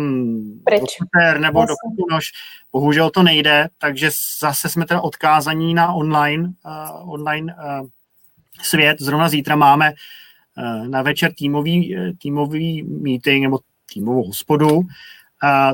Pryč. 0.65 0.81
do 0.81 0.87
super 0.87 1.41
nebo 1.41 1.61
Jasně. 1.61 1.75
do 1.75 2.03
Kunoš. 2.03 2.33
Bohužel 2.73 3.11
to 3.11 3.23
nejde, 3.23 3.69
takže 3.79 4.11
zase 4.41 4.69
jsme 4.69 4.87
teda 4.87 5.01
odkázaní 5.01 5.75
na 5.75 5.93
online, 5.93 6.53
uh, 6.65 7.13
online 7.13 7.55
uh, 7.55 7.87
svět. 8.63 8.97
Zrovna 9.01 9.29
zítra 9.29 9.57
máme 9.57 9.93
uh, 9.93 10.89
na 10.89 11.03
večer 11.03 11.33
týmový, 11.33 11.97
týmový 12.19 12.83
meeting 12.83 13.43
nebo 13.43 13.59
týmovou 13.95 14.27
hospodu, 14.27 14.77
uh, 14.77 14.85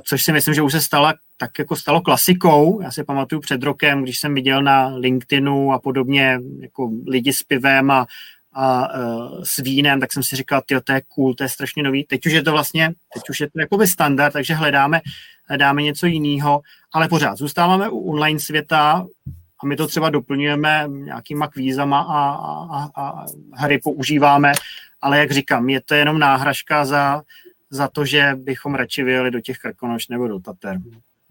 což 0.04 0.22
si 0.22 0.32
myslím, 0.32 0.54
že 0.54 0.62
už 0.62 0.72
se 0.72 0.80
stala 0.80 1.14
tak 1.36 1.58
jako 1.58 1.76
stalo 1.76 2.00
klasikou. 2.00 2.80
Já 2.82 2.90
si 2.90 3.04
pamatuju 3.04 3.40
před 3.40 3.62
rokem, 3.62 4.02
když 4.02 4.18
jsem 4.18 4.34
viděl 4.34 4.62
na 4.62 4.86
LinkedInu 4.86 5.72
a 5.72 5.78
podobně 5.78 6.40
jako 6.60 6.90
lidi 7.06 7.32
s 7.32 7.42
pivem 7.42 7.90
a 7.90 8.06
a 8.60 8.98
uh, 8.98 9.42
s 9.42 9.56
vínem, 9.56 10.00
tak 10.00 10.12
jsem 10.12 10.22
si 10.22 10.36
říkal, 10.36 10.62
ty 10.66 10.80
to 10.84 10.92
je 10.92 11.02
cool, 11.14 11.34
to 11.34 11.42
je 11.42 11.48
strašně 11.48 11.82
nový. 11.82 12.04
Teď 12.04 12.26
už 12.26 12.32
je 12.32 12.42
to 12.42 12.52
vlastně, 12.52 12.92
teď 13.14 13.30
už 13.30 13.40
je 13.40 13.50
to 13.50 13.60
jakoby 13.60 13.86
standard, 13.86 14.32
takže 14.32 14.54
hledáme, 14.54 15.00
hledáme 15.48 15.82
něco 15.82 16.06
jiného, 16.06 16.60
ale 16.92 17.08
pořád 17.08 17.38
zůstáváme 17.38 17.88
u 17.88 17.98
online 17.98 18.40
světa 18.40 19.06
a 19.62 19.66
my 19.66 19.76
to 19.76 19.86
třeba 19.86 20.10
doplňujeme 20.10 20.84
nějakýma 20.88 21.48
kvízama 21.48 22.00
a, 22.00 22.30
a, 22.76 22.88
a 22.94 23.24
hry 23.54 23.78
používáme, 23.78 24.52
ale 25.00 25.18
jak 25.18 25.30
říkám, 25.30 25.68
je 25.68 25.80
to 25.80 25.94
jenom 25.94 26.18
náhražka 26.18 26.84
za, 26.84 27.22
za 27.70 27.88
to, 27.88 28.04
že 28.04 28.32
bychom 28.36 28.74
radši 28.74 29.02
vyjeli 29.02 29.30
do 29.30 29.40
těch 29.40 29.58
Krkonoš 29.58 30.08
nebo 30.08 30.28
do 30.28 30.40
Tater. 30.40 30.78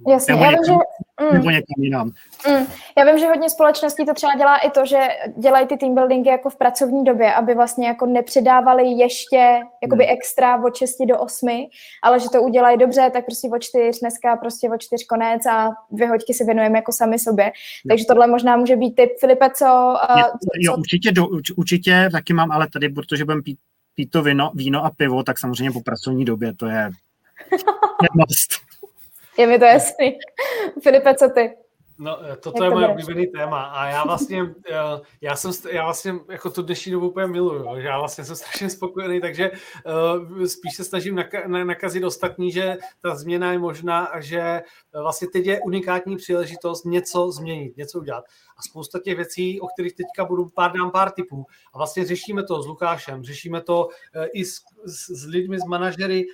Jasně, 0.09 0.33
já 0.33 0.49
vím, 0.49 0.59
že 0.67 0.73
mm. 1.21 1.33
nebo 1.33 1.49
někam 1.49 1.81
jinam. 1.83 2.11
Mm. 2.47 2.65
Já 2.97 3.05
vím, 3.05 3.19
že 3.19 3.27
hodně 3.27 3.49
společností 3.49 4.05
to 4.05 4.13
třeba 4.13 4.35
dělá 4.35 4.57
i 4.57 4.69
to, 4.69 4.85
že 4.85 4.97
dělají 5.37 5.67
ty 5.67 5.77
team 5.77 5.95
buildingy 5.95 6.29
jako 6.29 6.49
v 6.49 6.55
pracovní 6.55 7.03
době, 7.03 7.33
aby 7.33 7.55
vlastně 7.55 7.87
jako 7.87 8.05
nepřidávali 8.05 8.87
ještě 8.87 9.59
jakoby 9.83 10.03
mm. 10.03 10.09
extra 10.09 10.63
od 10.63 10.75
6 10.75 10.95
do 11.07 11.19
8, 11.19 11.49
ale 12.03 12.19
že 12.19 12.29
to 12.31 12.41
udělají 12.41 12.77
dobře, 12.77 13.09
tak 13.13 13.25
prostě 13.25 13.49
o 13.49 13.59
4 13.59 13.99
dneska 14.01 14.35
prostě 14.35 14.69
o 14.69 14.77
4 14.77 15.05
konec 15.05 15.45
a 15.45 15.69
dvě 15.91 16.07
hoďky 16.07 16.33
si 16.33 16.43
věnujeme 16.43 16.77
jako 16.77 16.91
sami 16.91 17.19
sobě. 17.19 17.45
Mm. 17.45 17.89
Takže 17.89 18.05
tohle 18.05 18.27
možná 18.27 18.57
může 18.57 18.75
být 18.75 18.95
typ. 18.95 19.09
Filipe, 19.19 19.49
co... 19.49 19.65
Uh, 20.09 20.21
co 20.23 20.49
jo, 20.55 20.75
určitě, 20.77 21.11
do, 21.11 21.27
určitě 21.55 22.09
taky 22.11 22.33
mám, 22.33 22.51
ale 22.51 22.67
tady, 22.73 22.89
protože 22.89 23.25
budeme 23.25 23.41
pít, 23.41 23.59
pít 23.95 24.11
to 24.11 24.23
víno, 24.23 24.51
víno 24.55 24.85
a 24.85 24.89
pivo, 24.89 25.23
tak 25.23 25.39
samozřejmě 25.39 25.71
po 25.71 25.81
pracovní 25.81 26.25
době 26.25 26.53
to 26.53 26.65
je. 26.65 26.89
Je 29.37 29.47
mi 29.47 29.59
to 29.59 29.65
jasný. 29.65 30.17
Filipe, 30.83 31.15
co 31.15 31.29
ty? 31.29 31.57
No, 31.99 32.17
eh, 32.25 32.35
toto 32.35 32.63
Jak 32.63 32.71
je 32.71 32.75
moje 32.75 32.87
oblíbený 32.87 33.27
téma 33.27 33.63
a 33.63 33.87
já 33.87 34.03
vlastně, 34.03 34.43
eh, 34.71 35.01
já 35.21 35.35
jsem, 35.35 35.51
já 35.71 35.83
vlastně 35.83 36.13
jako 36.29 36.49
tu 36.49 36.61
dnešní 36.61 36.91
dobu 36.91 37.09
úplně 37.09 37.27
miluju, 37.27 37.81
že 37.81 37.87
já 37.87 37.99
vlastně 37.99 38.23
jsem 38.23 38.35
strašně 38.35 38.69
spokojený, 38.69 39.21
takže 39.21 39.51
uh, 39.51 40.45
spíš 40.45 40.75
se 40.75 40.83
snažím 40.83 41.23
nakazit 41.63 42.03
ostatní, 42.03 42.51
že 42.51 42.77
ta 43.01 43.15
změna 43.15 43.51
je 43.51 43.59
možná 43.59 44.05
a 44.05 44.19
že 44.19 44.61
vlastně 45.01 45.27
teď 45.27 45.45
je 45.45 45.61
unikátní 45.61 46.17
příležitost 46.17 46.85
něco 46.85 47.31
změnit, 47.31 47.77
něco 47.77 47.99
udělat. 47.99 48.25
A 48.57 48.61
spousta 48.61 48.99
těch 48.99 49.15
věcí, 49.15 49.61
o 49.61 49.67
kterých 49.67 49.93
teďka 49.93 50.25
budu 50.25 50.49
pár 50.49 50.71
dám 50.71 50.91
pár 50.91 51.11
typů. 51.11 51.45
A 51.73 51.77
vlastně 51.77 52.05
řešíme 52.05 52.43
to 52.43 52.63
s 52.63 52.67
Lukášem, 52.67 53.23
řešíme 53.23 53.61
to 53.61 53.89
i 54.33 54.45
s, 54.45 54.61
s, 54.85 55.09
s 55.09 55.25
lidmi, 55.25 55.59
s 55.59 55.65
manažery 55.65 56.25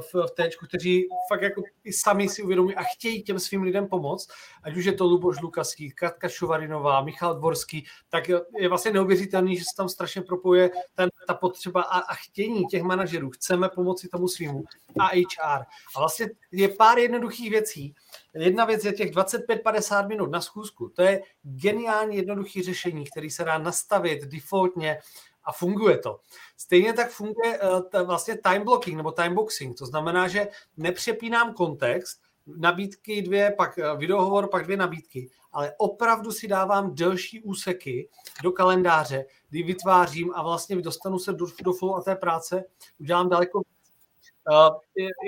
v, 0.00 0.26
v 0.26 0.30
téčku, 0.30 0.66
kteří 0.66 1.06
fakt 1.28 1.42
jako 1.42 1.62
i 1.84 1.92
sami 1.92 2.28
si 2.28 2.42
uvědomují 2.42 2.74
a 2.76 2.82
chtějí 2.82 3.22
těm 3.22 3.38
svým 3.38 3.62
lidem 3.62 3.88
pomoct, 3.88 4.28
ať 4.62 4.76
už 4.76 4.84
je 4.84 4.92
to 4.92 5.04
Luboš 5.04 5.40
Lukaský, 5.40 5.90
Katka 5.90 6.28
Šuvarinová, 6.28 7.00
Michal 7.00 7.34
Dvorský, 7.34 7.86
tak 8.08 8.28
je 8.58 8.68
vlastně 8.68 8.92
neuvěřitelný, 8.92 9.56
že 9.56 9.64
se 9.64 9.76
tam 9.76 9.88
strašně 9.88 10.22
propojuje 10.22 10.70
ten, 10.94 11.10
ta 11.26 11.34
potřeba 11.34 11.82
a, 11.82 11.98
a 11.98 12.14
chtění 12.14 12.66
těch 12.66 12.82
manažerů. 12.82 13.30
Chceme 13.30 13.68
pomoci 13.68 14.08
tomu 14.08 14.28
svýmu 14.28 14.64
a 14.98 15.06
HR. 15.06 15.62
A 15.96 15.98
vlastně 15.98 16.26
je 16.52 16.68
pár 16.68 16.98
jednoduchých 16.98 17.50
věcí. 17.50 17.94
Jedna 18.36 18.64
věc 18.64 18.84
je 18.84 18.92
těch 18.92 19.10
25-50 19.10 20.08
minut 20.08 20.30
na 20.30 20.40
schůzku. 20.40 20.88
To 20.88 21.02
je 21.02 21.22
geniální 21.42 22.16
jednoduché 22.16 22.62
řešení, 22.62 23.04
který 23.04 23.30
se 23.30 23.44
dá 23.44 23.58
nastavit 23.58 24.24
defaultně 24.24 24.98
a 25.44 25.52
funguje 25.52 25.98
to. 25.98 26.20
Stejně 26.56 26.92
tak 26.92 27.10
funguje 27.10 27.58
uh, 27.58 28.02
vlastně 28.06 28.38
time 28.38 28.64
blocking 28.64 28.96
nebo 28.96 29.12
time 29.12 29.34
boxing. 29.34 29.78
To 29.78 29.86
znamená, 29.86 30.28
že 30.28 30.48
nepřepínám 30.76 31.54
kontext, 31.54 32.20
nabídky 32.46 33.22
dvě, 33.22 33.54
pak 33.56 33.78
eh, 33.78 33.96
videohovor, 33.96 34.48
pak 34.48 34.64
dvě 34.64 34.76
nabídky, 34.76 35.30
ale 35.52 35.72
opravdu 35.78 36.32
si 36.32 36.48
dávám 36.48 36.94
delší 36.94 37.42
úseky 37.42 38.08
do 38.42 38.52
kalendáře, 38.52 39.24
kdy 39.48 39.62
vytvářím 39.62 40.32
a 40.34 40.42
vlastně 40.42 40.76
dostanu 40.76 41.18
se 41.18 41.32
do, 41.32 41.46
do 41.62 41.72
flow 41.72 41.96
a 41.96 42.00
té 42.00 42.16
práce, 42.16 42.64
udělám 42.98 43.28
daleko 43.28 43.62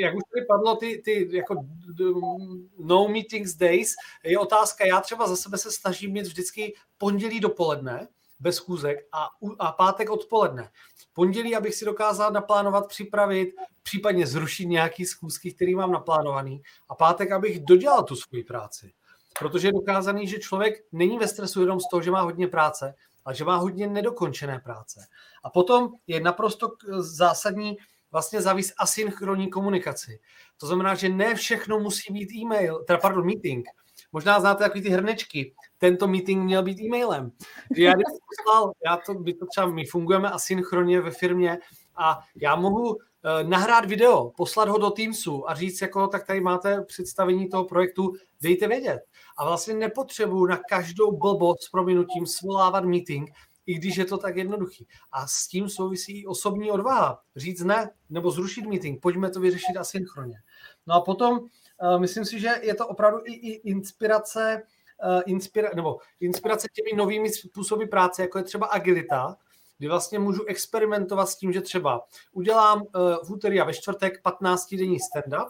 jak 0.01 0.15
už 0.15 0.23
tady 0.35 0.47
padlo, 0.47 0.77
ty, 0.77 1.03
ty 1.05 1.37
jako 1.37 1.65
no 2.79 3.09
meetings 3.09 3.55
days, 3.55 3.95
je 4.25 4.39
otázka, 4.39 4.87
já 4.87 5.01
třeba 5.01 5.27
za 5.29 5.37
sebe 5.37 5.59
se 5.59 5.73
snažím 5.73 6.13
mít 6.13 6.27
vždycky 6.27 6.75
pondělí 6.99 7.41
dopoledne, 7.41 8.09
bez 8.41 8.57
schůzek 8.57 9.07
a, 9.13 9.29
a 9.59 9.73
pátek 9.73 10.11
odpoledne. 10.11 10.71
Pondělí, 11.13 11.57
abych 11.57 11.75
si 11.75 11.85
dokázal 11.85 12.33
naplánovat, 12.33 12.89
připravit, 12.89 13.55
případně 13.83 14.27
zrušit 14.27 14.67
nějaký 14.67 15.07
schůzky, 15.07 15.53
který 15.53 15.75
mám 15.75 15.93
naplánovaný 15.93 16.63
a 16.89 16.95
pátek, 16.95 17.33
abych 17.33 17.61
dodělal 17.61 18.03
tu 18.03 18.17
svoji 18.17 18.45
práci. 18.45 18.93
Protože 19.39 19.69
je 19.69 19.73
dokázaný, 19.73 20.29
že 20.29 20.39
člověk 20.39 20.85
není 20.93 21.19
ve 21.19 21.29
stresu 21.29 21.61
jenom 21.61 21.81
z 21.81 21.89
toho, 21.91 22.03
že 22.03 22.11
má 22.11 22.21
hodně 22.21 22.49
práce, 22.49 22.95
ale 23.25 23.35
že 23.35 23.45
má 23.45 23.57
hodně 23.57 23.87
nedokončené 23.87 24.59
práce. 24.59 25.07
A 25.45 25.51
potom 25.51 25.93
je 26.07 26.21
naprosto 26.21 26.71
zásadní 26.99 27.79
vlastně 28.13 28.43
zavíst 28.43 28.75
asynchronní 28.79 29.51
komunikaci. 29.51 30.21
To 30.57 30.67
znamená, 30.67 30.95
že 30.95 31.09
ne 31.09 31.35
všechno 31.35 31.79
musí 31.79 32.13
být 32.13 32.33
e-mail, 32.33 32.85
teda 32.87 32.99
pardon, 32.99 33.27
meeting. 33.27 33.67
Možná 34.13 34.41
znáte 34.41 34.65
takový 34.65 34.83
ty 34.83 34.89
hrnečky. 34.89 35.55
Tento 35.79 36.09
meeting 36.09 36.45
měl 36.45 36.63
být 36.63 36.81
e-mailem. 36.81 37.33
Že 37.77 37.83
já 37.83 37.95
poslal, 38.29 38.73
já 38.87 38.97
to, 38.97 39.15
my 39.15 39.35
to 39.35 39.47
třeba, 39.47 39.67
my 39.67 39.85
fungujeme 39.85 40.31
asynchronně 40.31 41.01
ve 41.01 41.11
firmě 41.11 41.59
a 41.97 42.19
já 42.37 42.57
mohu 42.57 42.89
uh, 42.89 42.97
nahrát 43.43 43.85
video, 43.85 44.31
poslat 44.37 44.69
ho 44.69 44.79
do 44.79 44.91
Teamsu 44.91 45.51
a 45.51 45.55
říct, 45.55 45.81
jako, 45.81 46.09
tak 46.09 46.27
tady 46.27 46.41
máte 46.41 46.83
představení 46.83 47.49
toho 47.49 47.65
projektu, 47.65 48.13
dejte 48.41 48.69
vědět. 48.69 49.01
A 49.37 49.45
vlastně 49.45 49.75
nepotřebuju 49.75 50.47
na 50.47 50.61
každou 50.69 51.17
blbost 51.17 51.63
s 51.63 51.69
prominutím 51.69 52.27
svolávat 52.27 52.85
meeting, 52.85 53.31
i 53.69 53.75
když 53.75 53.97
je 53.97 54.05
to 54.05 54.19
tak 54.19 54.37
jednoduchý. 54.37 54.87
A 55.13 55.27
s 55.27 55.47
tím 55.47 55.69
souvisí 55.69 56.27
osobní 56.27 56.71
odvaha. 56.71 57.23
Říct 57.37 57.65
ne, 57.65 57.91
nebo 58.11 58.31
zrušit 58.31 58.67
meeting, 58.67 59.01
pojďme 59.01 59.31
to 59.31 59.41
vyřešit 59.41 59.77
asynchronně. 59.77 60.39
No 60.87 60.95
a 60.95 61.01
potom 61.01 61.39
uh, 61.39 62.01
myslím 62.01 62.25
si, 62.25 62.41
že 62.41 62.51
je 62.63 62.75
to 62.75 62.87
opravdu 62.87 63.19
i, 63.25 63.33
i 63.33 63.51
inspirace, 63.51 64.63
uh, 65.05 65.23
inspira, 65.27 65.71
nebo 65.75 65.99
inspirace 66.21 66.69
těmi 66.73 66.97
novými 66.97 67.31
způsoby 67.31 67.85
práce, 67.85 68.23
jako 68.23 68.39
je 68.39 68.45
třeba 68.45 68.67
agilita, 68.67 69.37
kdy 69.79 69.89
vlastně 69.89 70.19
můžu 70.19 70.45
experimentovat 70.45 71.29
s 71.29 71.37
tím, 71.37 71.53
že 71.53 71.61
třeba 71.61 72.07
udělám 72.33 72.83
uh, 72.83 72.87
v 73.25 73.31
úterý 73.31 73.61
a 73.61 73.65
ve 73.65 73.75
čtvrtek 73.75 74.23
15 74.23 74.75
denní 74.75 74.99
stand-up, 74.99 75.49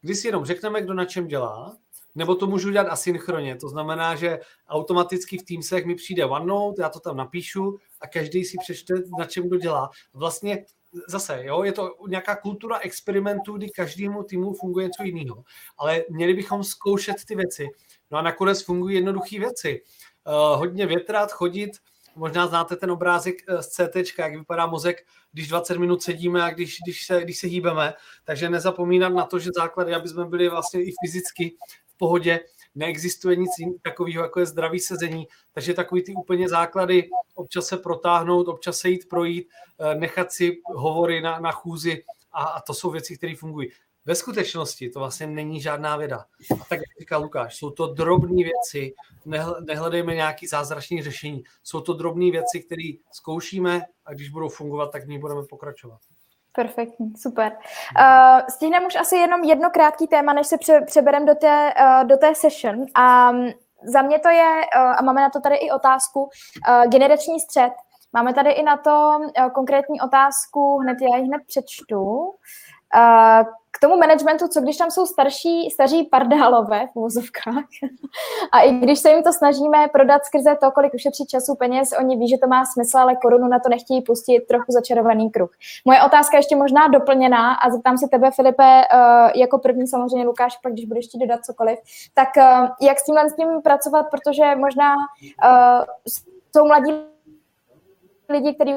kdy 0.00 0.14
si 0.14 0.28
jenom 0.28 0.44
řekneme, 0.44 0.82
kdo 0.82 0.94
na 0.94 1.04
čem 1.04 1.26
dělá, 1.26 1.76
nebo 2.14 2.34
to 2.34 2.46
můžu 2.46 2.70
dělat 2.70 2.88
asynchronně, 2.90 3.56
to 3.56 3.68
znamená, 3.68 4.14
že 4.16 4.40
automaticky 4.68 5.38
v 5.38 5.42
Teamsech 5.42 5.86
mi 5.86 5.94
přijde 5.94 6.24
OneNote, 6.24 6.82
já 6.82 6.88
to 6.88 7.00
tam 7.00 7.16
napíšu 7.16 7.78
a 8.00 8.06
každý 8.06 8.44
si 8.44 8.56
přečte, 8.58 8.94
na 9.18 9.24
čem 9.24 9.48
kdo 9.48 9.58
dělá. 9.58 9.90
Vlastně 10.14 10.64
zase, 11.08 11.40
jo, 11.44 11.62
je 11.62 11.72
to 11.72 11.90
nějaká 12.08 12.36
kultura 12.36 12.78
experimentu, 12.78 13.56
kdy 13.56 13.70
každému 13.70 14.22
týmu 14.22 14.54
funguje 14.54 14.86
něco 14.86 15.02
jiného. 15.02 15.44
Ale 15.78 16.04
měli 16.10 16.34
bychom 16.34 16.64
zkoušet 16.64 17.16
ty 17.28 17.36
věci. 17.36 17.68
No 18.10 18.18
a 18.18 18.22
nakonec 18.22 18.62
fungují 18.62 18.96
jednoduché 18.96 19.38
věci. 19.38 19.82
Uh, 20.26 20.58
hodně 20.58 20.86
větrat, 20.86 21.32
chodit, 21.32 21.70
možná 22.14 22.46
znáte 22.46 22.76
ten 22.76 22.90
obrázek 22.90 23.34
eh, 23.48 23.62
z 23.62 23.68
CT, 23.68 24.18
jak 24.18 24.36
vypadá 24.36 24.66
mozek, 24.66 25.06
když 25.32 25.48
20 25.48 25.78
minut 25.78 26.02
sedíme 26.02 26.42
a 26.42 26.50
když, 26.50 26.78
když, 26.86 27.06
se, 27.06 27.22
když 27.22 27.38
se 27.38 27.46
hýbeme. 27.46 27.94
Takže 28.24 28.50
nezapomínat 28.50 29.12
na 29.12 29.24
to, 29.24 29.38
že 29.38 29.50
základy, 29.56 29.94
aby 29.94 30.08
jsme 30.08 30.24
byli 30.24 30.48
vlastně 30.48 30.82
i 30.82 30.92
fyzicky 31.04 31.56
pohodě, 32.00 32.40
neexistuje 32.74 33.36
nic 33.36 33.50
takového, 33.82 34.22
jako 34.22 34.40
je 34.40 34.46
zdravý 34.46 34.80
sezení, 34.80 35.26
takže 35.52 35.74
takový 35.74 36.02
ty 36.02 36.14
úplně 36.14 36.48
základy, 36.48 37.08
občas 37.34 37.66
se 37.66 37.76
protáhnout, 37.76 38.48
občas 38.48 38.78
se 38.78 38.88
jít 38.88 39.08
projít, 39.08 39.48
eh, 39.80 39.94
nechat 39.94 40.32
si 40.32 40.60
hovory 40.74 41.20
na, 41.20 41.40
na 41.40 41.52
chůzi 41.52 42.04
a, 42.32 42.44
a 42.44 42.60
to 42.60 42.74
jsou 42.74 42.90
věci, 42.90 43.16
které 43.16 43.36
fungují. 43.36 43.68
Ve 44.06 44.14
skutečnosti 44.14 44.90
to 44.90 44.98
vlastně 44.98 45.26
není 45.26 45.60
žádná 45.60 45.96
věda. 45.96 46.24
A 46.60 46.64
tak, 46.68 46.78
jak 46.78 47.00
říká 47.00 47.16
Lukáš, 47.16 47.56
jsou 47.56 47.70
to 47.70 47.86
drobné 47.86 48.44
věci, 48.44 48.94
nehledejme 49.60 50.14
nějaký 50.14 50.46
zázračný 50.46 51.02
řešení. 51.02 51.42
Jsou 51.62 51.80
to 51.80 51.92
drobné 51.92 52.30
věci, 52.30 52.60
které 52.60 52.92
zkoušíme 53.12 53.82
a 54.04 54.14
když 54.14 54.28
budou 54.28 54.48
fungovat, 54.48 54.92
tak 54.92 55.04
v 55.04 55.08
ní 55.08 55.18
budeme 55.18 55.42
pokračovat. 55.50 56.00
Perfektní, 56.52 57.12
super. 57.16 57.52
Uh, 58.00 58.46
stihneme 58.48 58.86
už 58.86 58.96
asi 58.96 59.16
jenom 59.16 59.44
jedno 59.44 59.70
krátký 59.70 60.06
téma, 60.06 60.32
než 60.32 60.46
se 60.46 60.58
pře- 60.58 60.80
přebereme 60.86 61.26
do 61.26 61.34
té, 61.34 61.74
uh, 61.80 62.04
do 62.08 62.16
té 62.16 62.34
session. 62.34 62.84
A 62.94 63.30
um, 63.30 63.50
za 63.84 64.02
mě 64.02 64.18
to 64.18 64.28
je, 64.28 64.50
uh, 64.76 64.82
a 64.98 65.02
máme 65.02 65.20
na 65.20 65.30
to 65.30 65.40
tady 65.40 65.56
i 65.56 65.70
otázku, 65.70 66.20
uh, 66.22 66.90
generační 66.90 67.40
střed. 67.40 67.72
Máme 68.12 68.34
tady 68.34 68.50
i 68.50 68.62
na 68.62 68.76
to 68.76 69.10
uh, 69.18 69.50
konkrétní 69.50 70.00
otázku, 70.00 70.78
hned 70.78 70.96
já 71.00 71.16
ji 71.16 71.24
hned 71.24 71.42
přečtu. 71.46 72.32
K 73.72 73.78
tomu 73.80 73.96
managementu, 73.96 74.48
co 74.48 74.60
když 74.60 74.76
tam 74.76 74.90
jsou 74.90 75.06
starší, 75.06 75.70
staří 75.70 76.04
pardálové 76.04 76.86
v 76.86 76.96
úzovkách 76.96 77.64
a 78.52 78.60
i 78.60 78.72
když 78.72 78.98
se 78.98 79.10
jim 79.10 79.22
to 79.22 79.32
snažíme 79.32 79.88
prodat 79.92 80.24
skrze 80.24 80.56
to, 80.60 80.70
kolik 80.70 80.94
ušetří 80.94 81.26
času, 81.26 81.54
peněz, 81.54 81.94
oni 81.98 82.16
ví, 82.16 82.28
že 82.28 82.38
to 82.38 82.46
má 82.46 82.64
smysl, 82.64 82.98
ale 82.98 83.16
korunu 83.16 83.48
na 83.48 83.58
to 83.58 83.68
nechtějí 83.68 84.02
pustit, 84.02 84.40
trochu 84.40 84.72
začarovaný 84.72 85.30
kruh. 85.30 85.50
Moje 85.84 86.02
otázka 86.02 86.36
ještě 86.36 86.56
možná 86.56 86.88
doplněná 86.88 87.54
a 87.54 87.70
zeptám 87.70 87.98
se 87.98 88.08
tebe, 88.08 88.30
Filipe, 88.30 88.82
eh, 88.82 89.38
jako 89.40 89.58
první 89.58 89.86
samozřejmě 89.86 90.26
Lukáš, 90.26 90.56
pak 90.62 90.72
když 90.72 90.84
budeš 90.84 91.06
ti 91.06 91.18
dodat 91.18 91.44
cokoliv, 91.44 91.78
tak 92.14 92.36
eh, 92.36 92.68
jak 92.80 92.98
s 92.98 93.04
tímhle 93.04 93.30
s 93.30 93.36
tím 93.36 93.62
pracovat, 93.62 94.06
protože 94.10 94.56
možná 94.56 94.94
jsou 96.56 96.66
mladí 96.66 96.92
lidi, 98.28 98.54
kteří 98.54 98.74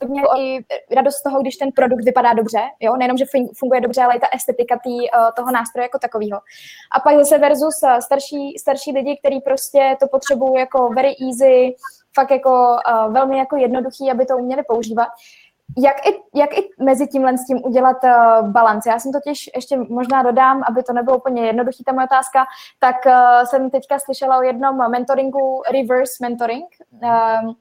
hodně 0.00 0.22
i 0.38 0.64
radost 0.94 1.14
z 1.14 1.22
toho, 1.22 1.40
když 1.40 1.56
ten 1.56 1.72
produkt 1.72 2.04
vypadá 2.04 2.32
dobře, 2.32 2.60
jo, 2.80 2.96
nejenom, 2.96 3.16
že 3.16 3.24
funguje 3.58 3.80
dobře, 3.80 4.02
ale 4.02 4.16
i 4.16 4.20
ta 4.20 4.26
estetika 4.34 4.78
tý, 4.84 4.96
uh, 5.00 5.30
toho 5.36 5.50
nástroje 5.50 5.84
jako 5.84 5.98
takového. 5.98 6.40
A 6.92 7.00
pak 7.00 7.16
zase 7.16 7.38
versus 7.38 7.82
uh, 7.82 7.98
starší, 7.98 8.58
starší 8.58 8.92
lidi, 8.92 9.18
kteří 9.18 9.40
prostě 9.40 9.96
to 10.00 10.06
potřebují 10.08 10.54
jako 10.60 10.88
very 10.88 11.14
easy, 11.26 11.74
fakt 12.14 12.30
jako 12.30 12.50
uh, 12.50 13.12
velmi 13.12 13.38
jako 13.38 13.56
jednoduchý, 13.56 14.10
aby 14.10 14.26
to 14.26 14.36
uměli 14.36 14.62
používat. 14.62 15.08
jak 15.78 16.06
i, 16.06 16.20
jak 16.34 16.58
i 16.58 16.68
mezi 16.82 17.06
tímhle 17.06 17.38
s 17.38 17.46
tím 17.46 17.64
udělat 17.64 17.96
uh, 18.04 18.48
balans? 18.48 18.86
Já 18.86 18.98
jsem 18.98 19.12
totiž 19.12 19.50
ještě 19.54 19.76
možná 19.76 20.22
dodám, 20.22 20.62
aby 20.68 20.82
to 20.82 20.92
nebylo 20.92 21.16
úplně 21.16 21.46
jednoduchý 21.46 21.84
ta 21.84 21.92
moje 21.92 22.04
otázka, 22.04 22.44
tak 22.78 22.96
uh, 23.06 23.44
jsem 23.44 23.70
teďka 23.70 23.98
slyšela 23.98 24.38
o 24.38 24.42
jednom 24.42 24.90
mentoringu, 24.90 25.62
reverse 25.72 26.14
mentoring, 26.22 26.66
uh, 26.90 27.52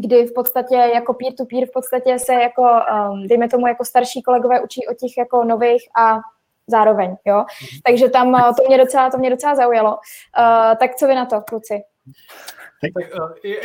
kdy 0.00 0.26
v 0.26 0.32
podstatě 0.34 0.74
jako 0.74 1.14
peer-to-peer 1.14 1.66
v 1.66 1.72
podstatě 1.72 2.18
se 2.18 2.34
jako, 2.34 2.62
um, 2.62 3.28
dejme 3.28 3.48
tomu, 3.48 3.66
jako 3.66 3.84
starší 3.84 4.22
kolegové 4.22 4.60
učí 4.60 4.86
o 4.86 4.94
těch 4.94 5.18
jako 5.18 5.44
nových 5.44 5.88
a 5.96 6.18
zároveň, 6.66 7.16
jo. 7.24 7.36
Mhm. 7.36 7.80
Takže 7.86 8.08
tam 8.08 8.54
to 8.56 8.68
mě 8.68 8.78
docela, 8.78 9.10
to 9.10 9.18
mě 9.18 9.30
docela 9.30 9.54
zaujalo. 9.54 9.90
Uh, 9.90 10.76
tak 10.80 10.94
co 10.96 11.06
vy 11.06 11.14
na 11.14 11.26
to, 11.26 11.40
kluci? 11.40 11.82
Tak, 12.80 13.20
uh, 13.20 13.30
je, 13.42 13.56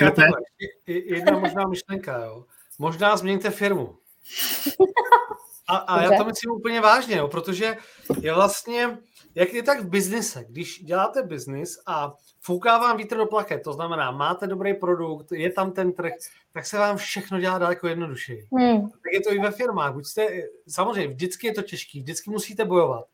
je, 0.87 1.15
jedna 1.15 1.39
možná 1.39 1.67
myšlenka, 1.67 2.17
jo. 2.25 2.43
Možná 2.79 3.17
změníte 3.17 3.49
firmu. 3.49 3.95
A, 5.67 5.77
a 5.77 6.03
já 6.03 6.17
to 6.17 6.25
myslím 6.25 6.51
úplně 6.51 6.81
vážně, 6.81 7.17
jo, 7.17 7.27
protože 7.27 7.77
je 8.21 8.33
vlastně, 8.33 8.97
jak 9.35 9.53
je 9.53 9.63
tak 9.63 9.79
v 9.79 9.89
biznise, 9.89 10.45
když 10.49 10.83
děláte 10.83 11.23
biznis 11.23 11.79
a 11.87 12.13
fouká 12.41 12.77
vám 12.77 12.97
vítr 12.97 13.17
do 13.17 13.25
plaket, 13.25 13.63
to 13.63 13.73
znamená, 13.73 14.11
máte 14.11 14.47
dobrý 14.47 14.73
produkt, 14.73 15.31
je 15.31 15.51
tam 15.51 15.71
ten 15.71 15.93
trh, 15.93 16.13
tak 16.53 16.65
se 16.65 16.77
vám 16.77 16.97
všechno 16.97 17.39
dělá 17.39 17.57
daleko 17.57 17.87
jednodušeji. 17.87 18.47
Hmm. 18.57 18.89
Tak 18.89 19.13
je 19.13 19.21
to 19.21 19.33
i 19.33 19.39
ve 19.39 19.51
firmách. 19.51 19.93
Buď 19.93 20.05
jste, 20.05 20.27
samozřejmě, 20.67 21.13
vždycky 21.13 21.47
je 21.47 21.53
to 21.53 21.61
těžké, 21.61 21.99
vždycky 21.99 22.29
musíte 22.29 22.65
bojovat. 22.65 23.05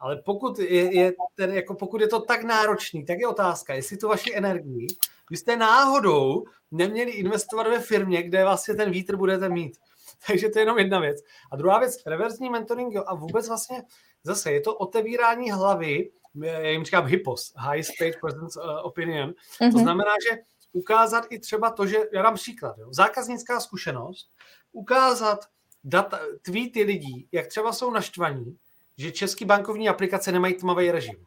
Ale 0.00 0.22
pokud 0.24 0.58
je, 0.58 0.96
je, 0.96 1.12
ten, 1.34 1.52
jako 1.52 1.74
pokud 1.74 2.00
je 2.00 2.08
to 2.08 2.20
tak 2.20 2.44
náročný, 2.44 3.04
tak 3.04 3.18
je 3.18 3.26
otázka, 3.26 3.74
jestli 3.74 3.96
tu 3.96 4.08
vaši 4.08 4.34
energii 4.34 4.86
vy 5.30 5.36
jste 5.36 5.56
náhodou 5.56 6.44
neměli 6.70 7.10
investovat 7.10 7.66
ve 7.66 7.80
firmě, 7.80 8.22
kde 8.22 8.44
vlastně 8.44 8.74
ten 8.74 8.90
vítr 8.90 9.16
budete 9.16 9.48
mít. 9.48 9.76
Takže 10.26 10.48
to 10.48 10.58
je 10.58 10.62
jenom 10.62 10.78
jedna 10.78 11.00
věc. 11.00 11.16
A 11.52 11.56
druhá 11.56 11.78
věc, 11.78 12.02
reverzní 12.06 12.50
mentoring 12.50 12.94
jo, 12.94 13.04
a 13.06 13.14
vůbec 13.14 13.48
vlastně 13.48 13.82
zase 14.24 14.52
je 14.52 14.60
to 14.60 14.74
otevírání 14.74 15.50
hlavy, 15.50 16.10
já 16.42 16.68
jim 16.68 16.84
říkám 16.84 17.06
HIPOS, 17.06 17.52
High 17.56 17.82
Stage 17.82 18.18
Presence 18.20 18.60
uh, 18.60 18.66
Opinion. 18.82 19.30
Mm-hmm. 19.30 19.58
To 19.58 19.76
mhm. 19.76 19.78
znamená, 19.78 20.12
že 20.30 20.38
ukázat 20.72 21.26
i 21.30 21.38
třeba 21.38 21.70
to, 21.70 21.86
že, 21.86 21.98
já 22.12 22.22
dám 22.22 22.34
příklad, 22.34 22.78
jo, 22.78 22.88
zákaznická 22.90 23.60
zkušenost, 23.60 24.30
ukázat 24.72 25.44
data, 25.84 26.20
tweety 26.42 26.82
lidí, 26.82 27.28
jak 27.32 27.46
třeba 27.46 27.72
jsou 27.72 27.90
naštvaní, 27.90 28.58
že 28.96 29.12
český 29.12 29.44
bankovní 29.44 29.88
aplikace 29.88 30.32
nemají 30.32 30.54
tmavý 30.54 30.90
režim. 30.90 31.26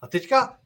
A 0.00 0.06
teďka 0.06 0.58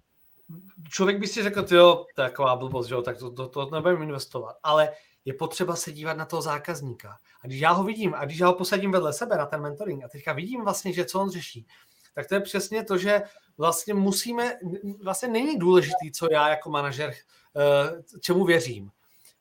člověk 0.90 1.18
by 1.18 1.26
si 1.26 1.42
řekl, 1.42 1.66
jo, 1.70 2.04
taková 2.16 2.56
blbost, 2.56 2.86
že 2.86 2.94
jo, 2.94 3.02
tak 3.02 3.18
to, 3.18 3.30
to, 3.30 3.48
to 3.48 3.70
nebudeme 3.70 4.04
investovat. 4.04 4.56
Ale 4.62 4.92
je 5.24 5.34
potřeba 5.34 5.76
se 5.76 5.92
dívat 5.92 6.16
na 6.16 6.24
toho 6.24 6.42
zákazníka. 6.42 7.16
A 7.42 7.46
když 7.46 7.60
já 7.60 7.70
ho 7.70 7.84
vidím, 7.84 8.14
a 8.14 8.24
když 8.24 8.38
já 8.38 8.46
ho 8.46 8.54
posadím 8.54 8.92
vedle 8.92 9.12
sebe 9.12 9.36
na 9.36 9.46
ten 9.46 9.60
mentoring, 9.60 10.04
a 10.04 10.08
teďka 10.08 10.32
vidím 10.32 10.64
vlastně, 10.64 10.92
že 10.92 11.04
co 11.04 11.20
on 11.20 11.30
řeší, 11.30 11.66
tak 12.14 12.28
to 12.28 12.34
je 12.34 12.40
přesně 12.40 12.84
to, 12.84 12.98
že 12.98 13.22
vlastně 13.58 13.94
musíme, 13.94 14.58
vlastně 15.02 15.28
není 15.28 15.58
důležitý, 15.58 16.12
co 16.12 16.28
já 16.30 16.48
jako 16.48 16.70
manažer, 16.70 17.10
eh, 17.10 18.20
čemu 18.20 18.44
věřím. 18.44 18.90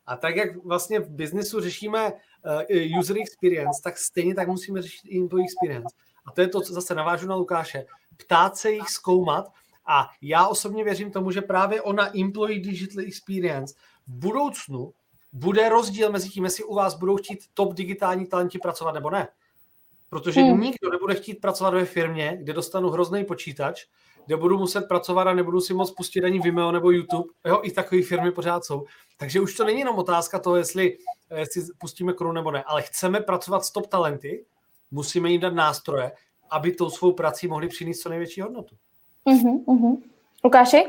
A 0.06 0.16
tak, 0.16 0.36
jak 0.36 0.64
vlastně 0.64 1.00
v 1.00 1.10
biznesu 1.10 1.60
řešíme 1.60 2.12
eh, 2.44 2.98
user 2.98 3.16
experience, 3.18 3.80
tak 3.84 3.98
stejně 3.98 4.34
tak 4.34 4.48
musíme 4.48 4.82
řešit 4.82 5.08
i 5.08 5.18
employee 5.18 5.44
experience. 5.44 5.96
A 6.26 6.32
to 6.32 6.40
je 6.40 6.48
to, 6.48 6.60
co 6.60 6.72
zase 6.72 6.94
navážu 6.94 7.26
na 7.26 7.34
Lukáše. 7.34 7.86
Ptát 8.16 8.56
se 8.56 8.70
jich, 8.70 8.88
zkoumat 8.88 9.52
a 9.86 10.10
já 10.22 10.46
osobně 10.46 10.84
věřím 10.84 11.10
tomu, 11.10 11.30
že 11.30 11.42
právě 11.42 11.82
ona 11.82 12.18
Employee 12.18 12.60
Digital 12.60 13.04
Experience 13.04 13.74
v 14.06 14.10
budoucnu 14.10 14.92
bude 15.32 15.68
rozdíl 15.68 16.12
mezi 16.12 16.28
tím, 16.28 16.44
jestli 16.44 16.64
u 16.64 16.74
vás 16.74 16.94
budou 16.94 17.16
chtít 17.16 17.40
top 17.54 17.74
digitální 17.74 18.26
talenti 18.26 18.58
pracovat 18.58 18.92
nebo 18.92 19.10
ne. 19.10 19.28
Protože 20.08 20.40
hmm. 20.40 20.60
nikdo 20.60 20.90
nebude 20.90 21.14
chtít 21.14 21.34
pracovat 21.34 21.74
ve 21.74 21.84
firmě, 21.84 22.38
kde 22.40 22.52
dostanu 22.52 22.90
hrozný 22.90 23.24
počítač, 23.24 23.86
kde 24.26 24.36
budu 24.36 24.58
muset 24.58 24.88
pracovat 24.88 25.26
a 25.26 25.34
nebudu 25.34 25.60
si 25.60 25.74
moc 25.74 25.90
pustit 25.90 26.24
ani 26.24 26.40
Vimeo 26.40 26.72
nebo 26.72 26.90
YouTube. 26.90 27.28
Jo, 27.46 27.60
i 27.62 27.70
takové 27.70 28.02
firmy 28.02 28.32
pořád 28.32 28.64
jsou. 28.64 28.84
Takže 29.16 29.40
už 29.40 29.56
to 29.56 29.64
není 29.64 29.78
jenom 29.78 29.98
otázka 29.98 30.38
toho, 30.38 30.56
jestli, 30.56 30.98
jestli 31.36 31.62
pustíme 31.78 32.12
korunu 32.12 32.34
nebo 32.34 32.50
ne, 32.50 32.62
ale 32.62 32.82
chceme 32.82 33.20
pracovat 33.20 33.64
s 33.64 33.72
top 33.72 33.86
talenty, 33.86 34.44
musíme 34.90 35.30
jim 35.30 35.40
dát 35.40 35.54
nástroje, 35.54 36.12
aby 36.50 36.72
tou 36.72 36.90
svou 36.90 37.12
prací 37.12 37.48
mohli 37.48 37.68
přinést 37.68 37.98
co 37.98 38.08
největší 38.08 38.40
hodnotu. 38.40 38.76
Uh-huh, 39.26 39.64
uh-huh. 39.64 40.02
Lukáši? 40.44 40.84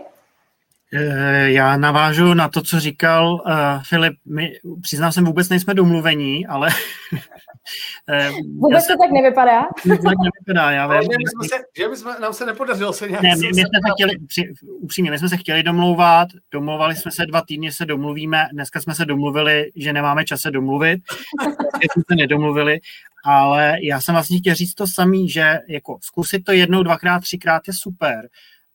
Eh, 0.94 1.52
já 1.52 1.78
navážu 1.78 2.34
na 2.34 2.50
to, 2.50 2.62
co 2.62 2.80
říkal 2.80 3.34
uh, 3.34 3.84
Filip. 3.84 4.14
My, 4.26 4.54
přiznám 4.82 5.12
se, 5.12 5.22
vůbec 5.22 5.50
nejsme 5.50 5.74
domluvení, 5.74 6.48
ale... 6.48 6.70
uh, 8.30 8.36
vůbec 8.60 8.88
to 8.88 8.94
tak 8.98 9.12
nevypadá? 9.12 9.62
tak 9.88 10.18
nevypadá, 10.24 10.72
já 10.72 10.88
vím. 10.88 11.02
Že, 11.02 11.08
jsme 11.10 11.58
se, 11.58 11.64
že 11.78 11.90
by 11.90 11.96
jsme, 11.96 12.20
nám 12.20 12.34
se 12.34 12.46
nepodařilo 12.46 12.94
se 12.94 13.08
nějak... 13.08 13.24
Ne, 13.24 13.36
my, 13.36 13.48
my 13.48 13.54
jsme 13.54 13.62
se 13.62 13.92
chtěli, 13.96 14.20
při, 14.28 14.54
upřímně, 14.82 15.12
my 15.12 15.20
jsme 15.20 15.30
se 15.30 15.38
chtěli 15.38 15.64
domlouvat, 15.64 16.28
domlouvali 16.52 16.96
jsme 16.96 17.12
se 17.12 17.26
dva 17.26 17.42
týdny, 17.42 17.72
se 17.72 17.86
domluvíme, 17.86 18.48
dneska 18.54 18.82
jsme 18.82 18.96
se 18.96 19.06
domluvili, 19.06 19.72
že 19.76 19.94
nemáme 19.94 20.26
čas 20.26 20.42
se 20.42 20.52
domluvit, 20.52 21.00
jsme 21.92 22.04
se 22.12 22.16
nedomluvili, 22.16 22.80
ale 23.26 23.78
já 23.82 24.02
jsem 24.02 24.16
vlastně 24.16 24.38
chtěl 24.38 24.56
říct 24.56 24.74
to 24.74 24.88
samý, 24.88 25.30
že 25.30 25.60
jako 25.68 25.98
zkusit 26.02 26.44
to 26.44 26.52
jednou, 26.52 26.84
dvakrát, 26.84 27.20
třikrát 27.20 27.62
je 27.68 27.74
super. 27.74 28.30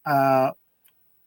Uh, 0.08 0.50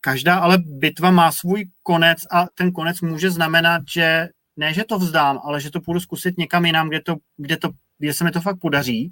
každá 0.02 0.36
ale 0.36 0.58
bitva 0.58 1.12
má 1.12 1.32
svůj 1.32 1.66
konec 1.84 2.20
a 2.32 2.46
ten 2.56 2.72
konec 2.72 3.02
může 3.02 3.32
znamenat, 3.32 3.82
že 3.94 4.28
ne, 4.58 4.74
že 4.74 4.84
to 4.84 5.00
vzdám, 5.00 5.40
ale 5.44 5.62
že 5.62 5.72
to 5.72 5.82
půjdu 5.82 6.00
zkusit 6.00 6.38
někam 6.38 6.66
jinam, 6.66 6.90
kde, 6.90 7.02
to, 7.02 7.16
kde, 7.38 7.58
to, 7.58 7.70
kde 7.98 8.14
se 8.14 8.24
mi 8.24 8.32
to 8.32 8.42
fakt 8.42 8.60
podaří. 8.60 9.12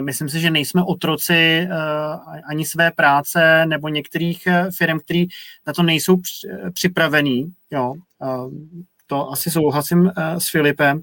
Myslím 0.00 0.28
si, 0.28 0.40
že 0.40 0.50
nejsme 0.50 0.82
otroci 0.82 1.68
ani 2.48 2.64
své 2.64 2.90
práce 2.90 3.66
nebo 3.66 3.88
některých 3.88 4.48
firm, 4.78 4.98
který 5.00 5.26
na 5.66 5.72
to 5.72 5.82
nejsou 5.82 6.20
připravený. 6.72 7.52
Jo. 7.70 7.94
To 9.06 9.30
asi 9.30 9.50
souhlasím 9.50 10.10
s 10.16 10.50
Filipem. 10.50 11.00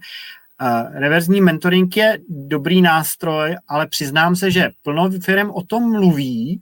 Reverzní 0.91 1.41
mentoring 1.41 1.97
je 1.97 2.19
dobrý 2.29 2.81
nástroj, 2.81 3.55
ale 3.67 3.87
přiznám 3.87 4.35
se, 4.35 4.51
že 4.51 4.69
plno 4.83 5.09
firm 5.23 5.51
o 5.51 5.63
tom 5.63 5.91
mluví, 5.91 6.61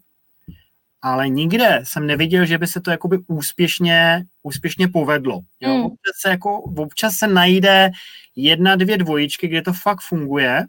ale 1.01 1.29
nikde 1.29 1.81
jsem 1.83 2.07
neviděl, 2.07 2.45
že 2.45 2.57
by 2.57 2.67
se 2.67 2.81
to 2.81 2.91
jakoby 2.91 3.17
úspěšně, 3.27 4.23
úspěšně 4.43 4.87
povedlo. 4.87 5.39
Jo? 5.59 5.77
Mm. 5.77 5.83
Občas, 5.83 6.15
se 6.21 6.29
jako, 6.29 6.61
občas 6.61 7.15
se 7.15 7.27
najde 7.27 7.91
jedna, 8.35 8.75
dvě 8.75 8.97
dvojičky, 8.97 9.47
kde 9.47 9.61
to 9.61 9.73
fakt 9.73 10.01
funguje, 10.01 10.65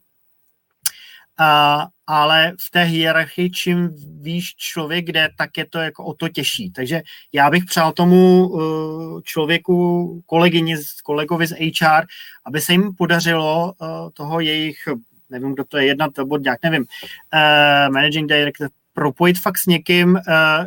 a, 1.39 1.89
ale 2.07 2.53
v 2.67 2.71
té 2.71 2.83
hierarchii, 2.83 3.51
čím 3.51 3.91
víš 4.21 4.55
člověk 4.57 5.05
kde, 5.05 5.29
tak 5.39 5.59
je 5.59 5.67
to 5.67 5.79
jako 5.79 6.05
o 6.05 6.15
to 6.15 6.29
těžší. 6.29 6.71
Takže 6.71 7.03
já 7.33 7.51
bych 7.51 7.65
přál 7.65 7.93
tomu 7.93 8.49
uh, 8.49 9.21
člověku, 9.23 10.23
kolegyni, 10.27 10.77
kolegovi 11.05 11.47
z 11.47 11.53
HR, 11.53 12.05
aby 12.45 12.61
se 12.61 12.73
jim 12.73 12.95
podařilo 12.95 13.73
uh, 13.73 13.89
toho 14.13 14.41
jejich 14.41 14.89
nevím, 15.31 15.55
kdo 15.55 15.65
to 15.65 15.79
je, 15.79 15.87
jedna 15.87 16.09
nebo 16.19 16.39
nějak, 16.39 16.63
nevím, 16.63 16.83
uh, 16.83 17.93
managing 17.95 18.29
director, 18.29 18.69
propojit 18.93 19.39
fakt 19.39 19.59
s 19.59 19.67
někým, 19.67 20.15
uh, 20.15 20.21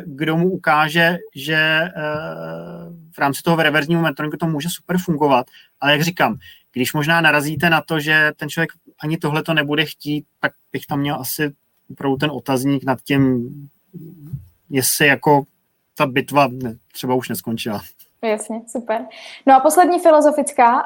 kdo 0.04 0.36
mu 0.36 0.50
ukáže, 0.50 1.18
že 1.34 1.80
uh, 1.82 2.94
v 3.14 3.18
rámci 3.18 3.42
toho 3.42 3.56
reverzního 3.62 4.02
mentoringu 4.02 4.36
to 4.36 4.46
může 4.46 4.68
super 4.68 4.98
fungovat. 4.98 5.46
Ale 5.80 5.92
jak 5.92 6.02
říkám, 6.02 6.36
když 6.72 6.92
možná 6.92 7.20
narazíte 7.20 7.70
na 7.70 7.80
to, 7.80 8.00
že 8.00 8.32
ten 8.36 8.48
člověk 8.48 8.70
ani 9.02 9.16
tohle 9.16 9.42
to 9.42 9.54
nebude 9.54 9.84
chtít, 9.84 10.24
tak 10.40 10.52
bych 10.72 10.86
tam 10.86 11.00
měl 11.00 11.20
asi 11.20 11.52
opravdu 11.90 12.16
ten 12.16 12.30
otazník 12.30 12.84
nad 12.84 13.00
tím, 13.00 13.50
jestli 14.70 15.06
jako 15.06 15.42
ta 15.96 16.06
bitva 16.06 16.48
ne, 16.52 16.76
třeba 16.92 17.14
už 17.14 17.28
neskončila. 17.28 17.80
Jasně, 18.22 18.60
super. 18.68 19.06
No 19.46 19.54
a 19.54 19.60
poslední 19.60 19.98
filozofická. 19.98 20.82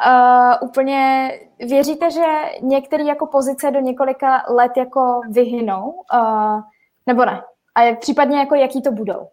Uh, 0.60 0.68
úplně 0.68 1.30
věříte, 1.58 2.10
že 2.10 2.24
některé 2.62 3.04
jako 3.04 3.26
pozice 3.26 3.70
do 3.70 3.80
několika 3.80 4.42
let 4.48 4.72
jako 4.76 5.20
vyhynou, 5.30 5.94
uh, 6.14 6.60
nebo 7.08 7.24
ne? 7.24 7.42
A 7.74 7.82
jak, 7.82 8.00
případně 8.00 8.38
jako 8.38 8.54
jaký 8.54 8.82
to 8.82 8.92
budou? 8.92 9.28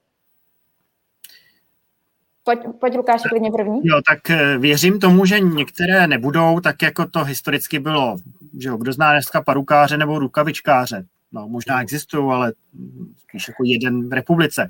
Pojď, 2.44 2.60
pojď 2.80 2.96
Lukáš, 2.96 3.22
klidně 3.30 3.52
první. 3.52 3.82
Jo, 3.84 4.02
tak 4.08 4.30
eh, 4.30 4.58
věřím 4.58 5.00
tomu, 5.00 5.26
že 5.26 5.40
některé 5.40 6.08
nebudou, 6.08 6.60
tak 6.60 6.82
jako 6.82 7.06
to 7.06 7.24
historicky 7.24 7.80
bylo. 7.80 8.18
Že 8.60 8.70
jo, 8.70 8.78
kdo 8.78 8.94
zná 8.94 9.12
dneska 9.12 9.42
parukáře 9.42 9.98
nebo 9.98 10.20
rukavičkáře? 10.20 11.06
No, 11.32 11.48
možná 11.48 11.82
existují, 11.82 12.32
ale 12.34 12.54
spíš 13.18 13.48
jako 13.48 13.64
jeden 13.66 14.10
v 14.10 14.14
republice. 14.14 14.68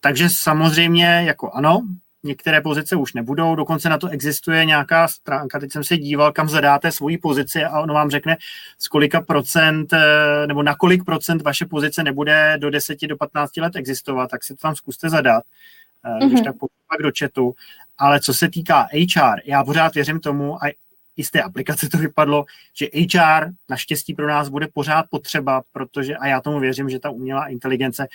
Takže 0.00 0.28
samozřejmě 0.42 1.22
jako 1.26 1.50
ano, 1.50 1.86
některé 2.22 2.60
pozice 2.60 2.96
už 2.96 3.12
nebudou, 3.12 3.54
dokonce 3.54 3.88
na 3.88 3.98
to 3.98 4.08
existuje 4.08 4.64
nějaká 4.64 5.08
stránka, 5.08 5.60
teď 5.60 5.72
jsem 5.72 5.84
se 5.84 5.96
díval, 5.96 6.32
kam 6.32 6.48
zadáte 6.48 6.92
svoji 6.92 7.18
pozici 7.18 7.64
a 7.64 7.80
ono 7.80 7.94
vám 7.94 8.10
řekne, 8.10 8.36
z 8.78 8.88
kolika 8.88 9.20
procent, 9.20 9.92
eh, 9.92 10.46
nebo 10.46 10.62
na 10.62 10.74
kolik 10.74 11.04
procent 11.04 11.42
vaše 11.42 11.66
pozice 11.66 12.02
nebude 12.02 12.56
do 12.58 12.70
10 12.70 13.06
do 13.06 13.16
15 13.16 13.60
let 13.60 13.76
existovat, 13.76 14.30
tak 14.30 14.44
si 14.44 14.54
to 14.54 14.60
tam 14.60 14.76
zkuste 14.76 15.10
zadat, 15.10 15.44
mm-hmm. 16.04 16.28
když 16.28 16.40
tak 16.40 16.56
pak 16.88 17.02
do 17.02 17.10
chatu. 17.18 17.54
Ale 17.98 18.20
co 18.20 18.34
se 18.34 18.48
týká 18.48 18.88
HR, 18.92 19.40
já 19.44 19.64
pořád 19.64 19.94
věřím 19.94 20.20
tomu, 20.20 20.64
a 20.64 20.68
i 21.16 21.24
z 21.24 21.30
té 21.30 21.42
aplikace 21.42 21.88
to 21.88 21.98
vypadlo, 21.98 22.44
že 22.74 22.86
HR 22.86 23.50
naštěstí 23.68 24.14
pro 24.14 24.28
nás 24.28 24.48
bude 24.48 24.68
pořád 24.74 25.06
potřeba, 25.10 25.62
protože, 25.72 26.16
a 26.16 26.26
já 26.26 26.40
tomu 26.40 26.60
věřím, 26.60 26.90
že 26.90 26.98
ta 26.98 27.10
umělá 27.10 27.46
inteligence 27.46 28.06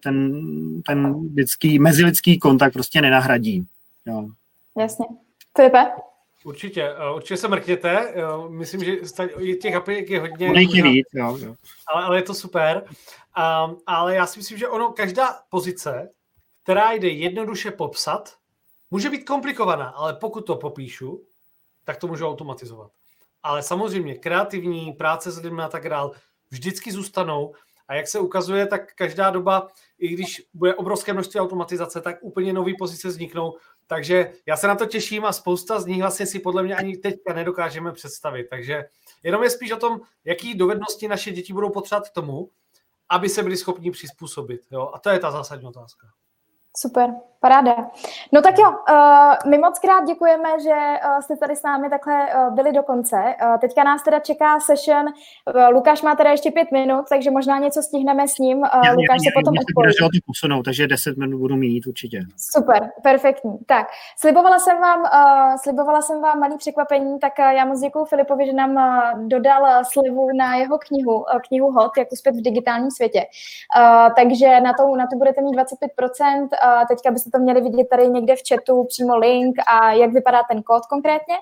ten, 0.00 0.42
ten 0.82 1.14
lidský, 1.36 1.78
mezilidský 1.78 2.38
kontakt 2.38 2.72
prostě 2.72 3.00
nenahradí. 3.00 3.66
Jo. 4.06 4.28
Jasně. 4.78 5.06
Filipe? 5.56 5.86
Určitě, 6.44 6.82
eh, 6.82 7.14
určitě 7.14 7.36
se 7.36 7.48
mrkněte. 7.48 8.14
Myslím, 8.48 8.84
že 8.84 8.96
těch 9.62 9.74
aplik 9.74 10.10
je 10.10 10.20
hodně. 10.20 10.48
Možná, 10.48 10.90
víc, 10.90 11.06
jo, 11.12 11.36
jo. 11.40 11.54
Ale, 11.94 12.04
ale 12.04 12.18
je 12.18 12.22
to 12.22 12.34
super. 12.34 12.84
Um, 12.86 13.78
ale 13.86 14.14
já 14.14 14.26
si 14.26 14.38
myslím, 14.38 14.58
že 14.58 14.68
ono, 14.68 14.92
každá 14.92 15.36
pozice, 15.50 16.10
která 16.62 16.92
jde 16.92 17.08
jednoduše 17.08 17.70
popsat, 17.70 18.36
může 18.90 19.10
být 19.10 19.24
komplikovaná, 19.24 19.88
ale 19.88 20.14
pokud 20.14 20.40
to 20.46 20.56
popíšu, 20.56 21.22
tak 21.84 21.96
to 21.96 22.06
můžu 22.06 22.26
automatizovat. 22.26 22.90
Ale 23.42 23.62
samozřejmě 23.62 24.14
kreativní 24.14 24.92
práce 24.92 25.30
s 25.30 25.38
lidmi 25.38 25.62
a 25.62 25.68
tak 25.68 25.88
dál 25.88 26.12
vždycky 26.50 26.92
zůstanou 26.92 27.54
a 27.88 27.94
jak 27.94 28.08
se 28.08 28.20
ukazuje, 28.20 28.66
tak 28.66 28.94
každá 28.94 29.30
doba, 29.30 29.68
i 29.98 30.08
když 30.08 30.42
bude 30.54 30.74
obrovské 30.74 31.12
množství 31.12 31.40
automatizace, 31.40 32.00
tak 32.00 32.16
úplně 32.20 32.52
nové 32.52 32.72
pozice 32.78 33.08
vzniknou. 33.08 33.56
Takže 33.86 34.32
já 34.46 34.56
se 34.56 34.66
na 34.66 34.74
to 34.74 34.86
těším 34.86 35.24
a 35.24 35.32
spousta 35.32 35.80
z 35.80 35.86
nich 35.86 36.00
vlastně 36.00 36.26
si 36.26 36.38
podle 36.38 36.62
mě 36.62 36.76
ani 36.76 36.96
teďka 36.96 37.32
nedokážeme 37.32 37.92
představit. 37.92 38.46
Takže 38.50 38.84
jenom 39.22 39.42
je 39.42 39.50
spíš 39.50 39.72
o 39.72 39.76
tom, 39.76 40.00
jaký 40.24 40.54
dovednosti 40.54 41.08
naše 41.08 41.30
děti 41.30 41.52
budou 41.52 41.70
potřebovat 41.70 42.08
k 42.08 42.12
tomu, 42.12 42.50
aby 43.08 43.28
se 43.28 43.42
byli 43.42 43.56
schopni 43.56 43.90
přizpůsobit. 43.90 44.60
Jo? 44.70 44.90
A 44.94 44.98
to 44.98 45.10
je 45.10 45.18
ta 45.18 45.30
zásadní 45.30 45.66
otázka. 45.66 46.06
Super, 46.76 47.14
paráda. 47.40 47.90
No 48.32 48.42
tak 48.42 48.58
jo, 48.58 48.70
uh, 48.70 49.50
my 49.50 49.58
moc 49.58 49.78
krát 49.78 50.04
děkujeme, 50.06 50.48
že 50.62 50.70
uh, 50.70 51.20
jste 51.20 51.36
tady 51.36 51.56
s 51.56 51.62
námi 51.62 51.90
takhle 51.90 52.26
uh, 52.26 52.54
byli 52.54 52.72
do 52.72 52.82
konce. 52.82 53.16
Teďka 53.60 53.84
nás 53.84 54.02
teda 54.02 54.18
čeká 54.20 54.60
session. 54.60 55.06
Lukáš 55.72 56.02
má 56.02 56.14
teda 56.14 56.30
ještě 56.30 56.50
pět 56.50 56.72
minut, 56.72 57.04
takže 57.08 57.30
možná 57.30 57.58
něco 57.58 57.82
stihneme 57.82 58.28
s 58.28 58.38
ním. 58.38 58.58
Já, 58.58 58.92
Lukáš 58.92 59.20
já, 59.24 59.30
se 59.30 59.30
potom 59.34 59.54
odpoví. 59.60 59.92
Já 60.00 60.06
to 60.06 60.18
posunou, 60.26 60.62
takže 60.62 60.86
deset 60.86 61.16
minut 61.16 61.38
budu 61.38 61.56
mít 61.56 61.86
určitě. 61.86 62.20
Super, 62.36 62.90
perfektní. 63.02 63.58
Tak, 63.66 63.86
slibovala 64.18 64.58
jsem 64.58 64.78
vám, 64.80 65.02
slibovala 65.62 66.02
jsem 66.02 66.20
vám 66.20 66.40
malý 66.40 66.56
překvapení, 66.56 67.18
tak 67.18 67.32
já 67.38 67.64
moc 67.64 67.80
děkuji 67.80 68.04
Filipovi, 68.04 68.46
že 68.46 68.52
nám 68.52 68.74
dodal 69.28 69.84
slivu 69.84 70.28
na 70.38 70.54
jeho 70.54 70.78
knihu, 70.78 71.24
knihu 71.48 71.70
Hot, 71.70 71.92
jak 71.98 72.12
uspět 72.12 72.32
v 72.36 72.42
digitálním 72.42 72.90
světě. 72.90 73.26
Takže 74.16 74.60
na 74.60 74.72
to, 74.72 74.96
na 74.96 75.06
to 75.12 75.16
budete 75.16 75.40
mít 75.42 75.56
25%, 75.56 76.48
teďka 76.88 77.10
byste 77.10 77.30
to 77.30 77.38
měli 77.38 77.60
vidět 77.60 77.88
tady 77.90 78.08
někde 78.08 78.36
v 78.36 78.42
chatu 78.48 78.84
přímo 78.84 79.16
link 79.16 79.56
a 79.66 79.92
jak 79.92 80.12
vypadá 80.12 80.42
ten 80.50 80.62
kód 80.62 80.86
konkrétně. 80.86 81.34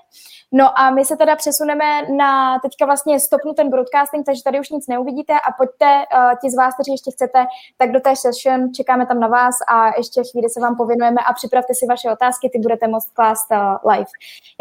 No 0.51 0.79
a 0.79 0.89
my 0.89 1.05
se 1.05 1.17
teda 1.17 1.35
přesuneme 1.35 2.01
na 2.17 2.59
teďka 2.59 2.85
vlastně 2.85 3.19
stopnu 3.19 3.53
ten 3.53 3.69
broadcasting, 3.69 4.25
takže 4.25 4.43
tady 4.43 4.59
už 4.59 4.69
nic 4.69 4.87
neuvidíte 4.87 5.33
a 5.33 5.51
pojďte 5.57 5.85
uh, 5.85 6.31
ti 6.41 6.49
z 6.49 6.57
vás, 6.57 6.73
kteří 6.73 6.91
ještě 6.91 7.11
chcete, 7.11 7.45
tak 7.77 7.91
do 7.91 7.99
té 7.99 8.15
session, 8.15 8.73
čekáme 8.73 9.05
tam 9.05 9.19
na 9.19 9.27
vás 9.27 9.55
a 9.67 9.97
ještě 9.97 10.21
chvíli 10.31 10.49
se 10.49 10.59
vám 10.59 10.75
povinujeme 10.75 11.21
a 11.29 11.33
připravte 11.33 11.73
si 11.73 11.85
vaše 11.87 12.11
otázky, 12.11 12.49
ty 12.49 12.59
budete 12.59 12.87
moct 12.87 13.09
klást 13.13 13.47
uh, 13.51 13.91
live. 13.91 14.11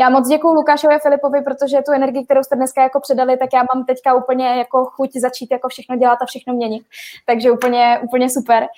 Já 0.01 0.11
moc 0.11 0.29
děkuji 0.29 0.55
Lukášovi 0.55 0.95
a 0.95 0.99
Filipovi, 0.99 1.43
protože 1.43 1.83
tu 1.87 1.93
energii, 1.93 2.25
kterou 2.25 2.43
jste 2.43 2.57
dneska 2.57 2.83
jako 2.83 3.01
předali, 3.01 3.37
tak 3.37 3.49
já 3.55 3.63
mám 3.75 3.85
teďka 3.85 4.15
úplně 4.15 4.47
jako 4.49 4.85
chuť 4.85 5.11
začít 5.17 5.49
jako 5.51 5.69
všechno 5.69 5.97
dělat 5.97 6.19
a 6.23 6.27
všechno 6.27 6.55
měnit. 6.55 6.85
Takže 7.27 7.51
úplně, 7.51 8.01
úplně 8.03 8.31
super. 8.31 8.63
Uh, 8.63 8.69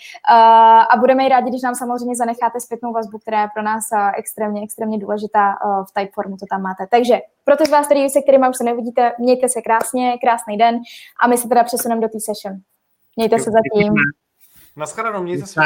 a 0.92 0.96
budeme 0.98 1.26
i 1.26 1.28
rádi, 1.28 1.50
když 1.50 1.62
nám 1.62 1.74
samozřejmě 1.76 2.16
zanecháte 2.16 2.60
zpětnou 2.60 2.92
vazbu, 2.92 3.18
která 3.18 3.42
je 3.42 3.48
pro 3.54 3.62
nás 3.62 3.84
uh, 3.92 4.10
extrémně, 4.16 4.62
extrémně 4.62 4.98
důležitá 4.98 5.54
uh, 5.64 5.84
v 5.84 5.92
Typeformu, 5.94 6.36
to 6.36 6.46
tam 6.50 6.62
máte. 6.62 6.86
Takže 6.90 7.18
pro 7.44 7.56
ty 7.56 7.64
z 7.64 7.70
vás, 7.70 7.86
který, 7.86 8.10
se 8.10 8.22
kterými 8.22 8.48
už 8.48 8.56
se 8.56 8.64
nevidíte, 8.64 9.12
mějte 9.18 9.48
se 9.48 9.62
krásně, 9.62 10.18
krásný 10.18 10.58
den 10.58 10.78
a 11.22 11.26
my 11.28 11.38
se 11.38 11.48
teda 11.48 11.64
přesuneme 11.64 12.00
do 12.00 12.08
té 12.08 12.18
session. 12.20 12.60
Mějte 13.16 13.38
se 13.38 13.50
zatím. 13.50 13.94
Naschledanou, 14.76 15.22
mějte 15.22 15.46
se. 15.46 15.60